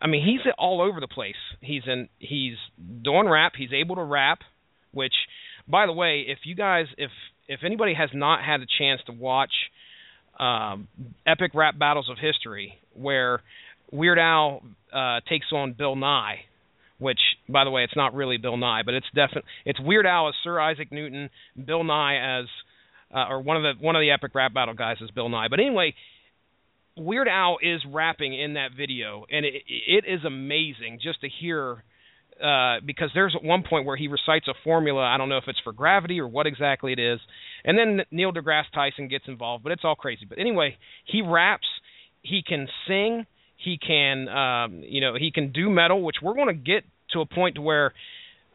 [0.00, 1.34] I mean he's all over the place.
[1.60, 2.56] He's in he's
[3.02, 4.40] doing rap, he's able to rap,
[4.92, 5.14] which
[5.66, 7.10] by the way, if you guys if
[7.48, 9.52] if anybody has not had a chance to watch
[10.40, 10.88] um
[11.26, 13.42] Epic Rap Battles of History where
[13.92, 14.62] Weird Al
[14.92, 16.40] uh takes on Bill Nye,
[16.98, 20.28] which by the way it's not really Bill Nye, but it's definitely it's Weird Al
[20.28, 21.30] as Sir Isaac Newton,
[21.66, 22.46] Bill Nye as
[23.14, 25.48] uh, or one of the one of the Epic Rap Battle guys is Bill Nye.
[25.48, 25.94] But anyway,
[26.96, 31.82] Weird Al is rapping in that video, and it, it is amazing just to hear.
[32.42, 35.02] Uh, because there's at one point where he recites a formula.
[35.02, 37.20] I don't know if it's for gravity or what exactly it is,
[37.64, 39.62] and then Neil deGrasse Tyson gets involved.
[39.62, 40.26] But it's all crazy.
[40.28, 41.66] But anyway, he raps.
[42.22, 43.26] He can sing.
[43.56, 47.20] He can, um, you know, he can do metal, which we're going to get to
[47.20, 47.92] a point to where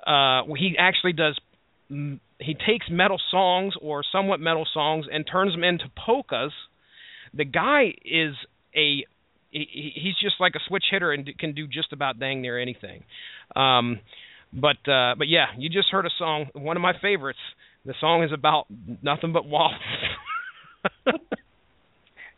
[0.06, 1.40] uh, he actually does.
[1.88, 6.52] He takes metal songs or somewhat metal songs and turns them into polkas
[7.36, 8.36] the guy is
[8.76, 9.06] a
[9.56, 12.60] he, he- he's just like a switch hitter and can do just about dang near
[12.60, 13.04] anything.
[13.56, 14.00] Um,
[14.54, 17.40] but uh, but yeah, you just heard a song, one of my favorites.
[17.86, 18.66] The song is about
[19.02, 19.80] nothing but waffles.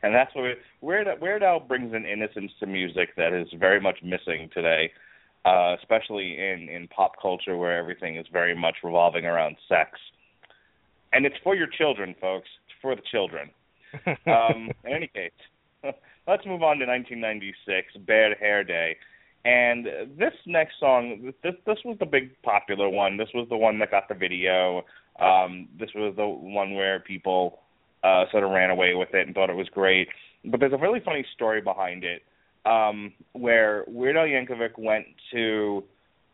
[0.03, 3.79] and that's what we, Weird Weird Al brings an innocence to music that is very
[3.79, 4.91] much missing today,
[5.45, 9.91] uh, especially in in pop culture where everything is very much revolving around sex.
[11.13, 12.47] And it's for your children, folks.
[12.65, 13.49] It's for the children.
[14.27, 15.31] um, in any case,
[16.27, 18.97] let's move on to 1996, Bad Hair Day.
[19.45, 19.85] And
[20.17, 23.15] this next song, this this was the big popular one.
[23.15, 24.83] This was the one that got the video.
[25.19, 27.59] Um, this was the one where people
[28.03, 30.09] uh, sort of ran away with it and thought it was great.
[30.43, 32.23] But there's a really funny story behind it,
[32.65, 35.83] um, where Weird Al Yankovic went to,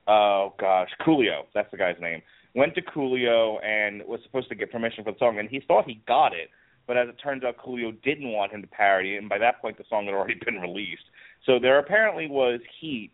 [0.08, 1.44] oh gosh, Coolio.
[1.54, 2.22] That's the guy's name.
[2.56, 5.86] Went to Coolio and was supposed to get permission for the song, and he thought
[5.86, 6.50] he got it.
[6.86, 9.62] But as it turns out, Coolio didn't want him to parody it, and by that
[9.62, 11.04] point, the song had already been released.
[11.46, 13.12] So there apparently was heat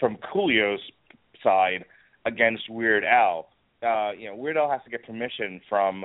[0.00, 0.80] from Coolio's
[1.42, 1.84] side
[2.24, 3.48] against Weird Al.
[3.82, 6.04] Uh, you know, Weird Al has to get permission from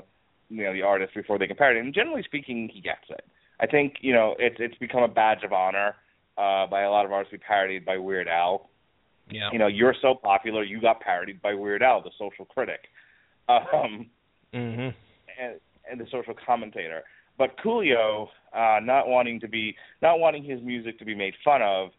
[0.50, 1.84] you know the artist before they can parody, it.
[1.86, 3.26] and generally speaking, he gets it.
[3.60, 5.96] I think you know it's it's become a badge of honor
[6.38, 8.70] uh, by a lot of artists to be parodied by Weird Al.
[9.30, 9.50] yeah.
[9.52, 12.82] You know, you're so popular, you got parodied by Weird Al, the social critic.
[13.50, 14.10] Um,
[14.54, 14.94] Mhm.
[15.40, 17.04] and, and the social commentator.
[17.38, 21.62] But Coolio, uh, not wanting to be, not wanting his music to be made fun
[21.62, 21.90] of,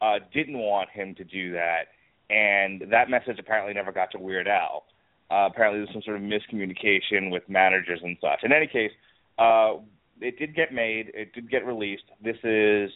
[0.00, 1.88] uh, didn't want him to do that,
[2.28, 4.84] and that message apparently never got to Weird Al.
[5.30, 8.40] Uh, apparently, there's some sort of miscommunication with managers and such.
[8.42, 8.90] In any case,
[9.38, 9.74] uh,
[10.20, 11.12] it did get made.
[11.14, 12.04] It did get released.
[12.22, 12.90] This is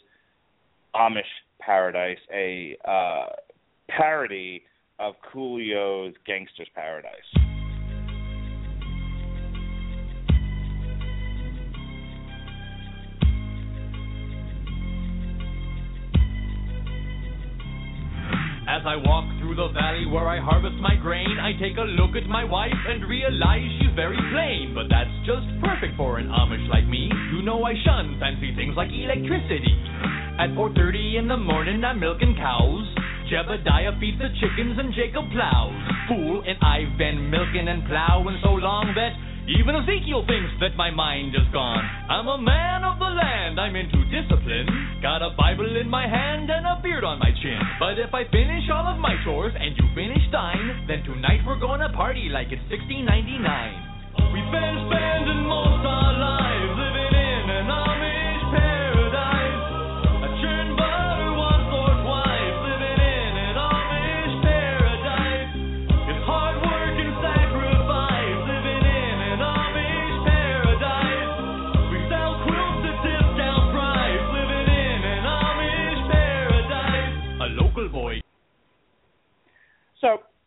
[0.95, 1.21] Amish
[1.59, 3.27] Paradise, a uh,
[3.87, 4.63] parody
[4.99, 7.44] of Coolio's Gangster's Paradise.
[18.85, 22.29] I walk through the valley where I harvest my grain, I take a look at
[22.29, 24.77] my wife and realize she's very plain.
[24.77, 27.09] But that's just perfect for an Amish like me.
[27.33, 29.73] You know I shun fancy things like electricity.
[30.37, 32.85] At 4.30 in the morning, I'm milking cows.
[33.25, 35.73] Jebediah feeds the chickens and Jacob plows.
[36.05, 40.89] Fool, and I've been milking and plowing so long that even Ezekiel thinks that my
[40.89, 41.85] mind is gone.
[42.09, 44.65] I'm a man of the land, I'm into discipline.
[45.05, 47.61] Got a Bible in my hand and a beard on my chin.
[47.77, 51.61] But if I finish all of my chores and you finish thine, then tonight we're
[51.61, 54.33] gonna party like it's 1699.
[54.33, 58.84] We've been spending most our lives living in an Amish paradise.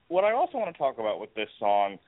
[0.08, 1.98] What I also want to talk about with this song,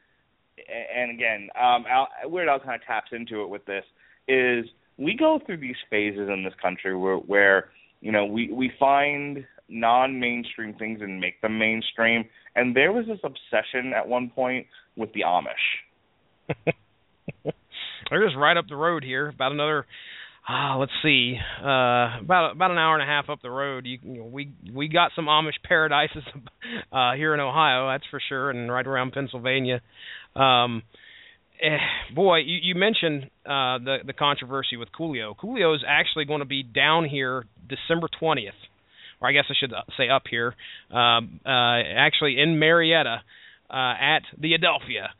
[0.95, 3.85] and again, um, Al, Weird Al kind of taps into it with this,
[4.29, 4.67] is
[4.99, 7.71] we go through these phases in this country where where
[8.01, 12.25] you know we we find non-mainstream things and make them mainstream
[12.57, 14.67] and there was this obsession at one point
[14.97, 16.75] with the amish
[18.11, 19.87] They're just right up the road here, about another.
[20.53, 23.87] Ah, let's see, uh, about about an hour and a half up the road.
[23.87, 26.25] You, you know, we we got some Amish paradises
[26.93, 29.81] uh, here in Ohio, that's for sure, and right around Pennsylvania.
[30.35, 30.83] Um,
[31.63, 31.77] eh,
[32.13, 35.37] boy, you, you mentioned uh, the the controversy with Coolio.
[35.37, 38.55] Coolio is actually going to be down here December twentieth,
[39.21, 40.57] or I guess I should say up here,
[40.91, 43.23] um, uh, actually in Marietta
[43.71, 45.11] uh, at the Adelphia.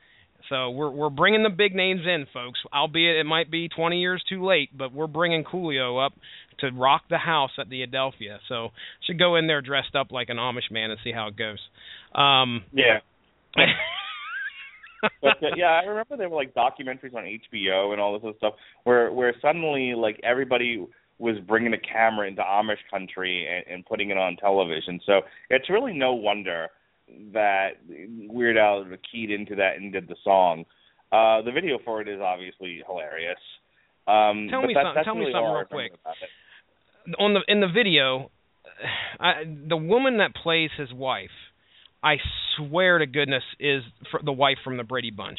[0.51, 2.61] So we're we're bringing the big names in, folks.
[2.73, 6.13] Albeit it might be 20 years too late, but we're bringing Coolio up
[6.59, 8.39] to rock the house at the Adelphia.
[8.49, 8.69] So
[9.07, 11.59] should go in there dressed up like an Amish man and see how it goes.
[12.15, 12.99] Um, yeah
[15.23, 18.37] but uh, yeah, I remember there were like documentaries on HBO and all this other
[18.37, 18.55] stuff
[18.85, 20.87] where where suddenly like everybody
[21.19, 25.01] was bringing a camera into Amish country and, and putting it on television.
[25.05, 25.21] So
[25.51, 26.69] it's really no wonder
[27.33, 30.65] that Weird Al keyed into that and did the song.
[31.13, 33.39] Uh, the video for it is obviously hilarious.
[34.07, 35.93] Um, Tell me that, something- tell me something real quick.
[35.93, 37.15] remember about it.
[37.19, 38.31] on the in the video,
[39.19, 41.31] I, the woman that plays his wife,
[42.03, 42.17] I
[42.57, 43.83] swear to goodness, is
[44.25, 45.39] the wife from the Brady Bunch.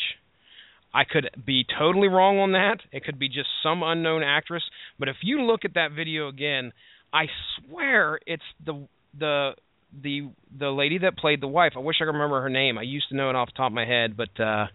[0.94, 2.80] I could be totally wrong on that.
[2.92, 4.64] It could be just some unknown actress.
[5.00, 6.74] But if you look at that video again,
[7.14, 7.28] I
[7.58, 8.88] swear it's the
[9.18, 9.52] the
[10.02, 11.74] the the lady that played the wife.
[11.76, 12.78] I wish I could remember her name.
[12.78, 14.68] I used to know it off the top of my head, but uh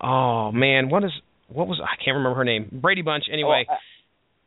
[0.00, 1.12] oh man, what is
[1.48, 2.68] what was I can't remember her name.
[2.80, 3.66] Brady Bunch anyway.
[3.68, 3.74] Oh,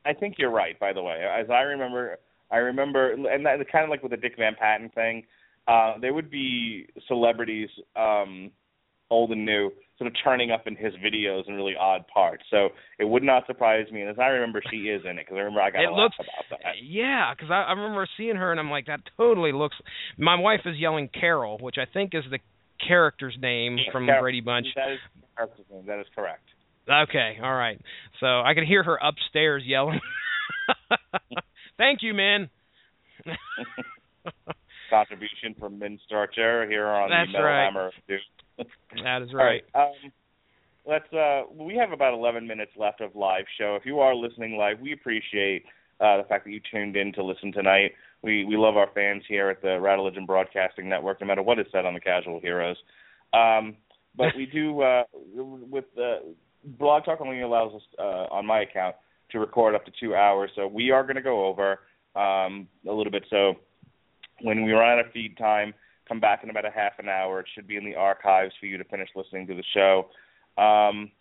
[0.05, 0.79] I, I think you're right.
[0.79, 2.17] By the way, as I remember,
[2.51, 5.23] I remember, and that kind of like with the Dick Van Patten thing.
[5.67, 8.49] Uh, there would be celebrities, um,
[9.11, 9.69] old and new,
[9.99, 12.41] sort of turning up in his videos in really odd parts.
[12.49, 14.01] So it would not surprise me.
[14.01, 15.93] And as I remember, she is in it because I remember I got It a
[15.93, 16.73] looks- about that.
[16.83, 19.75] Yeah, because I, I remember seeing her and I'm like, that totally looks.
[20.17, 22.39] My wife is yelling Carol, which I think is the
[22.87, 24.67] character's name from Carol- Brady Bunch.
[24.75, 24.99] That is
[25.35, 25.83] Carol's name.
[25.85, 26.43] That is correct.
[26.89, 27.79] Okay, all right.
[28.19, 29.99] So I could hear her upstairs yelling.
[31.77, 32.49] Thank you, man.
[34.89, 37.65] Contribution from Min Starcher here on That's the Metal right.
[37.65, 37.91] Hammer.
[38.07, 38.19] Dude.
[39.03, 39.63] That is All right.
[39.73, 40.11] Um,
[40.85, 41.11] let's.
[41.13, 43.75] Uh, we have about 11 minutes left of live show.
[43.75, 45.63] If you are listening live, we appreciate
[45.99, 47.91] uh, the fact that you tuned in to listen tonight.
[48.21, 51.67] We we love our fans here at the Rattlegion Broadcasting Network, no matter what is
[51.71, 52.77] said on the Casual Heroes.
[53.33, 53.77] Um,
[54.15, 55.03] but we do uh,
[55.33, 56.19] with uh,
[56.63, 58.95] Blog Talk only allows us uh, on my account
[59.31, 60.51] to record up to two hours.
[60.55, 61.79] So we are going to go over
[62.15, 63.25] um, a little bit.
[63.29, 63.53] So
[64.41, 65.73] when we run out of feed time,
[66.09, 67.39] come back in about a half an hour.
[67.39, 70.07] It should be in the archives for you to finish listening to the show.
[70.61, 71.11] Um,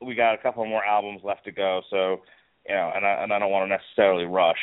[0.00, 2.22] we got a couple more albums left to go, so
[2.66, 4.56] you know, and I, and I don't want to necessarily rush.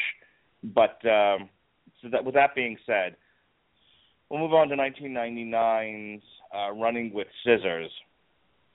[0.63, 1.49] But um,
[2.01, 3.17] so that, with that being said,
[4.29, 6.23] we'll move on to 1999's
[6.55, 7.91] uh, "Running with Scissors,"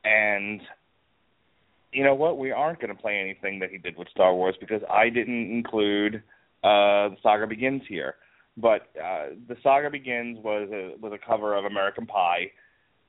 [0.05, 0.61] and
[1.93, 2.39] you know what?
[2.39, 5.51] We aren't going to play anything that he did with Star Wars because I didn't
[5.51, 6.16] include
[6.62, 8.15] uh, the Saga Begins here
[8.57, 12.51] but uh, the saga begins was a was a cover of American Pie,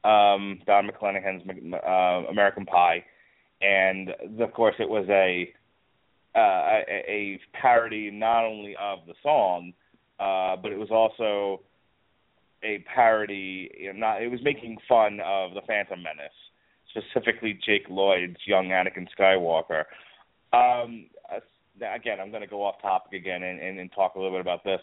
[0.04, 1.44] um, Don McClanahan's
[1.74, 3.04] uh, American Pie,
[3.62, 4.10] and
[4.40, 5.54] of course it was a
[6.36, 9.74] uh, a, a parody not only of the song,
[10.20, 11.62] uh, but it was also
[12.64, 13.70] a parody.
[13.96, 16.32] Not it was making fun of the Phantom Menace,
[16.90, 19.84] specifically Jake Lloyd's young Anakin Skywalker.
[20.54, 21.40] Um, uh,
[21.94, 24.42] again, I'm going to go off topic again and, and, and talk a little bit
[24.42, 24.80] about this.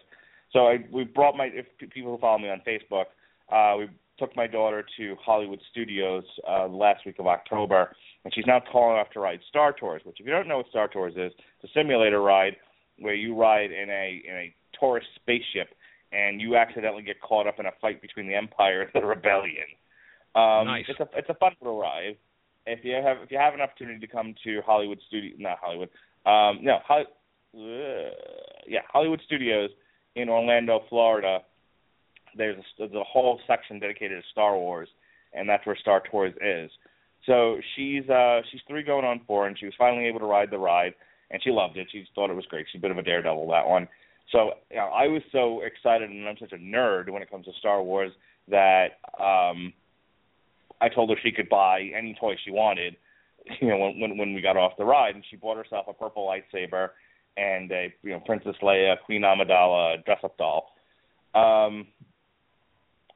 [0.53, 3.07] So I we brought my if people who follow me on Facebook,
[3.53, 7.95] uh, we took my daughter to Hollywood Studios uh, last week of October,
[8.25, 10.03] and she's now tall enough to ride Star Tours.
[10.05, 11.33] Which, if you don't know what Star Tours is,
[11.63, 12.57] it's a simulator ride
[12.99, 15.69] where you ride in a in a tourist spaceship,
[16.13, 19.67] and you accidentally get caught up in a fight between the Empire and the Rebellion.
[20.35, 20.85] Um, Nice.
[20.89, 22.17] It's a it's a fun little ride.
[22.67, 25.89] If you have if you have an opportunity to come to Hollywood Studio, not Hollywood,
[26.27, 27.05] um, no, Holly,
[27.55, 28.11] uh,
[28.67, 29.71] yeah, Hollywood Studios
[30.17, 31.41] in Orlando, Florida,
[32.37, 34.89] there's a, there's a whole section dedicated to Star Wars,
[35.33, 36.71] and that's where Star Tours is.
[37.27, 40.51] So she's uh she's three going on four, and she was finally able to ride
[40.51, 40.95] the ride,
[41.31, 41.89] and she loved it.
[41.93, 42.67] She thought it was great.
[42.71, 43.89] She's a bit of a daredevil that one.
[44.33, 47.47] So you know, I was so excited, and I'm such a nerd when it comes
[47.47, 48.13] to Star Wars
[48.49, 49.73] that um
[50.81, 52.97] I told her she could buy any toy she wanted.
[53.61, 55.95] You know, when when, when we got off the ride, and she bought herself a
[55.95, 56.91] purple lightsaber
[57.37, 60.73] and a you know Princess Leia, Queen Amidala dress up doll.
[61.35, 61.87] Um,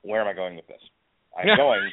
[0.02, 0.80] where am I going with this?
[1.36, 1.90] I'm going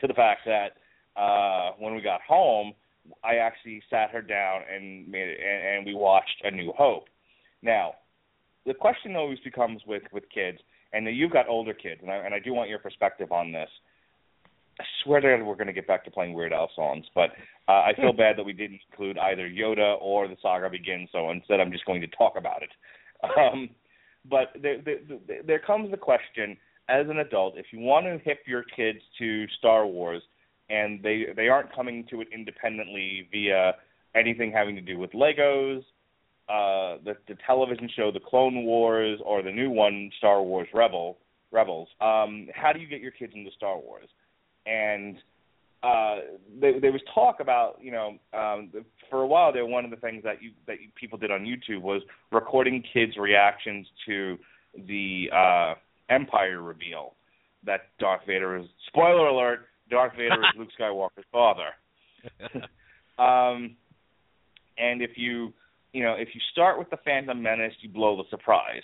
[0.00, 2.72] to the fact that uh, when we got home,
[3.24, 7.04] I actually sat her down and made it, and, and we watched A New Hope.
[7.62, 7.94] Now,
[8.66, 10.58] the question always becomes with with kids,
[10.92, 13.70] and you've got older kids, and I, and I do want your perspective on this.
[14.80, 17.30] I swear to God, we're going to get back to playing Weird Al songs, but
[17.68, 21.08] uh, I feel bad that we didn't include either Yoda or The Saga Begins.
[21.12, 22.70] So instead, I'm just going to talk about it.
[23.36, 23.70] Um,
[24.30, 24.98] but there, there,
[25.44, 26.56] there comes the question:
[26.88, 30.22] as an adult, if you want to hip your kids to Star Wars,
[30.70, 33.72] and they they aren't coming to it independently via
[34.14, 35.80] anything having to do with Legos,
[36.48, 41.18] uh, the the television show The Clone Wars, or the new one Star Wars Rebel
[41.50, 41.88] Rebels.
[42.00, 44.08] Um, how do you get your kids into Star Wars?
[44.68, 45.16] And
[45.82, 46.16] uh,
[46.60, 48.70] there, there was talk about you know um,
[49.08, 51.42] for a while there one of the things that you that you, people did on
[51.42, 54.36] YouTube was recording kids' reactions to
[54.86, 55.74] the uh,
[56.12, 57.14] Empire reveal
[57.64, 61.68] that Darth Vader is spoiler alert Darth Vader is Luke Skywalker's father.
[63.18, 63.76] um,
[64.76, 65.52] and if you
[65.92, 68.82] you know if you start with the Phantom Menace, you blow the surprise.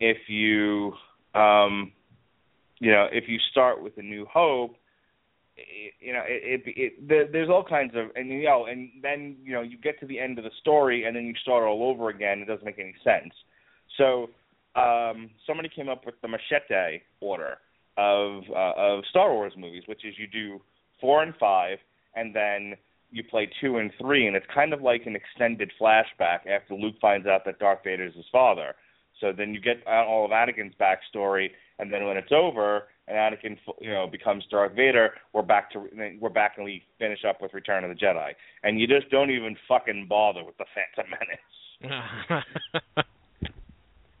[0.00, 0.92] If you
[1.34, 1.92] um,
[2.78, 4.76] you know if you start with A New Hope,
[6.00, 9.36] you know it, it, it there, there's all kinds of and you know and then
[9.42, 11.90] you know you get to the end of the story and then you start all
[11.90, 12.40] over again.
[12.40, 13.32] It doesn't make any sense.
[13.96, 14.30] So
[14.76, 17.58] um, somebody came up with the machete order
[17.96, 20.60] of uh, of Star Wars movies, which is you do
[21.00, 21.78] four and five,
[22.14, 22.74] and then
[23.10, 26.96] you play two and three, and it's kind of like an extended flashback after Luke
[27.00, 28.74] finds out that Darth Vader is his father.
[29.20, 33.56] So then you get all of Anakin's backstory, and then when it's over and Anakin,
[33.80, 35.86] you know, becomes Darth Vader, we're back to
[36.20, 38.30] we're back and we finish up with Return of the Jedi,
[38.62, 42.44] and you just don't even fucking bother with the Phantom Menace.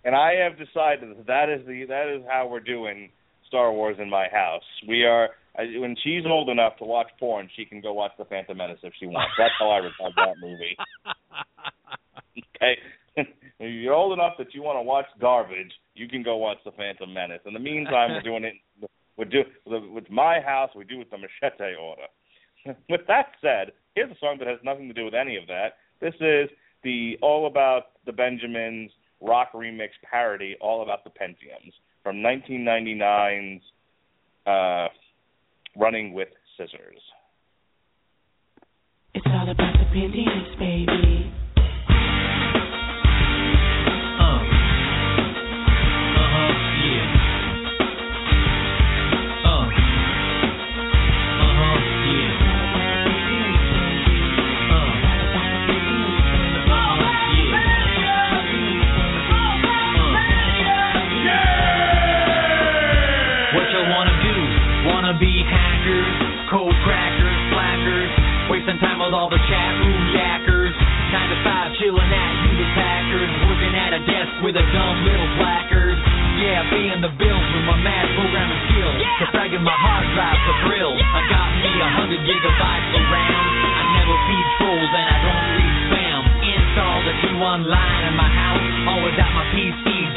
[0.04, 3.10] and I have decided that that is the that is how we're doing
[3.46, 4.62] Star Wars in my house.
[4.86, 8.56] We are when she's old enough to watch porn, she can go watch The Phantom
[8.56, 9.32] Menace if she wants.
[9.36, 10.76] That's how I resolve that movie.
[12.56, 12.78] okay,
[13.58, 17.12] you're old enough that you want to watch garbage, you can go watch The Phantom
[17.12, 17.40] Menace.
[17.46, 18.54] In the meantime, we're doing it.
[19.16, 20.70] We do with my house.
[20.76, 22.06] We do with the machete order.
[22.88, 25.74] with that said, here's a song that has nothing to do with any of that.
[26.00, 26.48] This is
[26.84, 28.90] the All About the Benjamins
[29.20, 31.72] rock remix parody, All About the Pentiums
[32.02, 33.62] from 1999's
[34.46, 34.88] uh,
[35.76, 37.00] Running with Scissors.
[39.14, 41.07] It's all about the Pentiums, baby.
[65.08, 66.16] Wanna be hackers,
[66.52, 68.12] code crackers, slackers,
[68.52, 70.76] wasting time with all the chat room yackers.
[71.16, 75.30] Nine to five, chilling at Hewlett Packard, working at a desk with a dumb little
[75.40, 75.96] placard.
[76.44, 79.00] Yeah, paying the bills with my mad programming skills.
[79.24, 81.00] Defragging my hard drive for thrills.
[81.00, 83.44] I got me a hundred gigabytes of RAM.
[83.64, 86.20] I never feed trolls and I don't read spam.
[86.52, 88.37] Install the T1 line in my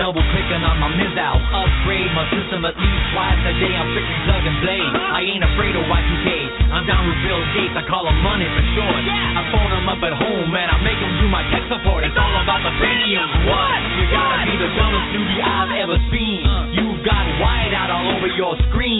[0.01, 1.37] double clicking on my Miz out.
[1.53, 3.69] Upgrade my system at least twice a day.
[3.69, 4.81] I'm strictly plug and play.
[4.81, 6.27] I ain't afraid of Y2K.
[6.73, 7.77] I'm down with Bill Gates.
[7.77, 8.97] I call him money for short.
[8.97, 12.01] I phone him up at home and I make him do my tech support.
[12.01, 13.45] It's all about the Pentiums.
[13.45, 13.79] What?
[14.01, 16.49] You gotta be the dumbest newbie I've ever seen.
[16.49, 16.73] Uh.
[16.73, 18.90] You've got whiteout all over your screen.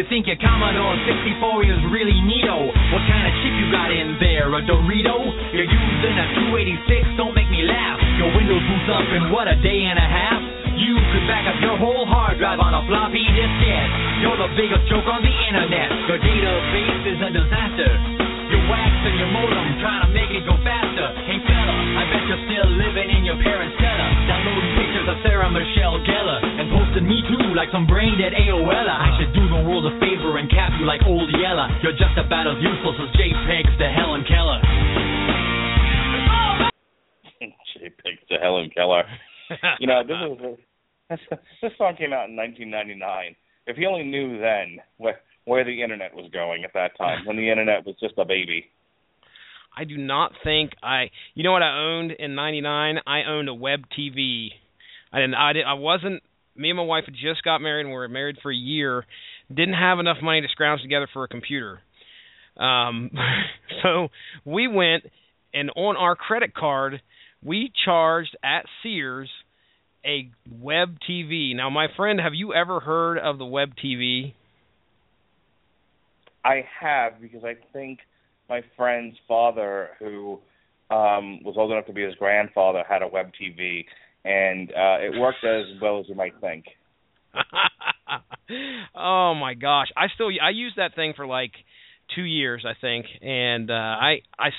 [0.00, 2.72] You think your Commodore 64 is really neato?
[2.72, 4.48] What kind of chip you got in there?
[4.48, 5.28] A Dorito?
[5.52, 7.20] You're using a 286?
[7.20, 8.00] Don't make me laugh.
[8.16, 10.40] Your Windows boots up in what a day and a half?
[10.80, 13.60] You could back up your whole hard drive on a floppy disk.
[14.24, 15.92] You're the biggest joke on the internet.
[16.08, 18.29] Your database is a disaster.
[18.50, 21.06] You're waxing your modem, trying to make it go faster.
[21.22, 24.08] Hey fella, I bet you're still living in your parents' cellar.
[24.26, 28.66] Downloading pictures of Sarah Michelle Gellar and posting me too like some brain dead AOL.
[28.66, 31.70] I should do the world a favor and cap you like old Yeller.
[31.86, 34.58] You're just about as useless as JPEGs to Helen Keller.
[37.78, 39.06] JPEGs to Helen Keller.
[39.78, 40.58] You know, this is
[41.30, 42.98] this, this song came out in 1999.
[43.66, 47.36] If he only knew then where where the internet was going at that time, when
[47.36, 48.66] the internet was just a baby.
[49.76, 51.10] I do not think I.
[51.34, 52.98] You know what I owned in '99?
[53.04, 54.50] I owned a web TV.
[55.12, 55.34] I didn't.
[55.34, 55.64] I did.
[55.66, 56.22] I wasn't.
[56.54, 59.04] Me and my wife had just got married and we were married for a year.
[59.48, 61.80] Didn't have enough money to scrounge together for a computer.
[62.56, 63.10] Um,
[63.82, 64.08] so
[64.44, 65.04] we went
[65.52, 67.00] and on our credit card
[67.42, 69.30] we charged at Sears
[70.04, 71.54] a web TV.
[71.54, 74.34] Now, my friend, have you ever heard of the web TV?
[76.44, 78.00] I have because I think
[78.48, 80.40] my friend's father, who
[80.90, 83.84] um, was old enough to be his grandfather, had a web TV,
[84.24, 86.64] and uh, it worked as well as you might think.
[88.94, 91.52] oh my gosh, I still I used that thing for like
[92.14, 94.50] two years, I think, and uh, I I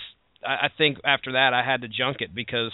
[0.45, 2.71] I think after that I had to junk it because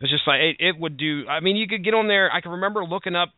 [0.00, 1.26] it's just like it, it would do.
[1.28, 2.30] I mean, you could get on there.
[2.32, 3.30] I can remember looking up,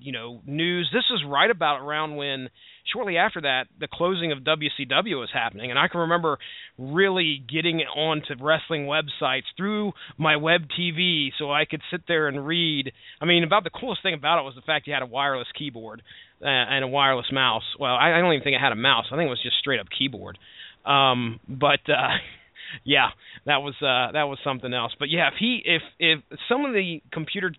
[0.00, 0.88] you know, news.
[0.92, 2.48] This is right about around when
[2.92, 6.38] shortly after that the closing of WCW was happening, and I can remember
[6.78, 12.46] really getting onto wrestling websites through my web TV so I could sit there and
[12.46, 12.92] read.
[13.20, 15.48] I mean, about the coolest thing about it was the fact you had a wireless
[15.58, 16.02] keyboard
[16.42, 17.64] uh, and a wireless mouse.
[17.78, 19.06] Well, I, don't even think I had a mouse.
[19.10, 20.38] I think it was just straight up keyboard.
[20.84, 22.16] Um, but uh,
[22.84, 23.08] yeah,
[23.46, 24.92] that was uh, that was something else.
[24.98, 27.52] But yeah, if he if if some of the computer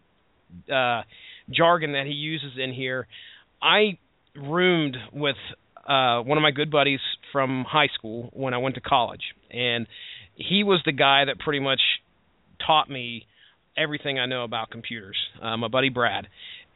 [0.71, 1.03] uh,
[1.49, 3.07] jargon that he uses in here,
[3.61, 3.97] I
[4.38, 5.35] roomed with
[5.88, 6.99] uh, one of my good buddies
[7.31, 9.88] from high school when I went to college, and
[10.35, 11.81] he was the guy that pretty much
[12.65, 13.26] taught me
[13.77, 15.18] everything I know about computers.
[15.41, 16.27] Uh, my buddy Brad,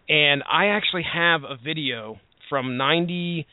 [0.09, 2.19] and I actually have a video
[2.49, 3.47] from ninety,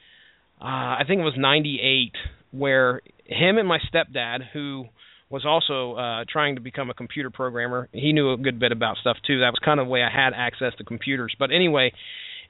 [0.60, 2.16] uh, I think it was ninety eight,
[2.51, 4.86] where him and my stepdad, who
[5.30, 8.97] was also uh, trying to become a computer programmer, he knew a good bit about
[8.97, 9.40] stuff too.
[9.40, 11.35] That was kind of the way I had access to computers.
[11.39, 11.93] But anyway,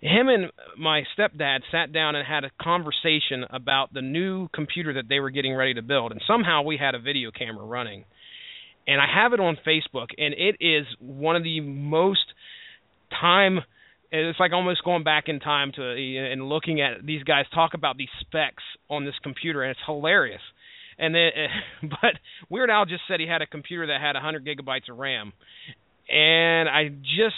[0.00, 5.08] him and my stepdad sat down and had a conversation about the new computer that
[5.08, 8.04] they were getting ready to build, and somehow we had a video camera running.
[8.86, 12.24] And I have it on Facebook, and it is one of the most
[13.20, 13.60] time
[14.10, 17.96] it's like almost going back in time to and looking at these guys talk about
[17.96, 20.40] these specs on this computer and it's hilarious
[20.98, 21.30] and then
[21.82, 22.14] but
[22.48, 25.32] weird al just said he had a computer that had 100 gigabytes of ram
[26.08, 27.36] and i just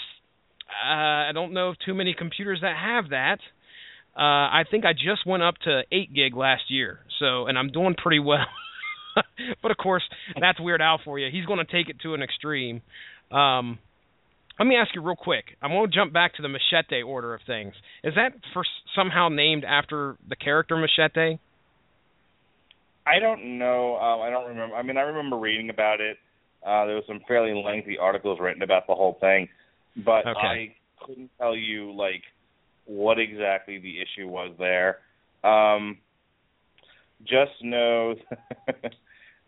[0.71, 3.39] uh, I don't know of too many computers that have that.
[4.17, 4.21] Uh,
[4.51, 7.95] I think I just went up to eight gig last year, so and I'm doing
[7.95, 8.47] pretty well.
[9.63, 10.03] but of course,
[10.41, 11.29] that's Weird Al for you.
[11.31, 12.83] He's going to take it to an extreme.
[13.31, 13.79] Um,
[14.59, 15.45] let me ask you real quick.
[15.63, 17.73] I'm going to jump back to the Machete order of things.
[18.05, 18.63] Is that for
[18.95, 21.39] somehow named after the character Machete?
[23.07, 23.97] I don't know.
[23.97, 24.77] Um, I don't remember.
[24.77, 26.19] I mean, I remember reading about it.
[26.67, 29.49] Uh, there was some fairly lengthy articles written about the whole thing
[29.97, 30.41] but okay.
[30.41, 32.23] I couldn't tell you like
[32.87, 34.99] what exactly the issue was there.
[35.45, 35.99] Um,
[37.23, 38.15] just know,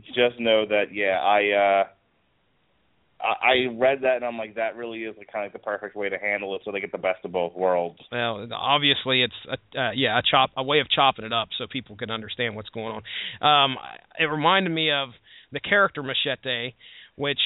[0.06, 1.84] just know that yeah, I uh,
[3.22, 6.08] I read that and I'm like that really is like kind of the perfect way
[6.08, 7.98] to handle it so they get the best of both worlds.
[8.10, 11.66] Well, obviously it's a, uh, yeah a chop a way of chopping it up so
[11.70, 13.00] people can understand what's going
[13.40, 13.46] on.
[13.46, 13.76] Um,
[14.18, 15.10] it reminded me of
[15.52, 16.74] the character Machete,
[17.16, 17.40] which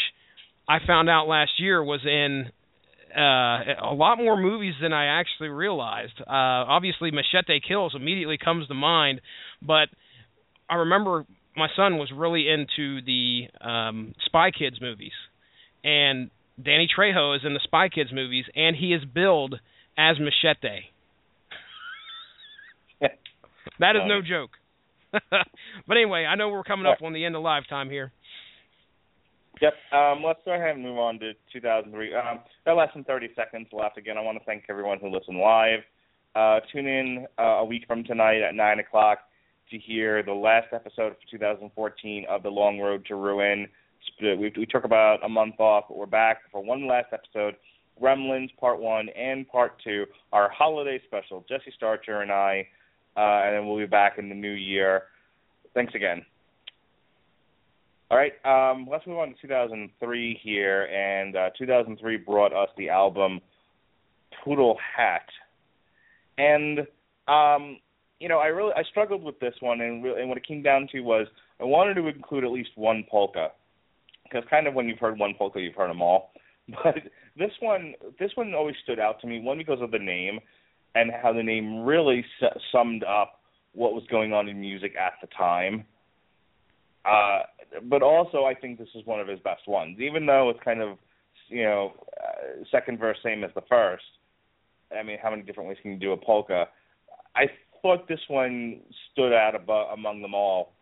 [0.68, 2.51] I found out last year was in
[3.16, 6.20] uh, a lot more movies than I actually realized.
[6.20, 9.20] Uh, obviously, Machete Kills immediately comes to mind,
[9.62, 9.88] but
[10.68, 11.24] I remember
[11.56, 15.12] my son was really into the um, Spy Kids movies,
[15.82, 16.30] and
[16.62, 19.55] Danny Trejo is in the Spy Kids movies, and he is billed
[19.97, 20.80] as Machete.
[23.80, 24.51] that is no joke.
[25.30, 28.12] but anyway, I know we're coming up on the end of live time here.
[29.61, 29.74] Yep.
[29.93, 32.15] Um, let's go ahead and move on to 2003.
[32.15, 33.97] Um, got less than 30 seconds left.
[33.97, 35.81] Again, I want to thank everyone who listened live.
[36.35, 39.20] Uh, tune in uh, a week from tonight at 9 o'clock
[39.70, 43.66] to hear the last episode of 2014 of The Long Road to Ruin.
[44.20, 47.57] We, we took about a month off, but we're back for one last episode.
[48.01, 51.45] Gremlins Part 1 and Part 2, our holiday special.
[51.49, 52.69] Jesse Starcher and I,
[53.16, 55.05] uh, and then we'll be back in the new year.
[55.73, 56.24] Thanks again.
[58.09, 62.89] All right, um, let's move on to 2003 here, and uh, 2003 brought us the
[62.89, 63.41] album
[64.45, 65.27] Poodle Hat,
[66.39, 66.81] and
[67.27, 67.78] um,
[68.20, 70.62] you know I really I struggled with this one, and, really, and what it came
[70.62, 71.27] down to was
[71.61, 73.49] I wanted to include at least one polka,
[74.23, 76.33] because kind of when you've heard one polka, you've heard them all.
[76.69, 76.97] But
[77.37, 79.41] this one, this one always stood out to me.
[79.41, 80.39] One because of the name,
[80.95, 83.41] and how the name really su- summed up
[83.73, 85.85] what was going on in music at the time.
[87.07, 87.43] Uh,
[87.89, 90.81] but also, I think this is one of his best ones, even though it's kind
[90.81, 90.99] of,
[91.49, 94.05] you know, uh, second verse same as the first.
[94.97, 96.66] I mean, how many different ways can you do a polka?
[97.35, 97.45] I
[97.83, 98.81] thought this one
[99.12, 100.73] stood out above, among them all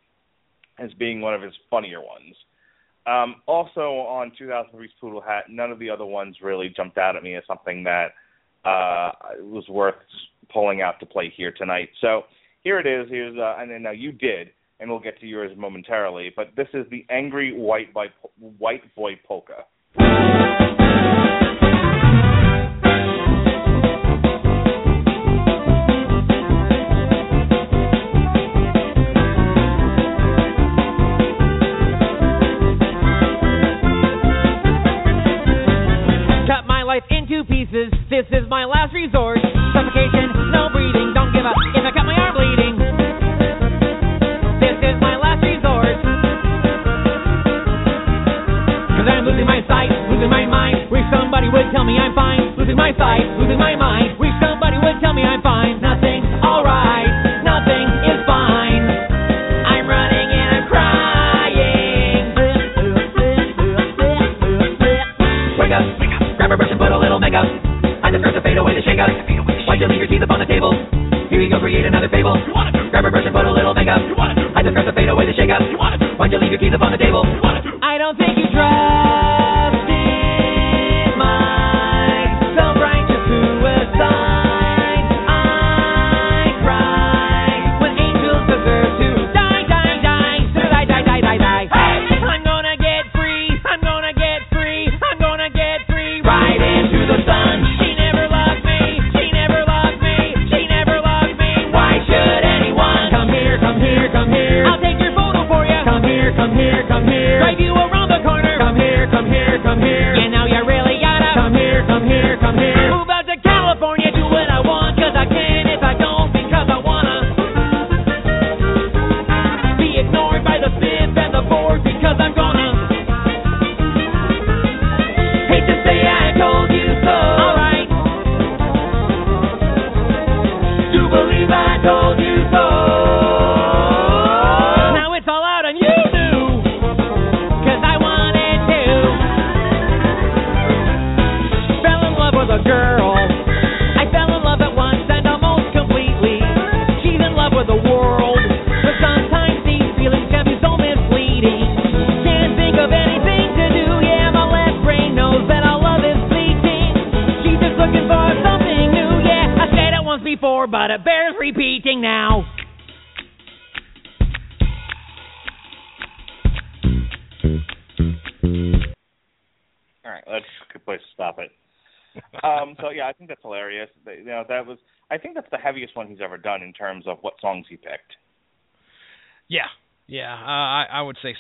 [0.78, 2.34] as being one of his funnier ones.
[3.06, 7.22] Um, also, on 2003's Poodle Hat, none of the other ones really jumped out at
[7.22, 8.12] me as something that
[8.64, 9.10] uh,
[9.40, 9.94] was worth
[10.52, 11.90] pulling out to play here tonight.
[12.00, 12.22] So
[12.62, 13.10] here it is.
[13.10, 16.32] Here's uh, and then now you did and we'll get to yours momentarily.
[16.34, 18.06] But this is the Angry White Boy,
[18.38, 19.64] White Boy Polka.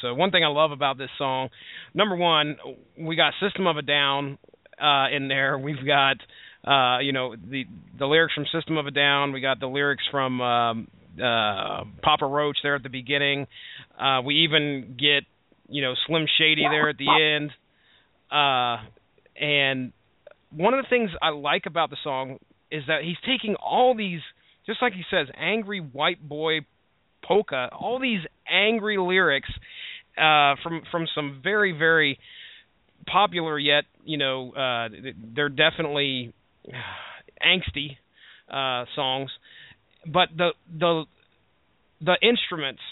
[0.00, 0.14] So.
[0.14, 1.50] One thing I love about this song,
[1.92, 2.56] number one,
[2.98, 4.38] we got System of a Down
[4.80, 5.58] uh, in there.
[5.58, 6.16] We've got
[6.66, 7.64] uh, you know the
[7.98, 9.32] the lyrics from System of a Down.
[9.32, 13.46] We got the lyrics from um, uh, Papa Roach there at the beginning.
[13.98, 15.24] Uh, we even get
[15.68, 17.50] you know Slim Shady there at the end.
[18.30, 18.82] Uh,
[19.40, 19.92] and
[20.50, 22.38] one of the things I like about the song
[22.70, 24.20] is that he's taking all these,
[24.66, 26.60] just like he says, angry white boy
[27.22, 28.20] polka, all these
[28.50, 29.48] angry lyrics
[30.18, 32.18] uh, from from some very very
[33.06, 34.88] popular yet you know uh,
[35.34, 36.32] they're definitely
[37.44, 37.96] angsty
[38.50, 39.30] uh, songs,
[40.06, 41.04] but the the
[42.00, 42.82] the instruments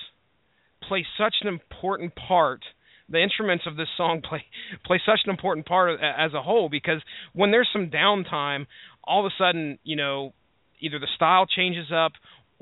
[0.88, 2.60] play such an important part.
[3.08, 4.44] The instruments of this song play
[4.84, 8.66] play such an important part as a whole because when there's some downtime,
[9.04, 10.32] all of a sudden you know
[10.80, 12.12] either the style changes up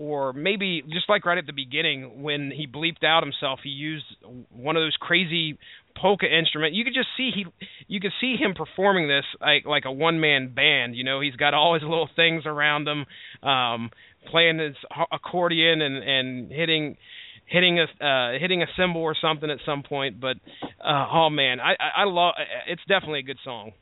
[0.01, 4.07] or maybe just like right at the beginning when he bleeped out himself, he used
[4.51, 5.59] one of those crazy
[5.95, 6.73] polka instrument.
[6.73, 7.45] You could just see he,
[7.87, 10.97] you could see him performing this like like a one man band.
[10.97, 13.05] You know, he's got all his little things around him,
[13.47, 13.91] um,
[14.31, 14.75] playing his
[15.13, 16.97] accordion and and hitting
[17.45, 20.19] hitting a uh hitting a cymbal or something at some point.
[20.19, 20.39] But
[20.83, 22.33] uh, oh man, I I, I love.
[22.69, 23.73] It's definitely a good song.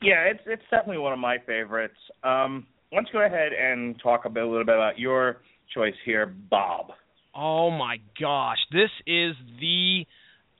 [0.00, 1.98] Yeah, it's it's definitely one of my favorites.
[2.24, 5.38] Um, let's go ahead and talk a, bit, a little bit about your
[5.74, 6.86] choice here, Bob.
[7.34, 10.04] Oh my gosh, this is the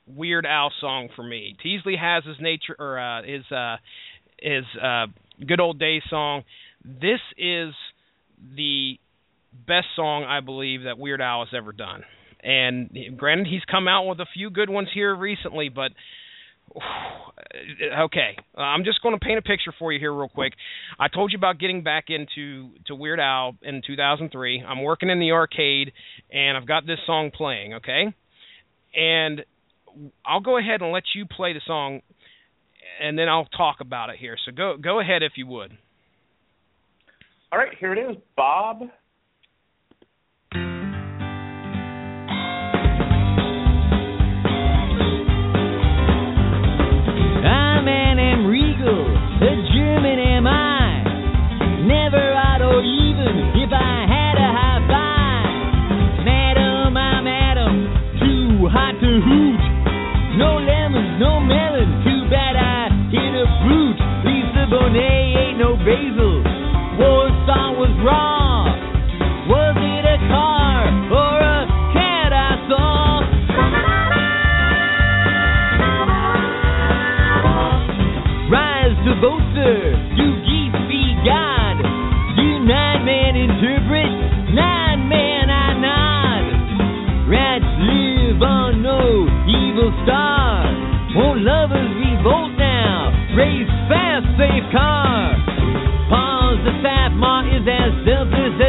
[0.07, 1.57] Weird Al song for me.
[1.63, 3.77] Teasley has his nature or uh, his uh,
[4.41, 5.07] his uh,
[5.47, 6.43] good old day song.
[6.85, 7.75] This is
[8.57, 8.95] the
[9.67, 12.03] best song I believe that Weird Al has ever done.
[12.43, 15.93] And granted, he's come out with a few good ones here recently, but
[16.77, 20.53] okay, I'm just going to paint a picture for you here real quick.
[20.99, 24.63] I told you about getting back into to Weird Al in 2003.
[24.67, 25.93] I'm working in the arcade
[26.33, 28.15] and I've got this song playing, okay?
[28.95, 29.45] And
[30.25, 32.03] I'll go ahead and let you play the song
[33.01, 34.37] and then I'll talk about it here.
[34.45, 35.77] So go go ahead if you would.
[37.53, 38.83] All right, here it is, Bob.
[64.71, 66.43] Charbonnet ain't no basil.
[66.99, 68.71] Warsaw was raw.
[69.49, 73.21] Was it a car or a cat I saw?
[78.47, 81.83] Rise to boaster, you geese be God.
[82.39, 84.07] You nine man interpret,
[84.55, 87.29] nine man I nod.
[87.29, 90.63] Rats live on no evil star.
[91.17, 93.11] Won't lovers revolt now?
[93.35, 93.70] Race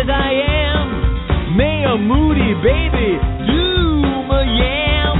[0.01, 1.55] as I am.
[1.55, 5.17] May a moody baby doom a yam.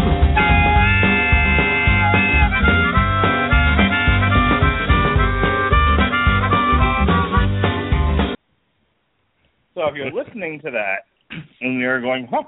[9.76, 11.06] So if you're listening to that
[11.60, 12.44] and you're going, huh,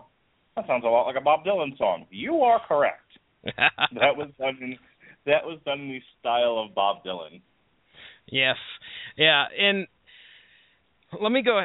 [0.56, 3.00] that sounds a lot like a Bob Dylan song, you are correct.
[3.44, 4.78] that was done in
[5.26, 7.42] that was done in the style of Bob Dylan.
[8.28, 8.58] Yes,
[9.18, 9.86] yeah, and
[11.22, 11.60] let me go.
[11.60, 11.64] Uh,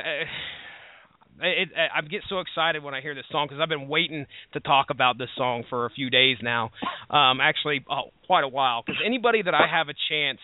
[1.40, 4.26] It, it, I get so excited when I hear this song because I've been waiting
[4.52, 6.70] to talk about this song for a few days now.
[7.10, 8.82] Um, actually, oh, quite a while.
[8.84, 10.40] Because anybody that I have a chance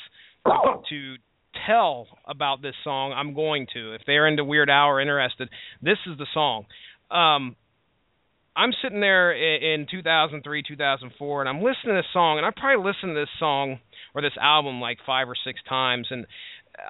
[0.47, 1.15] to, to
[1.67, 3.95] tell about this song, I'm going to.
[3.95, 5.49] If they're into Weird Al or interested,
[5.83, 6.67] this is the song.
[7.11, 7.57] Um,
[8.57, 12.51] I'm sitting there in, in 2003, 2004, and I'm listening to this song, and I
[12.57, 13.79] probably listened to this song
[14.15, 16.27] or this album like five or six times, and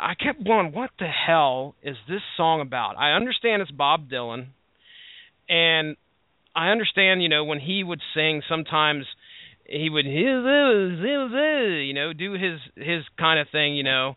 [0.00, 4.48] I kept going, "What the hell is this song about?" I understand it's Bob Dylan,
[5.48, 5.96] and
[6.54, 9.06] I understand, you know, when he would sing, sometimes
[9.66, 14.16] he would, you know, do his his kind of thing, you know.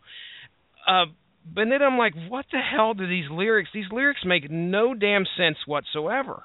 [0.86, 1.06] Uh,
[1.54, 3.70] but then I'm like, what the hell do these lyrics?
[3.72, 6.42] These lyrics make no damn sense whatsoever.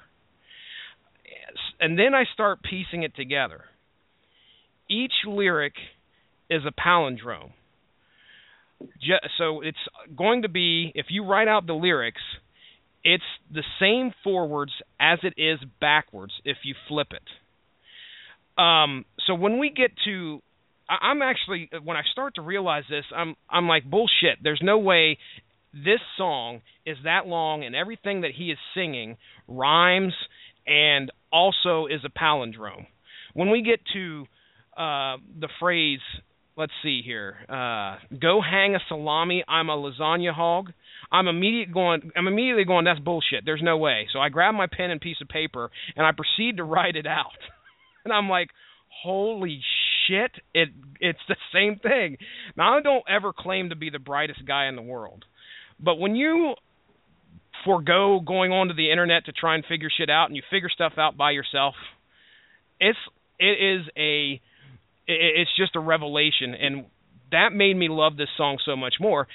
[1.80, 3.64] And then I start piecing it together.
[4.88, 5.74] Each lyric
[6.48, 7.52] is a palindrome.
[9.38, 9.78] So it's
[10.16, 12.22] going to be, if you write out the lyrics,
[13.02, 18.60] it's the same forwards as it is backwards if you flip it.
[18.60, 20.40] Um, so when we get to
[20.88, 24.38] I- I'm actually when I start to realize this, I'm I'm like bullshit.
[24.42, 25.18] There's no way
[25.72, 29.16] this song is that long and everything that he is singing
[29.48, 30.14] rhymes
[30.66, 32.86] and also is a palindrome.
[33.32, 34.26] When we get to
[34.76, 36.00] uh, the phrase,
[36.56, 40.72] let's see here, uh, go hang a salami, I'm a lasagna hog.
[41.12, 42.10] I'm immediate going.
[42.16, 42.84] I'm immediately going.
[42.84, 43.44] That's bullshit.
[43.44, 44.08] There's no way.
[44.12, 47.06] So I grab my pen and piece of paper and I proceed to write it
[47.06, 47.38] out.
[48.04, 48.48] and I'm like,
[49.02, 49.60] holy
[50.08, 50.32] shit!
[50.52, 50.70] It
[51.00, 52.16] it's the same thing.
[52.56, 55.24] Now I don't ever claim to be the brightest guy in the world,
[55.78, 56.54] but when you
[57.64, 60.94] forego going onto the internet to try and figure shit out and you figure stuff
[60.98, 61.74] out by yourself,
[62.80, 62.98] it's
[63.38, 64.40] it is a
[65.06, 66.86] it's just a revelation and
[67.32, 69.26] that made me love this song so much more.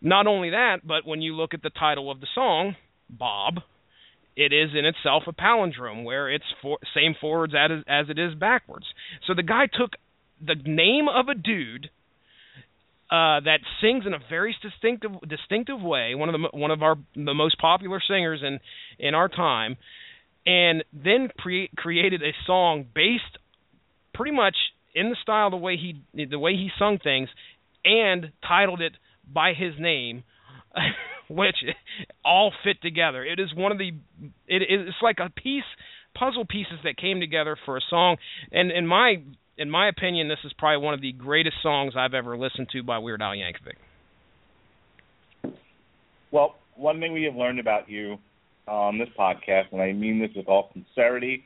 [0.00, 2.76] Not only that, but when you look at the title of the song,
[3.10, 3.54] Bob,
[4.36, 8.34] it is in itself a palindrome where it's for, same forwards as, as it is
[8.34, 8.86] backwards.
[9.26, 9.92] So the guy took
[10.40, 11.90] the name of a dude
[13.10, 16.96] uh, that sings in a very distinctive distinctive way, one of the one of our
[17.16, 18.60] the most popular singers in
[18.98, 19.76] in our time,
[20.46, 23.38] and then pre- created a song based
[24.12, 24.54] pretty much
[24.94, 27.28] in the style the way he the way he sung things,
[27.84, 28.92] and titled it
[29.32, 30.24] by his name.
[31.28, 31.56] which
[32.24, 33.24] all fit together.
[33.24, 33.88] It is one of the
[34.46, 35.64] it it's like a piece
[36.14, 38.16] puzzle pieces that came together for a song
[38.50, 39.16] and in my
[39.56, 42.82] in my opinion this is probably one of the greatest songs I've ever listened to
[42.82, 43.76] by Weird Al Yankovic.
[46.30, 48.18] Well, one thing we have learned about you
[48.66, 51.44] on this podcast, and I mean this with all sincerity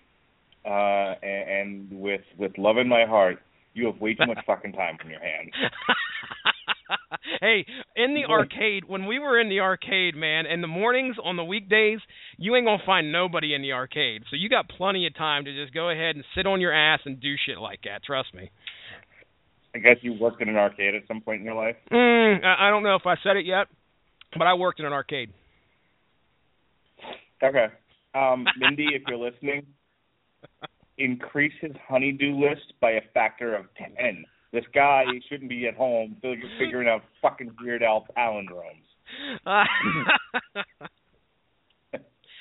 [0.65, 3.39] uh, and, and with with love in my heart,
[3.75, 5.51] you have way too much fucking time on your hands.
[7.41, 7.65] hey,
[7.97, 11.45] in the arcade, when we were in the arcade, man, in the mornings on the
[11.45, 11.99] weekdays,
[12.37, 14.23] you ain't gonna find nobody in the arcade.
[14.31, 17.01] So you got plenty of time to just go ahead and sit on your ass
[17.05, 18.05] and do shit like that.
[18.05, 18.51] Trust me.
[19.75, 21.77] I guess you worked in an arcade at some point in your life.
[21.91, 23.69] Mm, I don't know if I said it yet,
[24.37, 25.31] but I worked in an arcade.
[27.43, 27.67] Okay.
[28.15, 29.67] Um, Mindy, if you're listening,
[30.99, 34.25] increase his honeydew list by a factor of ten.
[34.53, 36.17] This guy shouldn't be at home
[36.59, 38.85] figuring out fucking Weird Al palindromes.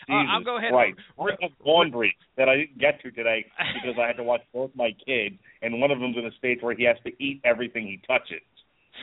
[0.09, 3.45] Uh, I'll go ahead and- I have laundry that I didn't get to today
[3.75, 6.57] because I had to watch both my kids, and one of them's in a stage
[6.61, 8.41] where he has to eat everything he touches.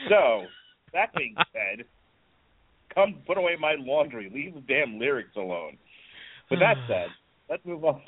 [0.09, 0.43] So,
[0.93, 1.85] that being said,
[2.93, 4.29] come put away my laundry.
[4.31, 5.77] Leave the damn lyrics alone.
[6.51, 7.07] With that said,
[7.49, 8.01] let's move on.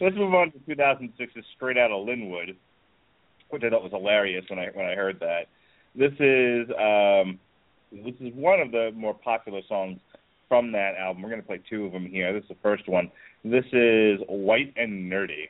[0.00, 2.56] Let's move on to 2006's Straight Outta Lynwood,
[3.50, 5.46] which I thought was hilarious when I when I heard that.
[5.94, 7.38] This is um,
[7.92, 9.98] this is one of the more popular songs
[10.48, 11.22] from that album.
[11.22, 12.32] We're going to play two of them here.
[12.32, 13.10] This is the first one.
[13.44, 15.48] This is White and Nerdy.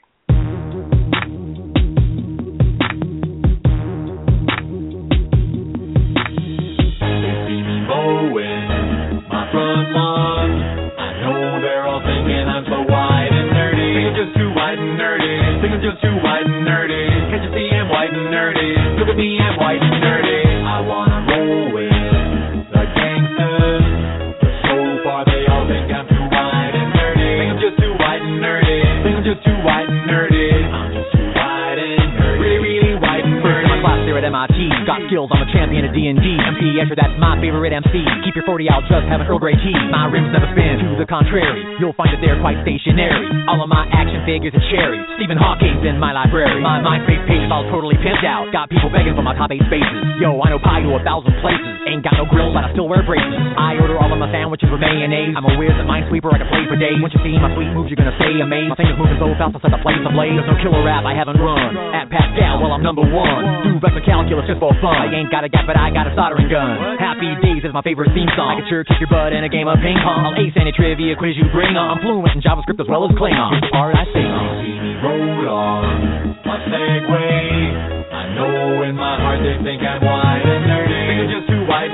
[34.48, 34.55] not
[34.86, 36.14] Got skills, I'm a champion at D&D.
[36.14, 38.02] MC Escher, that's my favorite MC.
[38.26, 39.74] Keep your 40 out, just have an Earl Grey tea.
[39.90, 41.76] My rims never spin, to the contrary.
[41.78, 43.26] You'll find that they're quite stationary.
[43.46, 44.98] All of my action figures are cherry.
[45.18, 46.58] Stephen Hawking's in my library.
[46.62, 48.50] My MySpace page is all totally pimped out.
[48.50, 50.02] Got people begging for my top eight spaces.
[50.18, 51.66] Yo, I know pi to a thousand places.
[51.86, 53.38] Ain't got no grill, but I still wear braces.
[53.54, 55.38] I order all of my sandwiches with mayonnaise.
[55.38, 56.98] I'm a whiz, a minesweeper, I can play for days.
[56.98, 58.74] Once you see my sweet moves, you're gonna stay amazed.
[58.74, 60.34] My fingers moving so fast, I set the place ablaze.
[60.34, 61.74] There's no killer rap I haven't run.
[61.94, 63.42] At Pascal, well, I'm number one.
[63.62, 64.96] Do vector calculus just for fun.
[64.96, 66.96] I ain't got a gap, but I got a soldering gun.
[66.96, 68.56] Happy Days is my favorite theme song.
[68.56, 70.32] I can sure kick your butt in a game of ping pong.
[70.32, 71.98] I'll ace any trivia quiz you bring on.
[71.98, 73.52] I'm fluent in JavaScript as well as Klingon.
[73.52, 74.32] Here's the part I sing.
[74.64, 78.12] See me roll on my Segway.
[78.12, 81.00] I know in my heart they think I'm white and nerdy.
[81.04, 81.92] Think I'm just too white.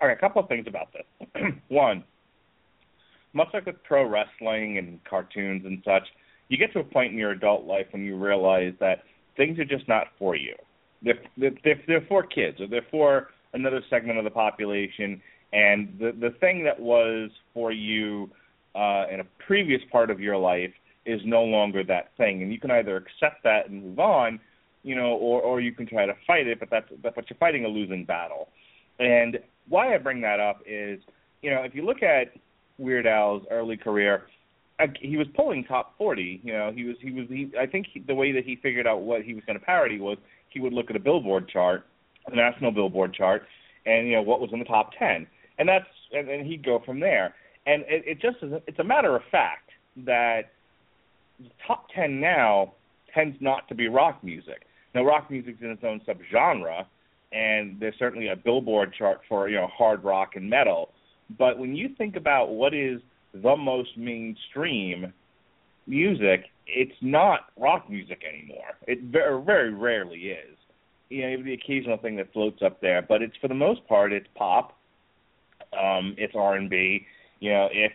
[0.00, 1.06] All right, a couple of things about this.
[1.68, 2.02] One,
[3.32, 6.08] much like with pro wrestling and cartoons and such,
[6.48, 9.04] you get to a point in your adult life when you realize that
[9.36, 10.54] things are just not for you.
[11.02, 15.20] They're they're, they're, for kids or they're for another segment of the population,
[15.52, 18.30] and the the thing that was for you
[18.74, 20.72] uh, in a previous part of your life
[21.06, 24.38] is no longer that thing, and you can either accept that and move on,
[24.82, 27.64] you know, or or you can try to fight it, but that's but you're fighting
[27.64, 28.48] a losing battle.
[28.98, 31.00] And why I bring that up is,
[31.42, 32.34] you know, if you look at
[32.78, 34.24] Weird Al's early career,
[35.00, 36.40] he was pulling top 40.
[36.42, 38.86] You know, he was he was he, I think he, the way that he figured
[38.86, 40.18] out what he was going to parody was
[40.50, 41.86] he would look at a Billboard chart,
[42.28, 43.42] the national Billboard chart,
[43.86, 45.26] and you know what was in the top 10,
[45.58, 47.34] and that's and, and he'd go from there.
[47.66, 49.70] And it, it just is it's a matter of fact
[50.04, 50.52] that
[51.38, 52.74] the top 10 now
[53.14, 54.66] tends not to be rock music.
[54.94, 56.84] Now, rock music's in its own subgenre,
[57.32, 60.90] and there's certainly a Billboard chart for you know hard rock and metal.
[61.38, 63.00] But when you think about what is
[63.32, 65.12] the most mainstream
[65.86, 68.64] music, it's not rock music anymore.
[68.86, 70.56] It very very rarely is.
[71.08, 73.54] You know, you have the occasional thing that floats up there, but it's for the
[73.54, 74.76] most part it's pop,
[75.72, 77.06] um, it's R and B.
[77.40, 77.94] You know, it's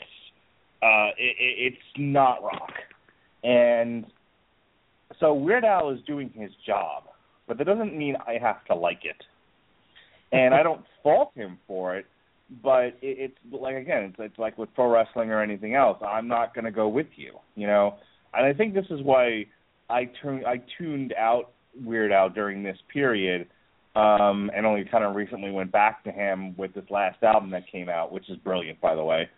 [0.84, 2.74] uh, it, it, it's not rock,
[3.44, 4.06] and
[5.20, 7.04] so Weird Al is doing his job,
[7.48, 9.22] but that doesn't mean I have to like it.
[10.32, 12.06] And I don't fault him for it,
[12.64, 15.98] but it, it's like again, it's, it's like with pro wrestling or anything else.
[16.06, 17.96] I'm not going to go with you, you know.
[18.36, 19.46] And I think this is why
[19.90, 21.52] I turned I tuned out
[21.84, 23.48] Weird Al during this period,
[23.96, 27.64] um, and only kind of recently went back to him with this last album that
[27.72, 29.30] came out, which is brilliant, by the way.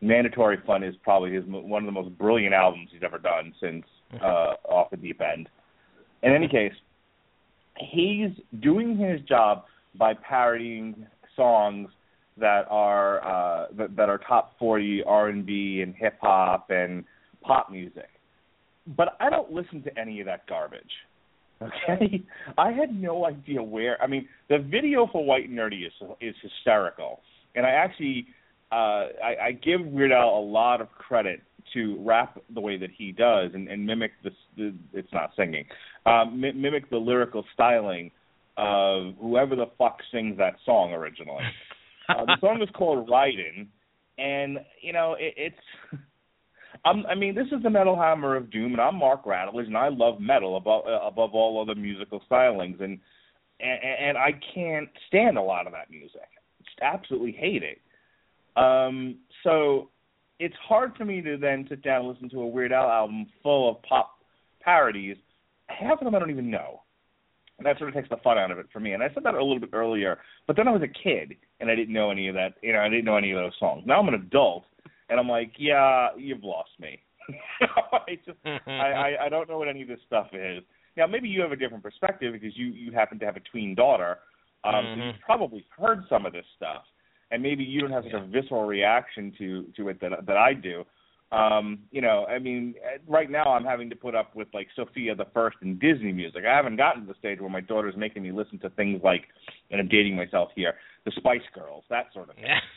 [0.00, 3.84] Mandatory Fun is probably his one of the most brilliant albums he's ever done since
[4.22, 5.48] uh, Off the Deep End.
[6.22, 6.72] In any case,
[7.78, 8.30] he's
[8.60, 9.64] doing his job
[9.98, 11.88] by parodying songs
[12.38, 17.04] that are uh, that, that are top 40 R&B and hip hop and
[17.40, 18.08] pop music.
[18.86, 20.82] But I don't listen to any of that garbage.
[21.62, 22.22] Okay,
[22.58, 24.00] I had no idea where.
[24.02, 27.20] I mean, the video for White and Nerdy is is hysterical,
[27.54, 28.26] and I actually
[28.70, 31.42] uh, I, I give Weird Al a lot of credit
[31.72, 35.64] to rap the way that he does and, and mimic the, the it's not singing,
[36.04, 38.10] um, mi- mimic the lyrical styling
[38.56, 41.44] of whoever the fuck sings that song originally.
[42.08, 43.68] uh, the song is called Riding,
[44.18, 46.00] and you know it, it's.
[46.84, 49.76] I'm, I mean, this is the Metal Hammer of Doom, and I'm Mark Radulich, and
[49.76, 52.98] I love metal above uh, above all other musical stylings, and,
[53.60, 56.28] and and I can't stand a lot of that music.
[56.64, 57.78] Just absolutely hate it.
[58.56, 59.90] Um, so
[60.38, 63.26] it's hard for me to then sit down and listen to a Weird Al album
[63.42, 64.18] full of pop
[64.60, 65.16] parodies.
[65.66, 66.82] Half of them I don't even know.
[67.58, 68.92] And that sort of takes the fun out of it for me.
[68.92, 71.70] And I said that a little bit earlier, but then I was a kid and
[71.70, 72.54] I didn't know any of that.
[72.62, 73.84] You know, I didn't know any of those songs.
[73.86, 74.64] Now I'm an adult,
[75.08, 76.98] and I'm like, yeah, you've lost me.
[77.60, 80.62] I just, I, I, I don't know what any of this stuff is.
[80.96, 83.74] Now maybe you have a different perspective because you you happen to have a tween
[83.74, 84.18] daughter,
[84.64, 85.06] um, so Mhm.
[85.06, 86.84] you've probably heard some of this stuff,
[87.30, 90.54] and maybe you don't have such a visceral reaction to to it that that I
[90.54, 90.84] do.
[91.32, 92.76] Um, you know, I mean,
[93.08, 96.44] right now I'm having to put up with like Sofia the First and Disney music.
[96.48, 99.24] I haven't gotten to the stage where my daughter's making me listen to things like,
[99.72, 100.74] and I'm dating myself here,
[101.04, 102.44] the Spice Girls, that sort of thing.
[102.46, 102.60] Yeah.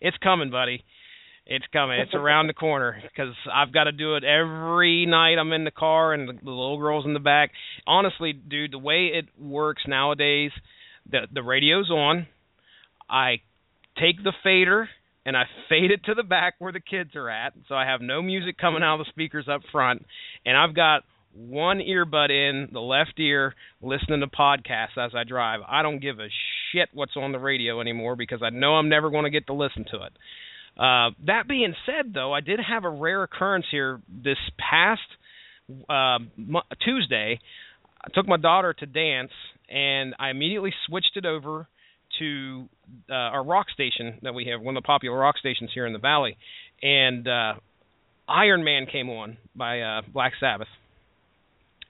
[0.00, 0.84] It's coming, buddy.
[1.46, 2.00] It's coming.
[2.00, 5.36] It's around the corner because I've got to do it every night.
[5.38, 7.50] I'm in the car and the, the little girl's in the back.
[7.86, 10.50] Honestly, dude, the way it works nowadays,
[11.10, 12.26] the the radio's on.
[13.08, 13.36] I
[13.98, 14.88] take the fader
[15.24, 18.00] and I fade it to the back where the kids are at, so I have
[18.00, 20.06] no music coming out of the speakers up front,
[20.44, 21.02] and I've got
[21.34, 25.60] one earbud in the left ear listening to podcasts as I drive.
[25.68, 26.28] I don't give a
[26.72, 29.52] shit what's on the radio anymore because I know I'm never going to get to
[29.52, 30.12] listen to it.
[30.76, 35.00] Uh, that being said, though, I did have a rare occurrence here this past
[35.88, 36.18] uh,
[36.84, 37.40] Tuesday.
[38.04, 39.32] I took my daughter to dance,
[39.70, 41.66] and I immediately switched it over
[42.18, 42.68] to
[43.10, 45.92] uh, our rock station that we have, one of the popular rock stations here in
[45.92, 46.36] the valley,
[46.82, 47.54] and uh,
[48.28, 50.68] Iron Man came on by uh, Black Sabbath,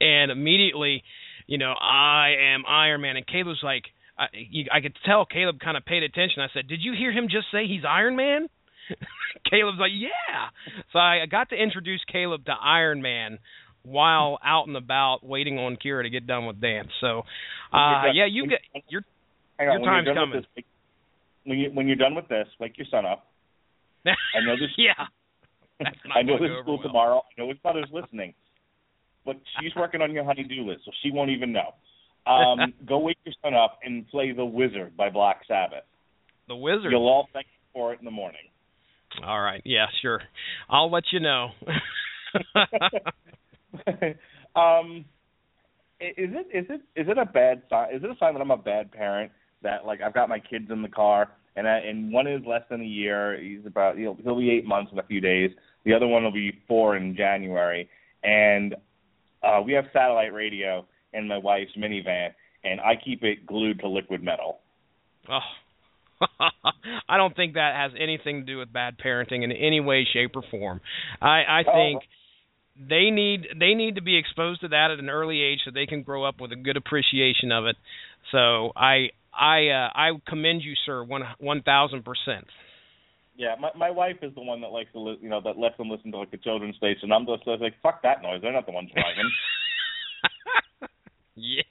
[0.00, 1.02] and immediately,
[1.46, 3.82] you know, I am Iron Man, and Caleb's like,
[4.18, 6.40] I, you, I could tell Caleb kind of paid attention.
[6.40, 8.48] I said, "Did you hear him just say he's Iron Man?"
[9.50, 10.50] Caleb's like, "Yeah."
[10.92, 13.38] So I got to introduce Caleb to Iron Man
[13.82, 16.88] while out and about waiting on Kira to get done with dance.
[17.00, 17.22] So,
[17.72, 19.02] uh, yeah, you get your
[19.60, 20.42] on, Your time's coming.
[20.54, 20.64] This,
[21.44, 23.26] when you when you're done with this, wake your son up.
[24.04, 24.70] I know this.
[24.76, 25.06] yeah.
[26.14, 26.82] I know this school well.
[26.82, 27.16] tomorrow.
[27.18, 28.34] I know his mother's listening,
[29.24, 31.74] but she's working on your honey-do list, so she won't even know.
[32.30, 35.84] Um, go wake your son up and play "The Wizard" by Black Sabbath.
[36.48, 36.90] The Wizard.
[36.90, 38.40] You'll all thank me for it in the morning.
[39.24, 39.62] All right.
[39.64, 40.20] Yeah, sure.
[40.68, 41.50] I'll let you know.
[44.56, 45.04] um,
[46.00, 47.94] is it is it is it a bad sign?
[47.94, 49.32] Is it a sign that I'm a bad parent?
[49.62, 52.62] That like I've got my kids in the car, and I, and one is less
[52.70, 53.40] than a year.
[53.40, 55.50] He's about he'll he'll be eight months in a few days.
[55.84, 57.88] The other one will be four in January,
[58.22, 58.74] and
[59.42, 62.30] uh, we have satellite radio in my wife's minivan,
[62.64, 64.58] and I keep it glued to liquid metal.
[65.30, 65.38] oh.
[67.08, 70.32] I don't think that has anything to do with bad parenting in any way, shape,
[70.34, 70.80] or form.
[71.20, 71.72] I, I Oh.
[71.72, 72.02] think
[72.78, 75.86] they need they need to be exposed to that at an early age so they
[75.86, 77.76] can grow up with a good appreciation of it.
[78.32, 82.46] So I I uh, I commend you, sir, one one thousand percent.
[83.36, 85.76] Yeah, my my wife is the one that likes to li- you know that lets
[85.78, 87.12] them listen to like the children's station.
[87.12, 88.40] I'm just like fuck that noise.
[88.42, 89.30] They're not the ones driving.
[91.38, 91.62] Yeah.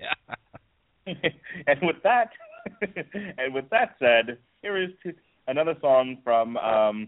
[1.08, 2.30] and with that,
[3.38, 4.90] and with that said, here is
[5.48, 7.08] another song from um,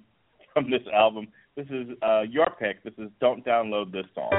[0.53, 1.27] from this album.
[1.55, 2.83] This is uh, your pick.
[2.83, 4.29] This is "Don't Download This Song."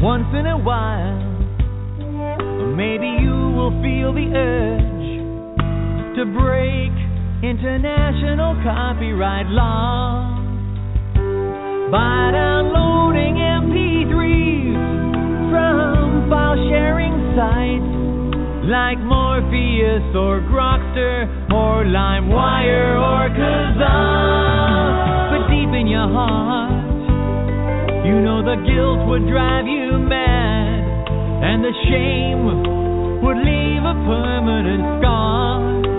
[0.00, 1.18] Once in a while,
[2.76, 7.03] maybe you will feel the urge to break
[7.42, 10.38] international copyright law
[11.90, 14.76] by downloading MP3s
[15.50, 17.94] from file sharing sites
[18.70, 25.30] like Morpheus or Grokster or LimeWire or Kazaa.
[25.30, 26.72] But deep in your heart,
[28.06, 31.08] you know the guilt would drive you mad,
[31.44, 32.46] and the shame
[33.22, 35.93] would leave a permanent scar.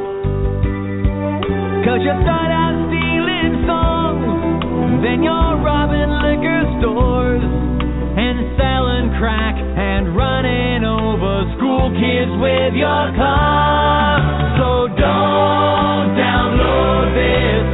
[1.86, 10.18] Cause you start out stealing songs, then you're robbing liquor stores, and selling crack, and
[10.18, 14.18] running over school kids with your car.
[14.58, 17.65] So don't download this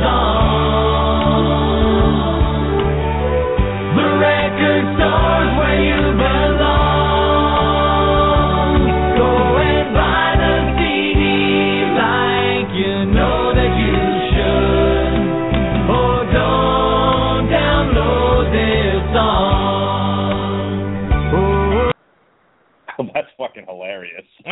[23.41, 24.25] fucking hilarious.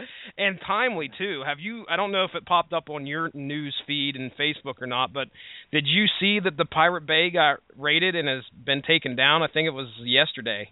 [0.38, 1.42] and timely too.
[1.46, 1.84] Have you?
[1.88, 5.12] I don't know if it popped up on your news feed and Facebook or not,
[5.12, 5.28] but
[5.72, 9.42] did you see that the Pirate Bay got raided and has been taken down?
[9.42, 10.70] I think it was yesterday.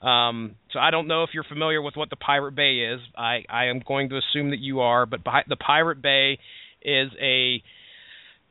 [0.00, 3.00] Um, so I don't know if you're familiar with what the Pirate Bay is.
[3.16, 6.38] I I am going to assume that you are, but the Pirate Bay
[6.82, 7.62] is a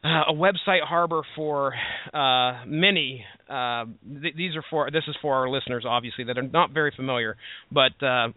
[0.04, 1.74] uh, a website harbor for
[2.14, 3.24] uh, many.
[3.50, 3.86] Uh,
[4.22, 7.38] th- these are for this is for our listeners, obviously, that are not very familiar.
[7.72, 8.30] But uh,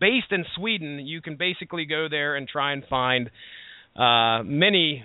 [0.00, 3.30] based in Sweden, you can basically go there and try and find
[3.94, 5.04] uh, many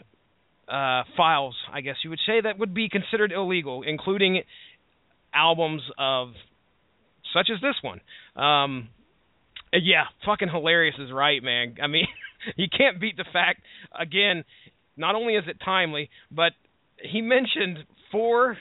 [0.68, 1.56] uh, files.
[1.72, 4.42] I guess you would say that would be considered illegal, including
[5.34, 6.30] albums of
[7.34, 8.02] such as this one.
[8.36, 8.90] Um,
[9.74, 11.76] yeah, fucking hilarious is right, man.
[11.82, 12.08] I mean,
[12.56, 13.62] you can't beat the fact.
[13.98, 14.44] Again,
[14.98, 16.54] not only is it timely, but
[17.02, 17.80] he mentioned
[18.12, 18.58] four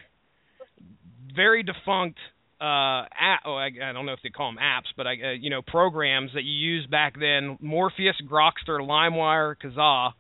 [1.35, 2.19] very defunct
[2.61, 5.33] uh app, oh, I, I don't know if they call them apps, but I uh,
[5.33, 10.11] you know programs that you used back then: Morpheus, Grokster, LimeWire, Kazaa.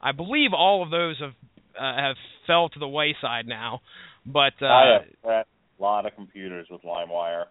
[0.00, 1.34] I believe all of those have
[1.78, 2.16] uh, have
[2.46, 3.80] fell to the wayside now.
[4.24, 5.46] But uh, I have
[5.78, 7.44] a lot of computers with LimeWire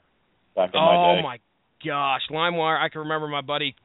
[0.56, 1.20] back in oh my day.
[1.20, 1.40] Oh my
[1.86, 2.82] gosh, LimeWire!
[2.82, 3.76] I can remember my buddy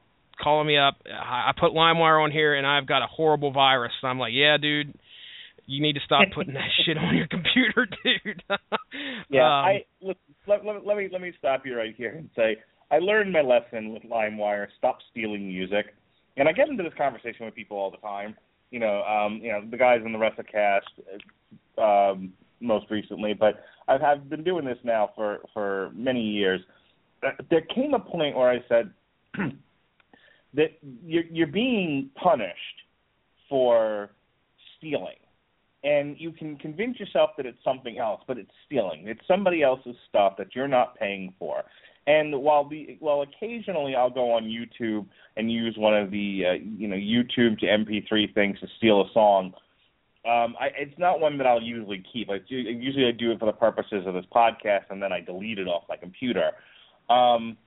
[0.41, 0.95] calling me up.
[1.05, 3.91] I I put LimeWire on here, and I've got a horrible virus.
[4.03, 4.93] I'm like, yeah, dude,
[5.65, 8.43] you need to stop putting that shit on your computer, dude.
[9.29, 12.29] Yeah, Um, I look, let, let, let me let me stop you right here and
[12.35, 12.57] say
[12.91, 14.67] I learned my lesson with LimeWire.
[14.77, 15.93] Stop stealing music,
[16.37, 18.35] and I get into this conversation with people all the time.
[18.71, 20.87] You know, um, you know the guys in the rest of cast,
[21.77, 26.61] um, most recently, but I've have been doing this now for for many years.
[27.23, 28.91] Uh, There came a point where I said
[30.53, 32.55] that you're you're being punished
[33.49, 34.11] for
[34.77, 35.15] stealing
[35.83, 39.07] and you can convince yourself that it's something else, but it's stealing.
[39.07, 41.63] It's somebody else's stuff that you're not paying for.
[42.07, 45.05] And while the while occasionally I'll go on YouTube
[45.37, 49.05] and use one of the uh, you know YouTube to MP3 things to steal a
[49.13, 49.53] song,
[50.25, 52.29] um, I, it's not one that I'll usually keep.
[52.29, 55.21] I do, usually I do it for the purposes of this podcast, and then I
[55.21, 56.51] delete it off my computer,
[57.09, 57.57] um,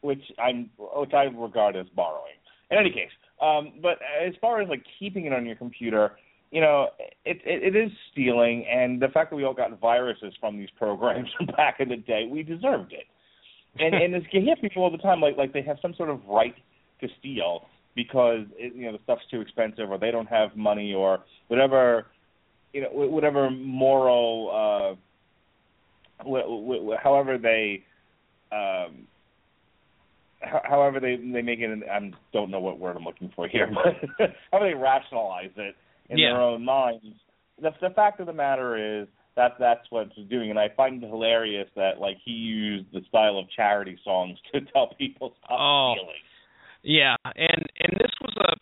[0.00, 2.32] which I'm which I regard as borrowing.
[2.70, 3.10] In any case,
[3.40, 6.12] um, but as far as like keeping it on your computer,
[6.50, 6.88] you know,
[7.24, 10.68] it, it it is stealing, and the fact that we all got viruses from these
[10.76, 13.04] programs back in the day, we deserved it.
[13.78, 16.10] And and it's, you hear people all the time like like they have some sort
[16.10, 16.54] of right
[17.00, 20.94] to steal because it, you know the stuff's too expensive, or they don't have money,
[20.94, 22.06] or whatever,
[22.72, 24.96] you know, whatever moral,
[26.20, 27.84] uh, wh- wh- however they.
[28.50, 29.06] Um,
[30.40, 33.68] however they they make it I don't know what word I'm looking for here,
[34.18, 35.74] but how they rationalize it
[36.10, 36.32] in Yeah.
[36.32, 37.04] their own minds.
[37.60, 41.02] The the fact of the matter is that that's what it's doing, and I find
[41.02, 45.58] it hilarious that like he used the style of charity songs to tell people stop
[45.60, 45.94] Oh.
[45.94, 46.22] stealing.
[46.82, 48.54] Yeah, and and this was a,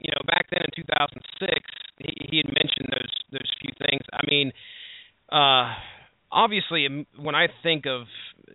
[0.00, 1.60] you know, back then in 2006,
[1.98, 4.02] he, he had mentioned those those few things.
[4.12, 4.52] I mean,
[5.30, 5.74] uh,
[6.30, 8.06] obviously, um, when I think of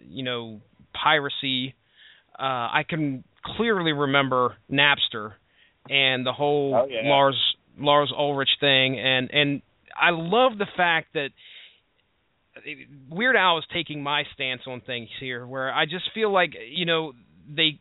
[0.07, 0.61] you know
[0.93, 1.75] piracy,
[2.39, 3.23] uh, I can
[3.57, 5.33] clearly remember Napster
[5.89, 7.01] and the whole Oh, yeah.
[7.09, 9.61] Lars Lars Ulrich thing, and and
[9.95, 11.29] I love the fact that
[13.09, 16.85] Weird Al is taking my stance on things here, where I just feel like you
[16.85, 17.13] know
[17.53, 17.79] they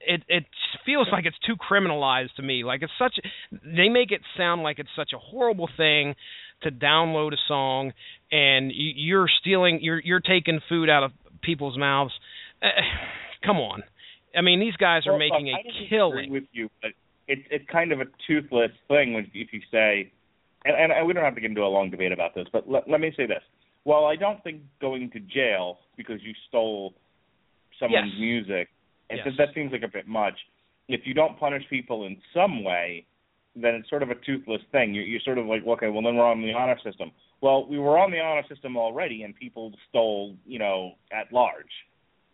[0.00, 0.44] it it
[0.84, 2.64] feels like it's too criminalized to me.
[2.64, 3.16] Like it's such
[3.50, 6.14] they make it sound like it's such a horrible thing
[6.62, 7.92] to download a song
[8.32, 11.10] and you, you're stealing you're you're taking food out of
[11.42, 12.12] people's mouths.
[13.46, 13.82] Come on.
[14.36, 16.30] I mean, these guys are Well, making a killing.
[16.30, 16.90] with you, but
[17.28, 20.10] it's it's kind of a toothless thing when if you say,
[20.64, 22.88] and, and we don't have to get into a long debate about this, but let,
[22.88, 23.42] let me say this:
[23.84, 26.92] while I don't think going to jail because you stole
[27.80, 28.20] someone's Yes.
[28.20, 28.68] music,
[29.10, 29.26] Yes.
[29.38, 30.34] that seems like a bit much.
[30.88, 33.06] If you don't punish people in some way,
[33.54, 34.94] then it's sort of a toothless thing.
[34.94, 37.10] You're, you're sort of like, okay, well then we're on the honor system.
[37.40, 41.72] Well, we were on the honor system already, and people stole, you know, at large.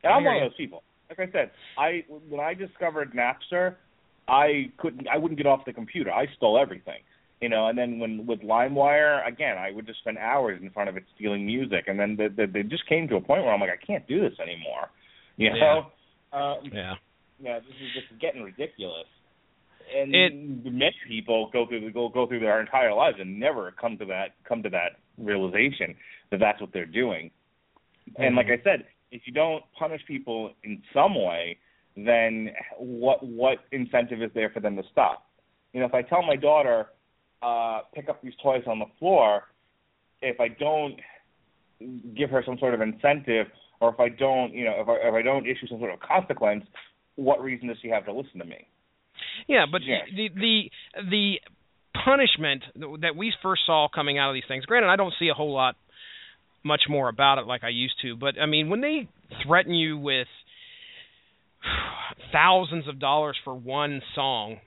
[0.02, 0.82] And I'm one of those people.
[1.08, 3.76] Like I said, I when I discovered Napster,
[4.28, 6.10] I couldn't, I wouldn't get off the computer.
[6.10, 7.00] I stole everything,
[7.40, 7.66] you know.
[7.68, 11.04] And then when with LimeWire, again, I would just spend hours in front of it
[11.14, 11.84] stealing music.
[11.86, 14.06] And then the, the, they just came to a point where I'm like, I can't
[14.06, 14.88] do this anymore,
[15.36, 15.60] you Yeah.
[15.60, 16.38] know.
[16.38, 16.94] Um, Yeah.
[17.40, 19.06] yeah, this is just getting ridiculous.
[19.94, 20.32] And It-
[20.64, 24.36] many people go through go go through their entire lives and never come to that
[24.44, 25.94] come to that realization
[26.30, 27.30] that that's what they're doing.
[28.16, 31.58] And like I said, if you don't punish people in some way,
[31.96, 35.26] then what what incentive is there for them to stop?
[35.72, 36.86] You know, if I tell my daughter,
[37.42, 39.44] uh, pick up these toys on the floor,
[40.22, 40.96] if I don't
[42.16, 43.46] give her some sort of incentive,
[43.80, 46.00] or if I don't, you know, if I, if I don't issue some sort of
[46.00, 46.64] consequence,
[47.16, 48.66] what reason does she have to listen to me?
[49.46, 50.00] Yeah, but Yeah.
[50.14, 50.70] the the
[51.10, 51.40] the
[52.04, 52.64] punishment
[53.00, 54.64] that we first saw coming out of these things.
[54.64, 55.76] Granted, I don't see a whole lot
[56.64, 59.08] much more about it like I used to, but I mean, when they
[59.46, 60.28] threaten you with
[62.32, 64.58] thousands of dollars for one song,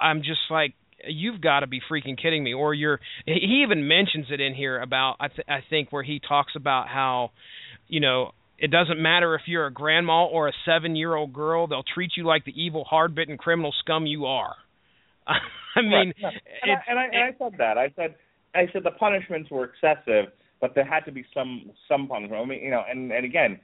[0.00, 0.74] I'm just like
[1.06, 4.80] you've got to be freaking kidding me or you're he even mentions it in here
[4.80, 7.30] about I th- I think where he talks about how
[7.86, 12.10] you know it doesn't matter if you're a grandma or a 7-year-old girl, they'll treat
[12.16, 14.56] you like the evil hard-bitten criminal scum you are.
[15.28, 16.34] I mean, Right.
[16.62, 17.78] And, I, and, I, and I said that.
[17.78, 18.14] I said
[18.54, 22.40] I said the punishments were excessive but there had to be some some punishment.
[22.42, 23.60] I mean, you know, and and again,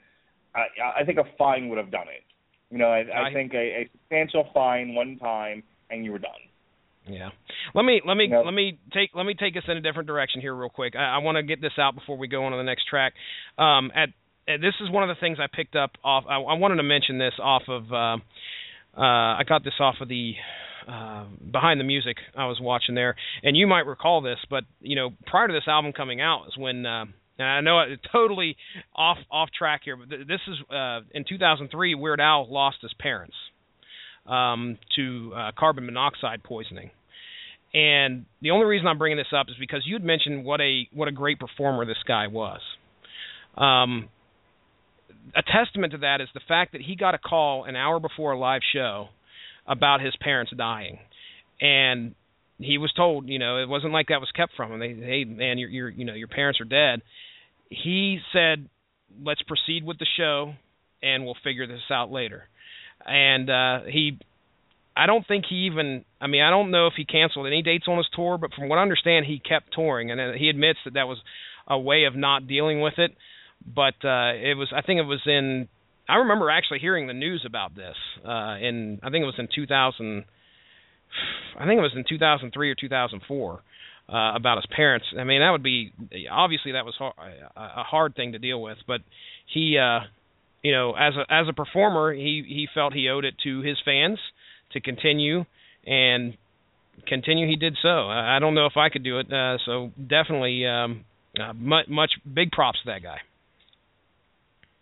[0.55, 2.23] I I think a fine would have done it.
[2.70, 6.18] You know, I, I, I- think a, a substantial fine one time and you were
[6.18, 6.31] done.
[7.06, 7.28] Yeah.
[7.74, 8.42] Let me let me No.
[8.42, 10.94] let me take let me take us in a different direction here real quick.
[10.97, 13.12] I, I want to get this out before we go on to the next track.
[13.58, 14.08] Um, at,
[14.48, 16.24] at this is one of the things I picked up off.
[16.28, 17.92] I, I wanted to mention this off of.
[17.92, 18.16] Uh,
[18.97, 19.00] uh,
[19.39, 20.34] I got this off of the
[20.89, 24.97] uh, behind the music I was watching there, and you might recall this, but you
[24.97, 26.87] know prior to this album coming out is when.
[26.87, 27.05] Uh,
[27.37, 28.57] and I know it's totally
[28.95, 31.97] off off track here, but th- this is uh, in 2003.
[31.97, 33.35] Weird Al lost his parents
[34.27, 36.91] um, to uh, carbon monoxide poisoning.
[37.73, 41.09] And the only reason I'm bringing this up is because you'd mentioned what a what
[41.09, 42.61] a great performer this guy was.
[43.57, 44.09] Um,
[45.35, 48.33] a testament to that is the fact that he got a call an hour before
[48.33, 49.09] a live show
[49.67, 50.99] about his parents dying,
[51.60, 52.15] and
[52.59, 54.81] he was told, you know, it wasn't like that was kept from him.
[54.81, 57.02] They, hey, man, your your you know your parents are dead.
[57.70, 58.68] He said,
[59.23, 60.55] let's proceed with the show,
[61.02, 62.44] and we'll figure this out later.
[63.07, 64.18] And uh, he
[64.97, 66.05] I don't think he even.
[66.20, 68.68] I mean, I don't know if he canceled any dates on his tour, but from
[68.68, 71.18] what I understand, he kept touring, and uh, he admits that that was
[71.67, 73.12] a way of not dealing with it.
[73.67, 74.73] But uh, it was.
[74.75, 75.68] I think it was in.
[76.08, 77.97] I remember actually hearing the news about this.
[78.24, 80.24] Uh, in I think it was in 2000.
[81.58, 83.62] I think it was in 2003 or 2004.
[84.07, 85.07] Uh, about his parents.
[85.18, 85.91] I mean, that would be
[86.31, 89.00] obviously that was a hard thing to deal with, but
[89.47, 90.00] he, uh,
[90.62, 93.78] you know, as a as a performer, he he felt he owed it to his
[93.83, 94.18] fans
[94.73, 95.47] to continue
[95.86, 96.36] and
[97.07, 99.91] continue he did so i I don't know if i could do it uh so
[99.97, 101.05] definitely um
[101.41, 103.18] uh, much much big props to that guy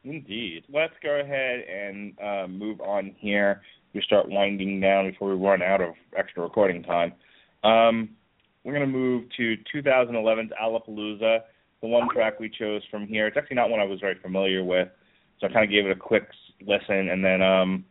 [0.04, 0.64] Indeed.
[0.72, 3.62] Let's go ahead and uh, move on here.
[3.94, 7.12] We start winding down before we run out of extra recording time.
[7.62, 8.10] Um,
[8.64, 11.40] we're going to move to 2011's Alapalooza,
[11.80, 13.26] the one track we chose from here.
[13.26, 14.88] It's actually not one I was very familiar with,
[15.40, 16.28] so I kind of gave it a quick
[16.66, 17.84] listen, and then um,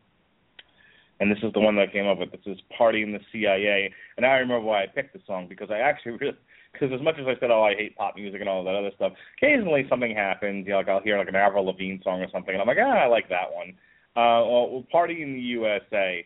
[1.20, 2.32] and this is the one that I came up with.
[2.32, 5.70] This is "Party in the CIA," and I remember why I picked the song because
[5.70, 6.38] I actually really
[6.72, 8.91] because as much as I said, oh, I hate pop music and all that other
[8.95, 10.66] stuff, occasionally something happens.
[10.66, 12.77] You know, like I'll hear like an Avril Lavigne song or something, and I'm like,
[12.80, 13.69] ah, I like that one.
[14.16, 16.25] Uh, well, "Party in the USA,"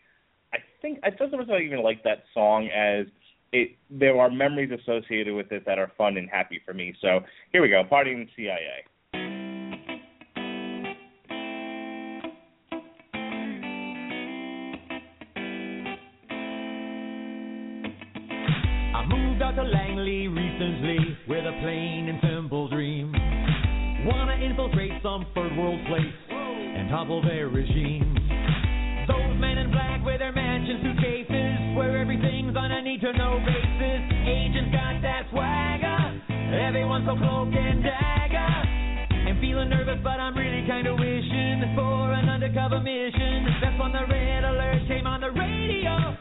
[0.53, 3.07] I think I don't know if I even like that song as
[3.51, 3.75] it.
[3.90, 6.95] There are memories associated with it that are fun and happy for me.
[7.01, 7.19] So
[7.51, 8.85] here we go, "Party in the CIA."
[20.58, 23.11] Recently with a plain and simple dream.
[24.08, 28.16] Wanna infiltrate some third world place and topple their regime.
[29.06, 33.43] Those men in black with their mansion suitcases, where everything's on a need to know
[33.43, 34.00] basis.
[34.24, 36.24] Agents got that swagger,
[36.56, 39.27] everyone's so cloak and dagger.
[39.27, 43.59] I'm feeling nervous, but I'm really kinda wishing for an undercover mission.
[43.59, 46.16] That's when the red alert came on the radio,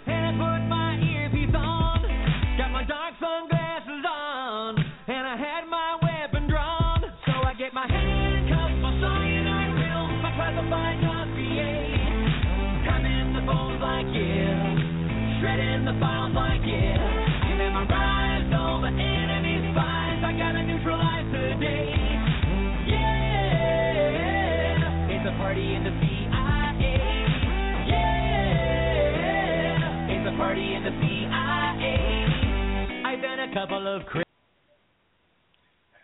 [33.65, 34.25] couple of cra-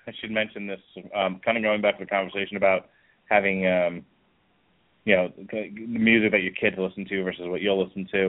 [0.07, 0.81] I should mention this,
[1.15, 2.89] um, kind of going back to the conversation about
[3.29, 4.05] having, um,
[5.05, 8.29] you know, the music that your kids listen to versus what you'll listen to.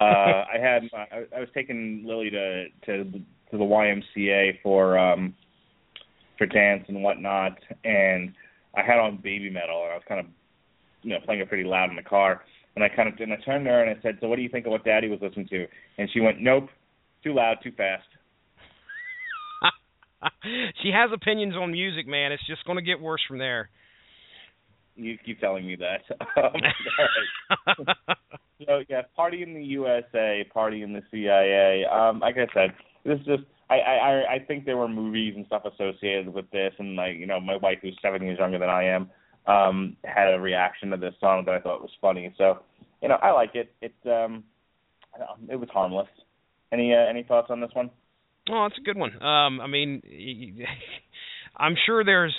[0.00, 0.04] Uh,
[0.54, 5.34] I had, I, I was taking Lily to to to the YMCA for um,
[6.38, 8.32] for dance and whatnot, and
[8.74, 10.26] I had on Babymetal, and I was kind of,
[11.02, 12.42] you know, playing it pretty loud in the car.
[12.74, 14.42] And I kind of, and I turned to her and I said, "So what do
[14.42, 15.66] you think of what Daddy was listening to?"
[15.98, 16.68] And she went, "Nope,
[17.22, 18.06] too loud, too fast."
[20.82, 23.68] she has opinions on music man it's just going to get worse from there
[24.94, 26.02] You keep telling me that.
[26.36, 27.96] Um.
[28.66, 31.84] So yeah, party in the USA, party in the CIA.
[31.84, 35.46] Um, like I said, this is just I, I I think there were movies and
[35.46, 38.68] stuff associated with this, and like you know, my wife who's seven years younger than
[38.68, 39.10] I am,
[39.46, 42.32] um, had a reaction to this song that I thought was funny.
[42.38, 42.60] So
[43.00, 43.72] you know, I like it.
[43.80, 44.44] It um,
[45.14, 46.08] I don't know, it was harmless.
[46.72, 47.90] Any uh, any thoughts on this one?
[48.52, 49.14] Oh, it's a good one.
[49.22, 50.62] Um, I mean,
[51.56, 52.34] I'm sure there's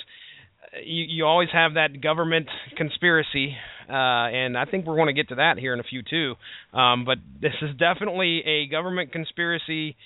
[0.84, 3.56] you, you always have that government conspiracy,
[3.88, 6.34] uh, and I think we're going to get to that here in a few too.
[6.76, 9.96] Um, but this is definitely a government conspiracy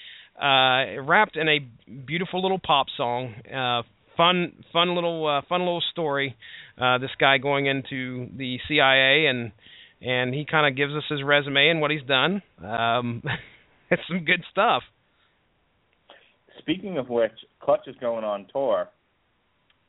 [0.40, 1.58] uh, wrapped in a
[2.06, 3.82] beautiful little pop song, uh,
[4.16, 6.34] fun, fun little, uh, fun little story.
[6.80, 9.52] Uh, this guy going into the CIA and
[10.00, 12.40] and he kind of gives us his resume and what he's done.
[12.64, 13.22] Um,
[13.90, 14.82] it's some good stuff.
[16.68, 17.32] Speaking of which,
[17.62, 18.90] Clutch is going on tour,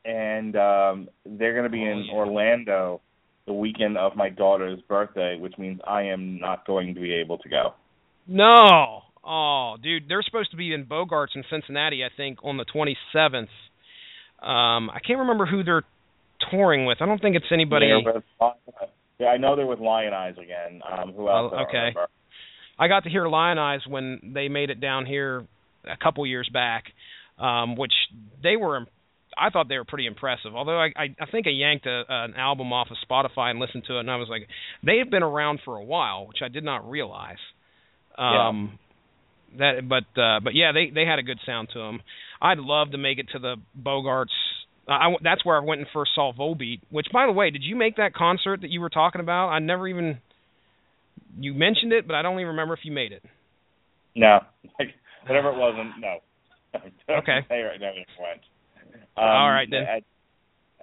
[0.06, 2.14] and um, they're going to be Oh, in yeah.
[2.14, 3.02] Orlando
[3.46, 7.36] the weekend of my daughter's birthday, which means I am not going to be able
[7.36, 7.74] to go.
[8.26, 9.02] No.
[9.22, 13.40] Oh, dude, they're supposed to be in Bogarts in Cincinnati, I think, on the 27th.
[14.42, 15.84] Um, I can't remember who they're
[16.50, 17.02] touring with.
[17.02, 17.90] I don't think it's anybody.
[19.18, 20.80] Yeah, I know they're with Lionize again.
[20.90, 21.52] Um, who else?
[21.54, 21.90] Oh, okay.
[22.78, 25.44] I got to hear Lion Eyes when they made it down here
[25.84, 26.84] a couple years back,
[27.38, 27.92] um, which
[28.42, 28.86] they were.
[29.38, 30.54] I thought they were pretty impressive.
[30.54, 33.84] Although I, I, I think I yanked a, an album off of Spotify and listened
[33.86, 34.48] to it, and I was like,
[34.84, 37.38] they have been around for a while, which I did not realize.
[38.18, 38.78] Um,
[39.58, 42.00] That, but uh, but yeah, they they had a good sound to them.
[42.40, 44.26] I'd love to make it to the Bogarts.
[44.86, 46.80] I, I that's where I went and first saw Volbeat.
[46.90, 49.48] Which, by the way, did you make that concert that you were talking about?
[49.48, 50.18] I never even
[51.36, 53.24] you mentioned it, but I don't even remember if you made it.
[54.14, 54.38] No,
[54.78, 54.94] like,
[55.26, 55.98] whatever it wasn't.
[56.00, 56.18] No.
[57.10, 57.40] Okay.
[57.48, 58.42] Say right now it went.
[59.16, 59.82] Um, All right, then.
[59.82, 60.02] I-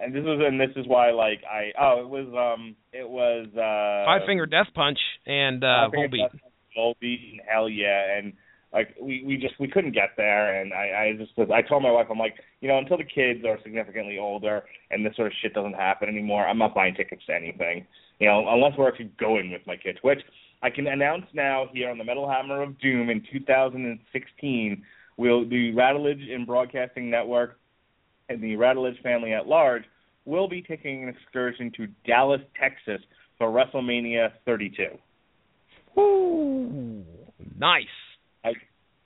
[0.00, 3.48] and this was and this is why like I oh it was um it was
[3.54, 6.30] uh Five Finger Death Punch and uh, Volbeat.
[6.76, 8.32] Volbeat and hell yeah and
[8.72, 11.82] like we we just we couldn't get there and I I just was, I told
[11.82, 15.26] my wife I'm like you know until the kids are significantly older and this sort
[15.26, 17.84] of shit doesn't happen anymore I'm not buying tickets to anything
[18.20, 20.20] you know unless we're actually going with my kids which
[20.62, 24.82] I can announce now here on the Metal Hammer of Doom in 2016
[25.16, 27.58] will the Radulich and Broadcasting Network
[28.28, 29.84] and the Radulich family at large
[30.24, 33.00] will be taking an excursion to Dallas, Texas
[33.38, 34.86] for WrestleMania 32.
[35.96, 37.04] Woo!
[37.58, 37.86] Nice.
[38.44, 38.52] I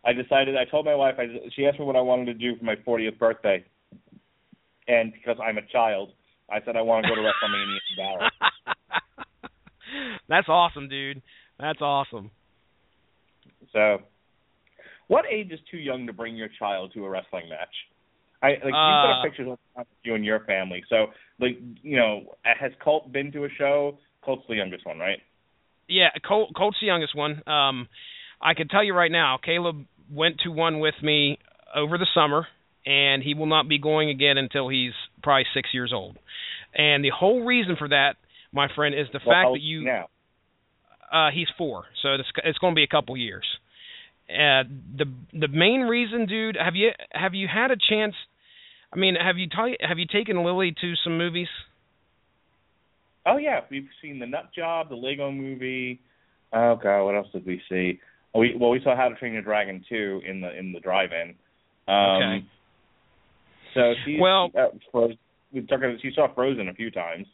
[0.04, 2.56] I decided I told my wife I she asked me what I wanted to do
[2.56, 3.64] for my 40th birthday,
[4.88, 6.12] and because I'm a child,
[6.50, 8.30] I said I want to go to WrestleMania in Dallas.
[10.28, 11.22] That's awesome, dude.
[11.62, 12.30] That's awesome.
[13.72, 13.98] So,
[15.06, 17.72] what age is too young to bring your child to a wrestling match?
[18.42, 20.82] I like you put Uh, up pictures of you and your family.
[20.88, 21.06] So,
[21.38, 23.98] like you know, has Colt been to a show?
[24.24, 25.20] Colt's the youngest one, right?
[25.88, 27.46] Yeah, Colt, Colt's the youngest one.
[27.48, 27.88] Um,
[28.40, 31.38] I can tell you right now, Caleb went to one with me
[31.74, 32.48] over the summer,
[32.84, 34.92] and he will not be going again until he's
[35.22, 36.18] probably six years old.
[36.74, 38.16] And the whole reason for that,
[38.52, 40.08] my friend, is the Well, fact that you now.
[41.12, 43.44] Uh, he's four, so it's, it's going to be a couple years.
[44.30, 44.64] Uh,
[44.96, 48.14] the the main reason, dude, have you have you had a chance?
[48.92, 51.48] I mean, have you ta- have you taken Lily to some movies?
[53.26, 56.00] Oh yeah, we've seen the Nut Job, the Lego Movie.
[56.52, 58.00] Oh god, what else did we see?
[58.34, 60.80] Oh, we well we saw How to Train Your Dragon 2 in the in the
[60.80, 61.34] drive-in.
[61.88, 62.44] Um, Okay.
[63.74, 65.18] So she Well- uh, Frozen,
[65.52, 67.26] we talked about, she saw Frozen a few times.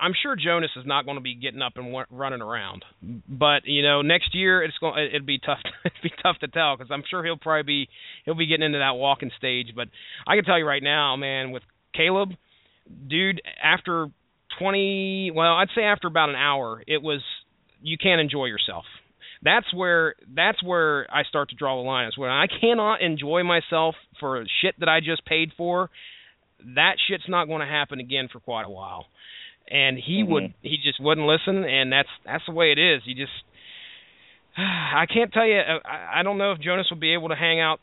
[0.00, 2.84] I'm sure Jonas is not going to be getting up and wa- running around,
[3.28, 6.76] but you know, next year it's going it'd be tough it'd be tough to tell
[6.76, 7.88] because I'm sure he'll probably be
[8.24, 9.68] he'll be getting into that walking stage.
[9.74, 9.88] But
[10.26, 11.62] I can tell you right now, man, with
[11.94, 12.30] Caleb,
[13.08, 14.08] dude, after
[14.58, 17.20] 20, well, I'd say after about an hour, it was
[17.82, 18.84] you can't enjoy yourself.
[19.42, 22.08] That's where that's where I start to draw the line.
[22.08, 25.90] Is when I cannot enjoy myself for shit that I just paid for.
[26.76, 29.04] That shit's not going to happen again for quite a while
[29.70, 30.28] and he Mhm.
[30.28, 33.32] would he just wouldn't listen and that's that's the way it is you just
[34.56, 37.60] i can't tell you i, I don't know if jonas will be able to hang
[37.60, 37.80] out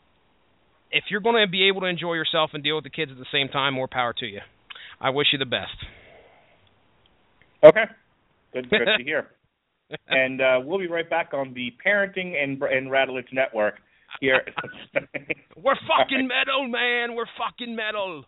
[0.90, 3.18] if you're going to be able to enjoy yourself and deal with the kids at
[3.18, 4.40] the same time more power to you
[5.00, 5.76] i wish you the best
[7.64, 7.84] Okay.
[8.52, 9.28] Good, good to hear.
[10.08, 13.74] And uh, we'll be right back on the Parenting and and Radulich Network
[14.20, 14.42] here.
[15.56, 18.24] we're fucking metal man we're fucking metal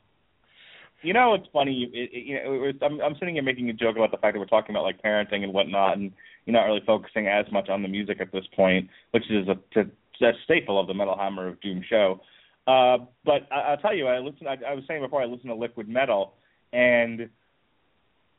[1.04, 1.90] You know, it's funny.
[1.92, 4.16] It, it, you know, it was, I'm, I'm sitting here making a joke about the
[4.16, 6.10] fact that we're talking about like parenting and whatnot, and
[6.46, 9.56] you're not really focusing as much on the music at this point, which is a,
[9.74, 9.90] to,
[10.26, 12.20] a staple of the Metal Hammer of Doom show.
[12.66, 14.46] Uh, but I, I'll tell you, I listen.
[14.46, 16.32] I, I was saying before, I listen to Liquid Metal,
[16.72, 17.28] and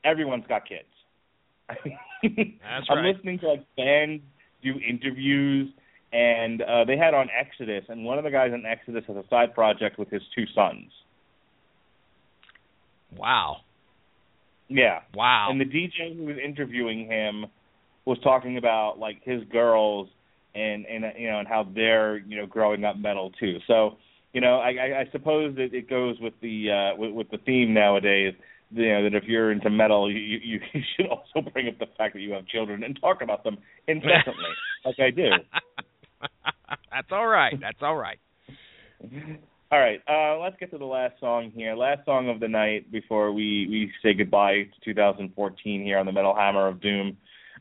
[0.03, 0.83] everyone's got kids.
[1.69, 3.15] That's I'm right.
[3.15, 4.23] listening to like bands
[4.63, 5.71] do interviews,
[6.11, 9.23] and uh, they had on Exodus, and one of the guys in Exodus has a
[9.29, 10.91] side project with his two sons.
[13.17, 13.57] Wow
[14.67, 14.99] Yeah.
[15.13, 17.45] wow And the DJ who was interviewing him
[18.05, 20.09] was talking about like his girls
[20.53, 23.57] and and you know and how they're you know growing up metal too.
[23.67, 23.97] So
[24.33, 27.37] you know I I, I suppose that it goes with the uh with, with the
[27.39, 28.33] theme nowadays.
[28.71, 31.87] You know that if you're into metal, you, you you should also bring up the
[31.97, 34.51] fact that you have children and talk about them incessantly,
[34.85, 35.29] like I do.
[36.91, 38.19] that's all right that's all right
[39.75, 41.75] All right, uh, let's get to the last song here.
[41.75, 46.13] Last song of the night before we, we say goodbye to 2014 here on the
[46.13, 47.17] Metal Hammer of Doom.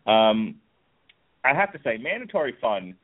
[0.07, 0.55] Um,
[1.43, 2.95] I have to say, Mandatory Fun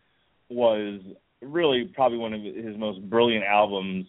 [0.49, 1.01] was
[1.43, 4.07] really probably one of his most brilliant albums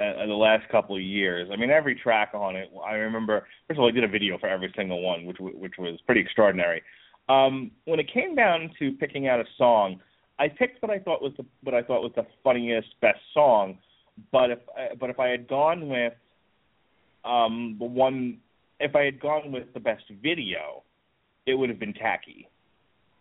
[0.00, 1.48] uh, in the last couple of years.
[1.52, 2.70] I mean, every track on it.
[2.86, 3.48] I remember.
[3.66, 6.20] First of all, he did a video for every single one, which which was pretty
[6.20, 6.80] extraordinary.
[7.28, 9.98] Um, when it came down to picking out a song,
[10.38, 13.78] I picked what I thought was the what I thought was the funniest, best song.
[14.32, 16.12] But if uh, but if I had gone with
[17.24, 18.38] um, the one,
[18.80, 20.82] if I had gone with the best video,
[21.46, 22.48] it would have been Tacky.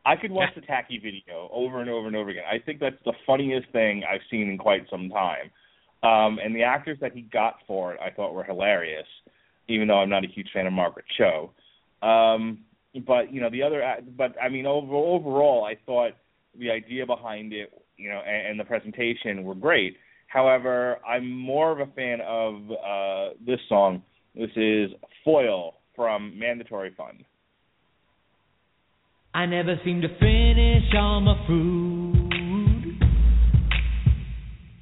[0.05, 2.43] I could watch the Tacky video over and over and over again.
[2.49, 5.49] I think that's the funniest thing I've seen in quite some time.
[6.03, 9.07] Um, and the actors that he got for it, I thought were hilarious,
[9.69, 11.51] even though I'm not a huge fan of Margaret Cho.
[12.05, 12.65] Um,
[13.07, 13.81] but you know the other,
[14.17, 16.11] but I mean over, overall, I thought
[16.59, 19.95] the idea behind it, you know, and, and the presentation were great.
[20.33, 24.01] However, I'm more of a fan of uh, this song.
[24.33, 24.89] This is
[25.23, 27.23] Foil from Mandatory Fun.
[29.35, 32.99] I never seem to finish all my food.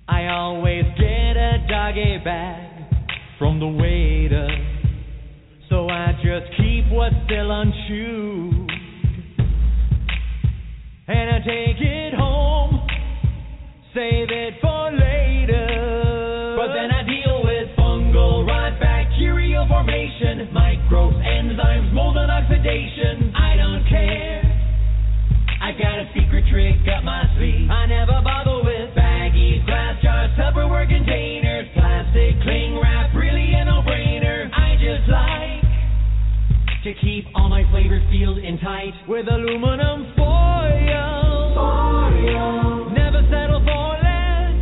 [0.08, 2.86] I always get a doggy bag
[3.38, 4.48] from the waiter.
[5.70, 8.72] So I just keep what's still unchewed.
[11.10, 12.88] And I take it home,
[13.94, 14.71] save it for
[22.72, 24.40] I don't care.
[25.60, 27.70] I got a secret trick up my sleeve.
[27.70, 34.48] I never bother with baggies, glass jars, Tupperware containers, plastic cling wrap, really a no-brainer.
[34.56, 35.68] I just like
[36.88, 41.52] to keep all my flavors sealed in tight with aluminum foil.
[41.52, 42.90] Foil.
[42.96, 44.56] Never settle for less.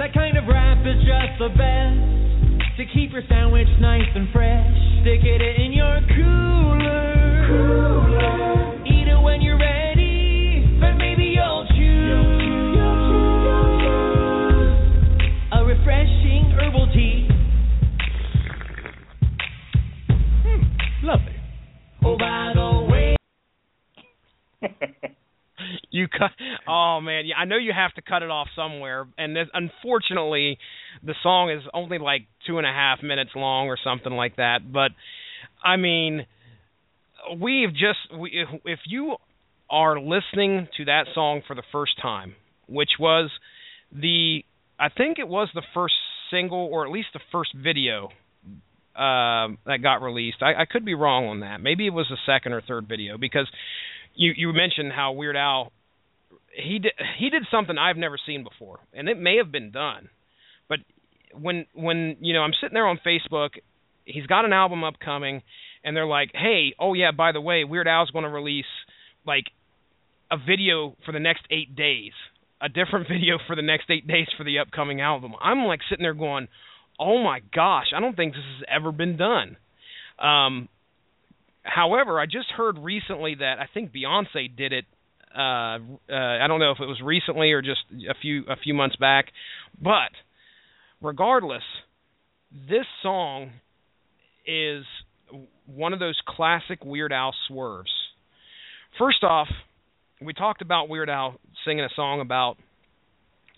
[0.00, 2.00] That kind of wrap is just the best.
[2.80, 4.64] To keep your sandwich nice and fresh,
[5.02, 5.73] stick it in
[26.84, 30.58] Oh man, yeah, I know you have to cut it off somewhere, and this, unfortunately,
[31.02, 34.58] the song is only like two and a half minutes long or something like that.
[34.70, 34.90] But
[35.64, 36.26] I mean,
[37.40, 39.16] we've just we, if, if you
[39.70, 42.34] are listening to that song for the first time,
[42.68, 43.30] which was
[43.90, 44.44] the
[44.78, 45.94] I think it was the first
[46.30, 48.08] single or at least the first video
[48.94, 50.42] uh, that got released.
[50.42, 51.62] I, I could be wrong on that.
[51.62, 53.48] Maybe it was the second or third video because
[54.14, 55.72] you you mentioned how Weird Al
[56.54, 60.08] he did he did something I've never seen before, and it may have been done,
[60.68, 60.78] but
[61.32, 63.50] when when you know I'm sitting there on Facebook,
[64.04, 65.42] he's got an album upcoming,
[65.82, 68.64] and they're like, hey, oh yeah, by the way, Weird Al's going to release
[69.26, 69.44] like
[70.30, 72.12] a video for the next eight days,
[72.60, 75.32] a different video for the next eight days for the upcoming album.
[75.40, 76.48] I'm like sitting there going,
[76.98, 79.56] oh my gosh, I don't think this has ever been done.
[80.18, 80.68] Um,
[81.62, 84.84] however, I just heard recently that I think Beyonce did it.
[85.36, 85.78] Uh,
[86.10, 88.96] uh, I don't know if it was recently or just a few a few months
[88.96, 89.26] back,
[89.82, 90.12] but
[91.02, 91.62] regardless,
[92.52, 93.50] this song
[94.46, 94.84] is
[95.66, 97.90] one of those classic Weird Al swerves.
[98.98, 99.48] First off,
[100.20, 102.56] we talked about Weird Al singing a song about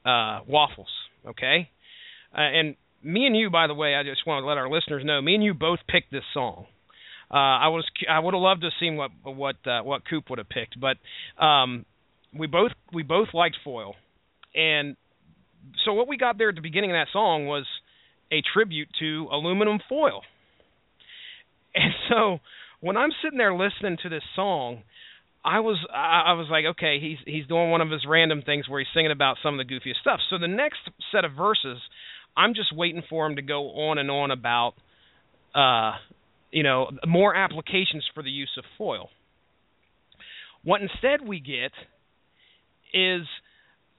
[0.04, 0.88] uh, waffles,
[1.26, 1.68] okay?
[2.36, 5.02] Uh, and me and you, by the way, I just want to let our listeners
[5.04, 6.66] know, me and you both picked this song.
[7.30, 10.30] Uh, I was I would have loved to have seen what what uh, what Kup
[10.30, 10.96] would have picked, but
[11.42, 11.84] um,
[12.36, 13.94] we both we both liked Foil,
[14.54, 14.96] and
[15.84, 17.66] so what we got there at the beginning of that song was
[18.32, 20.22] a tribute to aluminum foil.
[21.74, 22.38] And so
[22.80, 24.82] when I'm sitting there listening to this song,
[25.44, 28.80] I was I was like, okay, he's he's doing one of his random things where
[28.80, 30.18] he's singing about some of the goofiest stuff.
[30.28, 30.78] So the next
[31.12, 31.78] set of verses,
[32.36, 34.74] I'm just waiting for him to go on and on about
[35.54, 35.92] uh
[36.50, 39.08] you know, more applications for the use of foil.
[40.62, 41.72] What instead we get
[42.92, 43.26] is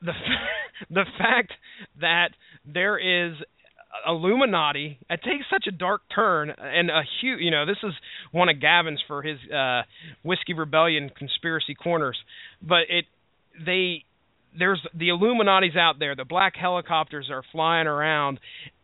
[0.02, 0.14] the
[0.90, 1.54] the fact
[2.02, 2.30] that
[2.66, 3.36] there is
[4.06, 5.00] Illuminati.
[5.10, 7.40] It takes such a dark turn and a huge.
[7.42, 7.94] You know, this is
[8.32, 9.84] one of Gavin's for his uh,
[10.24, 12.18] whiskey rebellion conspiracy corners,
[12.62, 13.06] but it
[13.66, 14.04] they
[14.58, 16.16] there's the Illuminati's out there.
[16.16, 18.40] The black helicopters are flying around,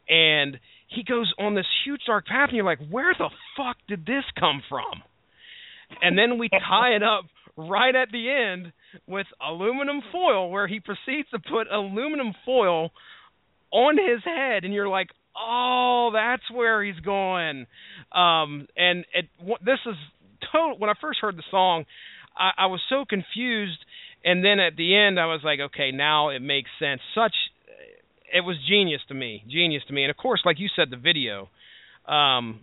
[0.07, 0.59] and
[0.93, 4.23] he goes on this huge dark path, and you're like, where the fuck did this
[4.39, 5.03] come from?
[6.01, 8.73] And then we tie it up right at the end
[9.07, 12.91] with aluminum foil, where he proceeds to put aluminum foil
[13.71, 17.65] on his head, and you're like, oh, that's where he's going.
[18.11, 19.29] Um, and it,
[19.65, 19.95] this is
[20.51, 20.77] total.
[20.77, 21.85] When I first heard the song,
[22.37, 23.79] I, I was so confused,
[24.23, 27.01] and then at the end, I was like, okay, now it makes sense.
[27.15, 27.35] Such,
[28.33, 30.03] it was genius to me, genius to me.
[30.03, 31.49] And of course, like you said, the video.
[32.07, 32.61] Um,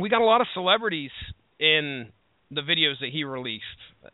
[0.00, 1.10] we got a lot of celebrities
[1.58, 2.08] in
[2.50, 3.64] the videos that he released,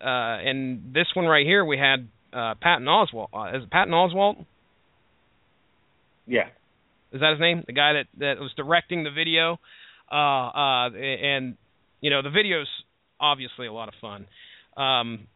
[0.01, 3.29] uh, and this one right here, we had uh, Patton Oswalt.
[3.33, 4.45] Uh, is it Patton Oswalt?
[6.27, 6.49] Yeah.
[7.13, 7.63] Is that his name?
[7.67, 9.61] The guy that that was directing the video.
[10.11, 11.57] Uh, uh, and
[12.01, 12.69] you know the video's
[13.21, 14.27] obviously a lot of fun.
[14.77, 15.29] Um,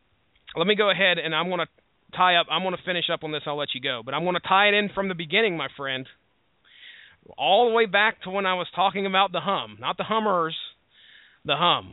[0.57, 1.69] let me go ahead and I'm going to
[2.17, 2.47] tie up.
[2.51, 3.43] I'm going to finish up on this.
[3.47, 5.69] I'll let you go, but I'm going to tie it in from the beginning, my
[5.77, 6.07] friend,
[7.37, 10.57] all the way back to when I was talking about the hum, not the hummers,
[11.45, 11.93] the hum.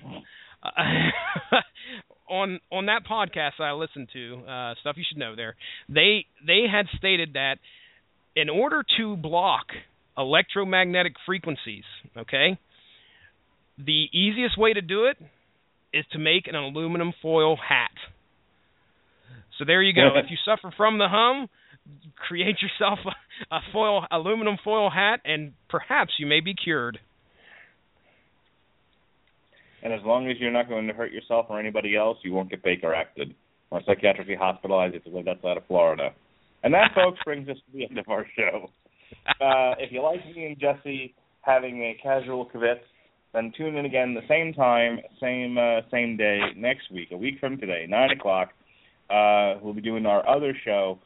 [0.63, 0.69] Uh,
[2.29, 5.55] on on that podcast I listened to, uh, stuff you should know there.
[5.89, 7.55] They they had stated that
[8.35, 9.67] in order to block
[10.17, 11.83] electromagnetic frequencies,
[12.17, 12.57] okay,
[13.77, 15.17] the easiest way to do it
[15.93, 17.91] is to make an aluminum foil hat.
[19.57, 20.09] So there you go.
[20.15, 21.47] if you suffer from the hum,
[22.15, 26.99] create yourself a, a foil aluminum foil hat and perhaps you may be cured.
[29.83, 32.49] And as long as you're not going to hurt yourself or anybody else, you won't
[32.49, 33.35] get Baker acted
[33.69, 36.09] or psychiatrically hospitalized if you live outside of Florida.
[36.63, 38.69] And that, folks, brings us to the end of our show.
[39.27, 42.79] Uh, if you like me and Jesse having a casual kvetz,
[43.33, 47.35] then tune in again the same time, same uh, same day next week, a week
[47.39, 48.49] from today, nine o'clock.
[49.09, 50.99] Uh, we'll be doing our other show,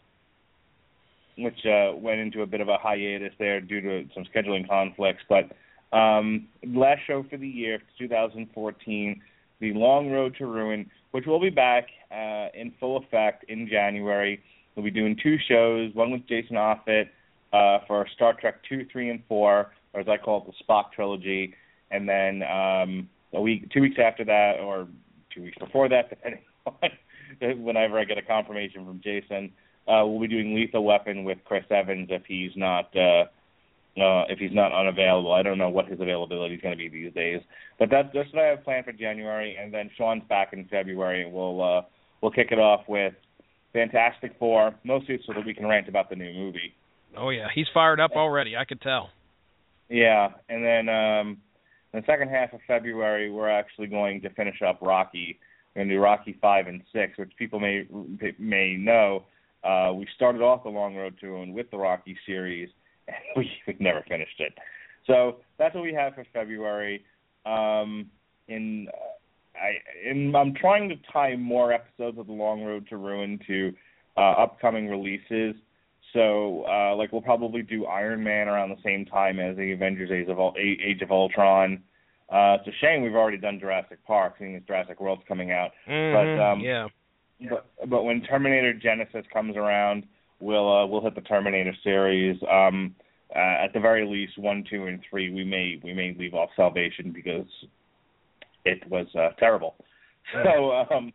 [1.38, 5.24] which uh, went into a bit of a hiatus there due to some scheduling conflicts.
[5.28, 5.52] But
[5.96, 9.22] um, last show for the year, 2014,
[9.60, 14.42] the Long Road to Ruin, which will be back uh, in full effect in January.
[14.76, 17.10] We'll be doing two shows, one with Jason Offit
[17.52, 20.92] uh, for Star Trek 2, 3, and 4, or as I call it, the Spock
[20.94, 21.54] trilogy.
[21.92, 24.88] And then um, a week, two weeks after that, or
[25.34, 26.90] two weeks before that, depending on
[27.58, 29.52] whenever I get a confirmation from Jason,
[29.88, 33.26] uh, we'll be doing Lethal Weapon with Chris Evans if he's not uh,
[34.00, 35.34] uh, if he's not unavailable.
[35.34, 37.42] I don't know what his availability is going to be these days,
[37.78, 39.58] but that's that's what I have planned for January.
[39.60, 41.82] And then Sean's back in February, and we'll uh,
[42.22, 43.14] we'll kick it off with
[43.74, 46.74] Fantastic Four, mostly so that we can rant about the new movie.
[47.18, 48.56] Oh yeah, he's fired up already.
[48.56, 49.10] I could tell.
[49.90, 51.38] Yeah, and then um,
[51.94, 55.40] in the second half of February, we're actually going to finish up Rocky.
[55.76, 57.88] We're going to do Rocky five and six, which people may
[58.38, 59.26] may know.
[59.64, 62.70] Uh, we started off the Long Road to Ruin with the Rocky series,
[63.08, 64.54] and we, we never finished it.
[65.06, 67.04] So that's what we have for February.
[67.46, 68.10] Um,
[68.48, 72.98] in uh, I in, I'm trying to tie more episodes of the Long Road to
[72.98, 73.74] Ruin to
[74.18, 75.56] uh, upcoming releases.
[76.14, 80.10] So, uh, like, we'll probably do Iron Man around the same time as the Avengers:
[80.12, 81.84] Age of, Age of Ultron.
[82.32, 85.72] Uh, it's a shame we've already done Jurassic Park, seeing as Jurassic World's coming out.
[85.88, 86.88] Mm-hmm, but um, yeah,
[87.50, 90.04] but but when Terminator Genisys comes around,
[90.40, 92.40] we'll uh, we'll hit the Terminator series.
[92.50, 92.96] Um,
[93.36, 96.50] uh, at the very least, one, two, and three, we may we may leave off
[96.56, 97.48] Salvation because
[98.66, 99.76] it was uh, terrible.
[100.44, 101.12] So um,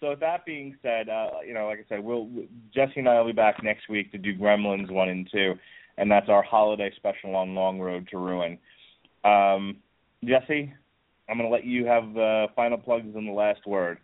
[0.00, 2.26] so that being said, uh, you know, like I said, we'll
[2.74, 5.54] Jesse and I will be back next week to do Gremlins one and two,
[5.98, 8.56] and that's our holiday special on Long Road to Ruin.
[9.24, 9.76] Um,
[10.24, 10.72] Jesse,
[11.28, 13.98] I'm going to let you have the final plugs and the last word.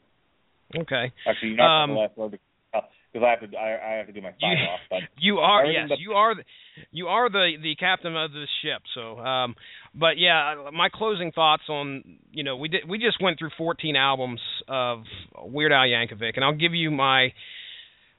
[0.76, 1.12] Okay.
[1.28, 4.12] Actually, you're not Um, the last word because I have to I, I have to
[4.14, 4.80] do my sign You- off.
[4.88, 6.42] But You are yes, but- you are the,
[6.90, 8.80] you are the the captain of the ship.
[8.94, 9.54] So, um,
[9.94, 13.96] but yeah, my closing thoughts on you know we did we just went through 14
[13.96, 15.02] albums of
[15.42, 17.32] Weird Al Yankovic, and I'll give you my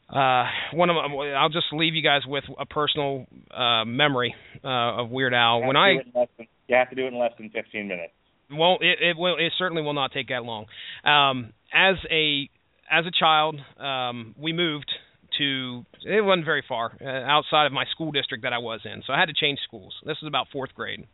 [0.09, 5.01] uh one of my, I'll just leave you guys with a personal uh memory uh
[5.01, 5.61] of Weird Al.
[5.63, 7.49] When I do it in less than, you have to do it in less than
[7.49, 8.13] 15 minutes.
[8.51, 9.35] well, it, it will.
[9.37, 10.65] It certainly will not take that long.
[11.03, 12.49] Um, as a
[12.91, 14.91] as a child, um, we moved
[15.39, 15.85] to.
[16.05, 19.13] It wasn't very far uh, outside of my school district that I was in, so
[19.13, 19.93] I had to change schools.
[20.05, 21.07] This was about fourth grade.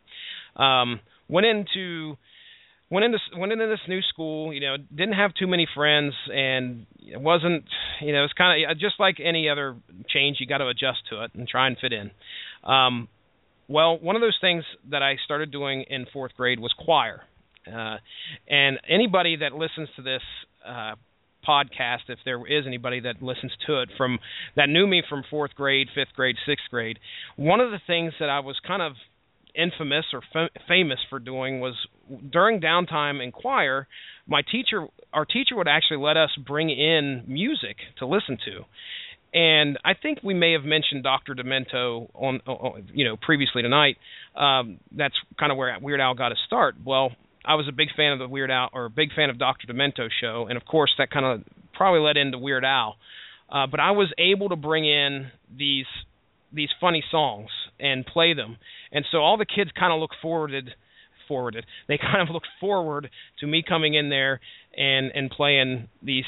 [0.56, 2.16] Um, went into
[2.90, 4.52] went into went into this new school.
[4.52, 7.64] You know, didn't have too many friends, and it wasn't.
[8.00, 9.76] You know, it's kind of just like any other
[10.08, 10.38] change.
[10.40, 12.10] You got to adjust to it and try and fit in.
[12.68, 13.08] Um,
[13.70, 17.22] well, one of those things that I started doing in fourth grade was choir.
[17.66, 17.98] Uh,
[18.48, 20.22] and anybody that listens to this
[20.66, 20.96] uh,
[21.46, 24.18] podcast, if there is anybody that listens to it from
[24.56, 26.98] that knew me from fourth grade, fifth grade, sixth grade,
[27.36, 28.94] one of the things that I was kind of
[29.54, 31.74] infamous or fa- famous for doing was
[32.32, 33.86] during downtime in choir,
[34.26, 38.64] my teacher, our teacher would actually let us bring in music to listen to.
[39.32, 41.34] And I think we may have mentioned Dr.
[41.34, 43.96] Demento on, on you know previously tonight.
[44.36, 46.76] Um, that's kind of where Weird Al got his start.
[46.84, 47.12] Well,
[47.44, 49.66] I was a big fan of the Weird Al or a big fan of Dr.
[49.72, 51.42] Demento show, and of course that kind of
[51.74, 52.96] probably led into Weird Al.
[53.48, 55.86] Uh, but I was able to bring in these
[56.52, 58.56] these funny songs and play them,
[58.90, 60.70] and so all the kids kind of look forwarded
[61.28, 61.64] forwarded.
[61.86, 64.40] They kind of looked forward to me coming in there
[64.76, 66.24] and and playing these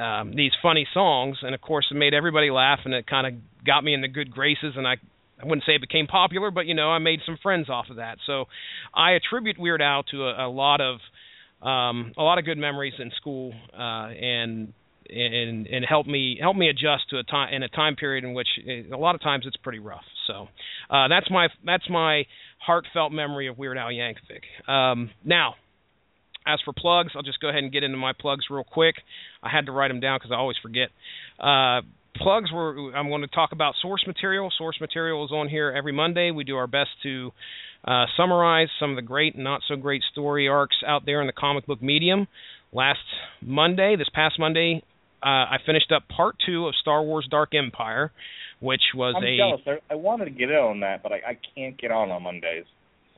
[0.00, 3.34] um, these funny songs, and of course it made everybody laugh, and it kind of
[3.64, 4.94] got me in the good graces, and I
[5.42, 7.96] I wouldn't say it became popular, but you know I made some friends off of
[7.96, 8.18] that.
[8.26, 8.46] So
[8.94, 10.98] I attribute Weird Al to a, a lot of
[11.62, 14.72] um, a lot of good memories in school, uh, and
[15.08, 18.34] and and help me help me adjust to a time in a time period in
[18.34, 20.04] which eh, a lot of times it's pretty rough.
[20.26, 20.48] So
[20.88, 22.24] uh, that's my that's my
[22.58, 24.70] heartfelt memory of Weird Al Yankovic.
[24.70, 25.54] Um, now,
[26.52, 28.96] as for plugs, I'll just go ahead and get into my plugs real quick.
[29.42, 30.88] I had to write them down because I always forget.
[31.38, 31.82] Uh,
[32.16, 34.50] plugs were I'm going to talk about source material.
[34.56, 36.30] Source material is on here every Monday.
[36.30, 37.32] We do our best to
[37.84, 41.26] uh, summarize some of the great and not so great story arcs out there in
[41.26, 42.26] the comic book medium.
[42.72, 42.98] Last
[43.42, 44.82] Monday, this past Monday,
[45.22, 48.12] uh, I finished up part two of Star Wars Dark Empire,
[48.60, 49.36] which was I'm a.
[49.36, 49.80] jealous.
[49.90, 52.22] I, I wanted to get in on that, but I, I can't get on on
[52.22, 52.64] Mondays.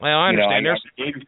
[0.01, 0.67] Well, I You know, understand.
[0.67, 1.27] I There's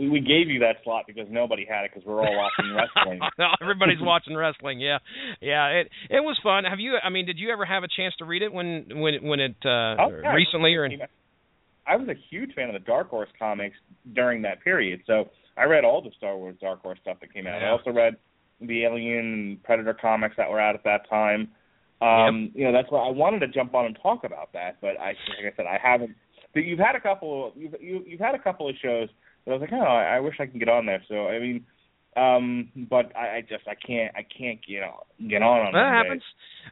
[0.00, 3.20] we, we gave you that slot because nobody had it because we're all watching wrestling.
[3.60, 4.80] Everybody's watching wrestling.
[4.80, 4.98] Yeah,
[5.40, 5.66] yeah.
[5.68, 6.64] It it was fun.
[6.64, 6.96] Have you?
[7.02, 9.56] I mean, did you ever have a chance to read it when when when it
[9.64, 9.68] uh,
[10.00, 10.32] Oh, yeah.
[10.34, 10.86] recently or?
[10.86, 11.00] In,
[11.86, 13.76] I was a huge fan of the Dark Horse comics
[14.14, 17.46] during that period, so I read all the Star Wars Dark Horse stuff that came
[17.46, 17.62] out.
[17.62, 18.16] I also read
[18.60, 21.48] the Alien Predator comics that were out at that time.
[22.02, 24.98] Um, You know, that's why I wanted to jump on and talk about that, but
[25.00, 26.14] I, like I said, I haven't.
[26.54, 27.52] But you've had a couple.
[27.56, 29.08] You've you, you've had a couple of shows
[29.44, 31.02] that I was like, oh, I, I wish I can get on there.
[31.08, 31.64] So I mean,
[32.16, 35.92] um, but I, I just I can't I can't get on get on on that
[35.92, 36.22] happens.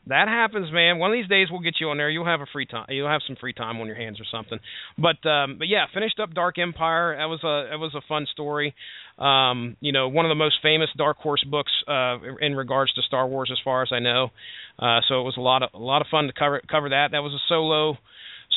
[0.08, 0.98] That happens, man.
[0.98, 2.10] One of these days we'll get you on there.
[2.10, 2.86] You'll have a free time.
[2.88, 4.58] You'll have some free time on your hands or something.
[4.98, 7.16] But um but yeah, finished up Dark Empire.
[7.16, 8.74] That was a that was a fun story.
[9.16, 13.02] Um, you know, one of the most famous Dark Horse books uh in regards to
[13.02, 14.30] Star Wars as far as I know.
[14.76, 17.12] Uh so it was a lot of a lot of fun to cover cover that.
[17.12, 17.96] That was a solo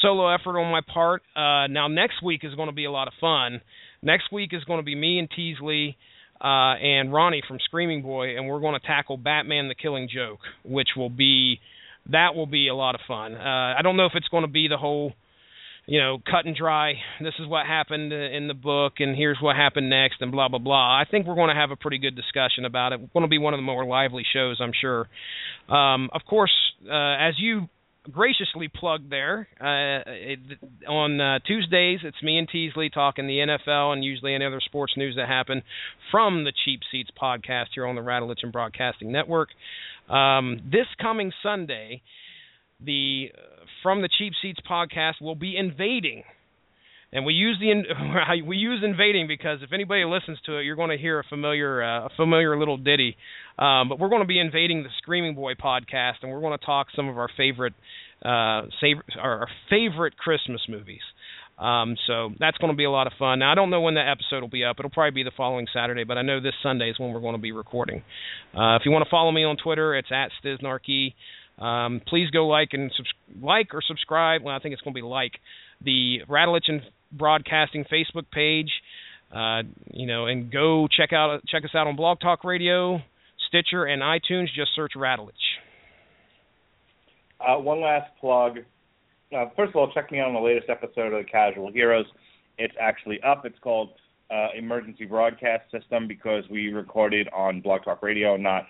[0.02, 1.22] solo effort on my part.
[1.36, 3.62] Uh now next week is going to be a lot of fun.
[4.04, 5.96] Next week is going to be me and Teasley
[6.44, 10.40] uh, and Ronnie from Screaming Boy, and we're going to tackle Batman: The Killing Joke,
[10.66, 11.60] which will be
[12.10, 13.36] that will be a lot of fun.
[13.36, 15.14] Uh, I don't know if it's going to be the whole,
[15.86, 16.94] you know, cut and dry.
[17.22, 20.58] This is what happened in the book, and here's what happened next, and blah blah
[20.58, 21.00] blah.
[21.00, 23.02] I think we're going to have a pretty good discussion about it.
[23.04, 25.08] It's going to be one of the more lively shows, I'm sure.
[25.70, 26.54] Um, of course,
[26.90, 27.70] uh, as you
[28.10, 29.48] graciously plugged there.
[29.60, 30.40] Uh, it,
[30.88, 34.94] on uh, Tuesdays, it's me and Teasley talking the NFL and usually any other sports
[34.98, 35.64] news that happen
[36.12, 39.50] from the Cheap Seats podcast here on the Radulich and Broadcasting Network.
[40.10, 42.02] Um, this coming Sunday,
[42.84, 46.24] the uh, from the Cheap Seats podcast will be invading.
[47.14, 50.92] And we use the we use invading because if anybody listens to it, you're going
[50.92, 53.18] to hear a familiar uh, a familiar little ditty.
[53.60, 56.66] Um, but we're going to be invading the Screaming Boy podcast, and we're going to
[56.66, 57.74] talk some of our favorite
[58.24, 61.02] uh, sav- our favorite Christmas movies.
[61.60, 63.40] Um, so that's going to be a lot of fun.
[63.40, 64.78] Now I don't know when that episode will be up.
[64.80, 67.36] It'll probably be the following Saturday, but I know this Sunday is when we're going
[67.36, 68.04] to be recording.
[68.58, 71.14] Uh, if you want to follow me on Twitter, it's at Stiznarkey.
[71.60, 74.42] Um, please go like and subs- like or subscribe.
[74.44, 75.34] Well, I think it's going to be like
[75.84, 78.70] the Radulich and Broadcasting Facebook page.
[79.34, 83.00] Uh, you know, and go check out check us out on Blog Talk Radio,
[83.48, 84.48] Stitcher, and iTunes.
[84.56, 85.32] Just search Radulich.
[87.40, 88.60] Uh, one last plug.
[89.36, 92.06] Uh, first of all, check me out on the latest episode of the Casual Heroes.
[92.58, 93.46] It's actually up.
[93.46, 93.92] It's called
[94.30, 98.64] uh, Emergency Broadcast System because we recorded on Blog Talk Radio, not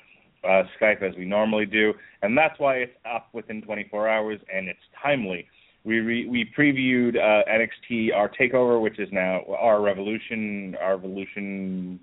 [0.43, 4.67] uh, Skype as we normally do, and that's why it's up within 24 hours and
[4.67, 5.47] it's timely.
[5.83, 11.99] We re- we previewed uh, NXT Our Takeover, which is now our Revolution, our Revolution.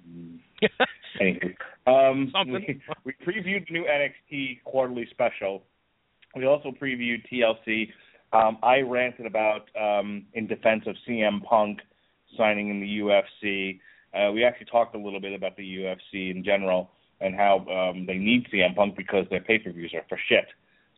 [1.21, 1.55] Anywho,
[1.87, 2.81] um, Something.
[3.05, 5.63] we, we previewed the new NXT quarterly special.
[6.37, 7.89] We also previewed TLC.
[8.33, 11.79] Um, I ranted about um, in defense of CM Punk
[12.37, 13.81] signing in the UFC.
[14.13, 16.91] Uh, we actually talked a little bit about the UFC in general
[17.21, 20.47] and how um, they need CM Punk because their pay-per-views are for shit.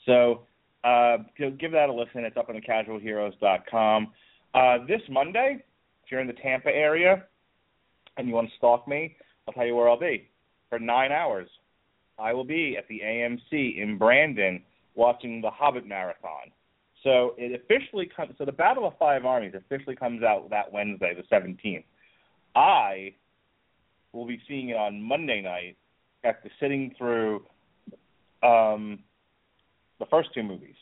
[0.06, 0.42] So
[0.84, 2.24] uh, give that a listen.
[2.24, 4.12] It's up on the casualheroes.com.
[4.54, 5.62] Uh, this Monday,
[6.04, 7.24] if you're in the Tampa area
[8.16, 10.28] and you want to stalk me, I'll tell you where I'll be.
[10.68, 11.48] For nine hours,
[12.18, 14.62] I will be at the AMC in Brandon
[14.94, 16.50] watching the Hobbit Marathon.
[17.02, 18.34] So it officially comes.
[18.38, 21.84] So the Battle of Five Armies officially comes out that Wednesday, the 17th.
[22.54, 23.14] I
[24.12, 25.76] will be seeing it on Monday night
[26.24, 27.42] after sitting through
[28.42, 28.98] um,
[30.00, 30.74] the first two movies.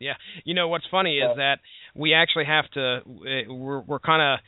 [0.00, 1.30] Yeah, you know what's funny Yeah.
[1.30, 1.58] is that
[1.94, 2.96] we actually have to.
[2.96, 4.40] uh, We're we're kind of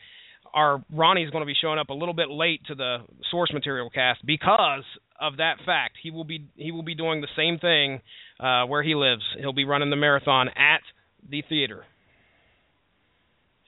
[0.53, 2.97] our Ronnie's going to be showing up a little bit late to the
[3.31, 4.83] source material cast because
[5.19, 5.95] of that fact.
[6.03, 8.01] He will be he will be doing the same thing
[8.39, 9.23] uh, where he lives.
[9.39, 10.81] He'll be running the marathon at
[11.29, 11.85] the theater.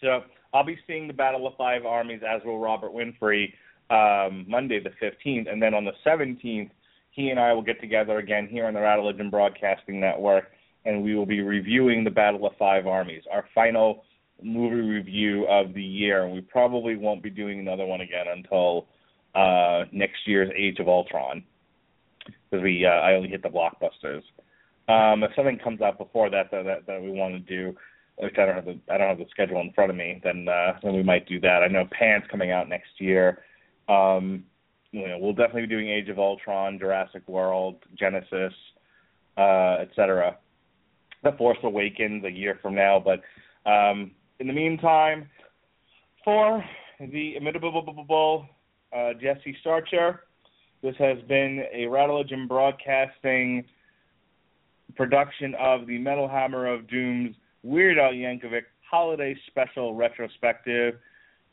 [0.01, 0.21] So
[0.53, 3.53] I'll be seeing the Battle of Five Armies as will Robert Winfrey
[3.89, 6.69] um, Monday the 15th, and then on the 17th,
[7.11, 10.51] he and I will get together again here on the Radulich Broadcasting Network,
[10.85, 14.03] and we will be reviewing the Battle of Five Armies, our final
[14.41, 16.23] movie review of the year.
[16.23, 18.87] And we probably won't be doing another one again until
[19.35, 21.43] uh, next year's Age of Ultron,
[22.25, 24.23] because we uh, I only hit the blockbusters.
[24.87, 27.75] Um, if something comes out before that that, that, that we want to do,
[28.17, 30.47] which I don't have the I don't have the schedule in front of me, then
[30.47, 31.63] uh, then we might do that.
[31.63, 33.43] I know Pan's coming out next year.
[33.87, 34.45] Um,
[34.91, 38.51] you know, we'll definitely be doing Age of Ultron, Jurassic World, Genisys,
[39.37, 40.37] uh, etc.
[41.23, 43.21] The Force Awakens a year from now, but
[43.69, 45.29] um, in the meantime,
[46.23, 46.63] for
[46.99, 48.47] the imitable
[48.95, 50.21] uh, Jesse Starcher,
[50.81, 53.65] this has been a Radulich Broadcasting
[54.95, 60.95] production of the Metal Hammer of Doom's Weird Al Yankovic Holiday Special Retrospective.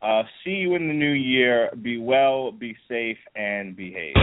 [0.03, 1.71] Uh, see you in the new year.
[1.83, 4.15] Be well, be safe, and behave.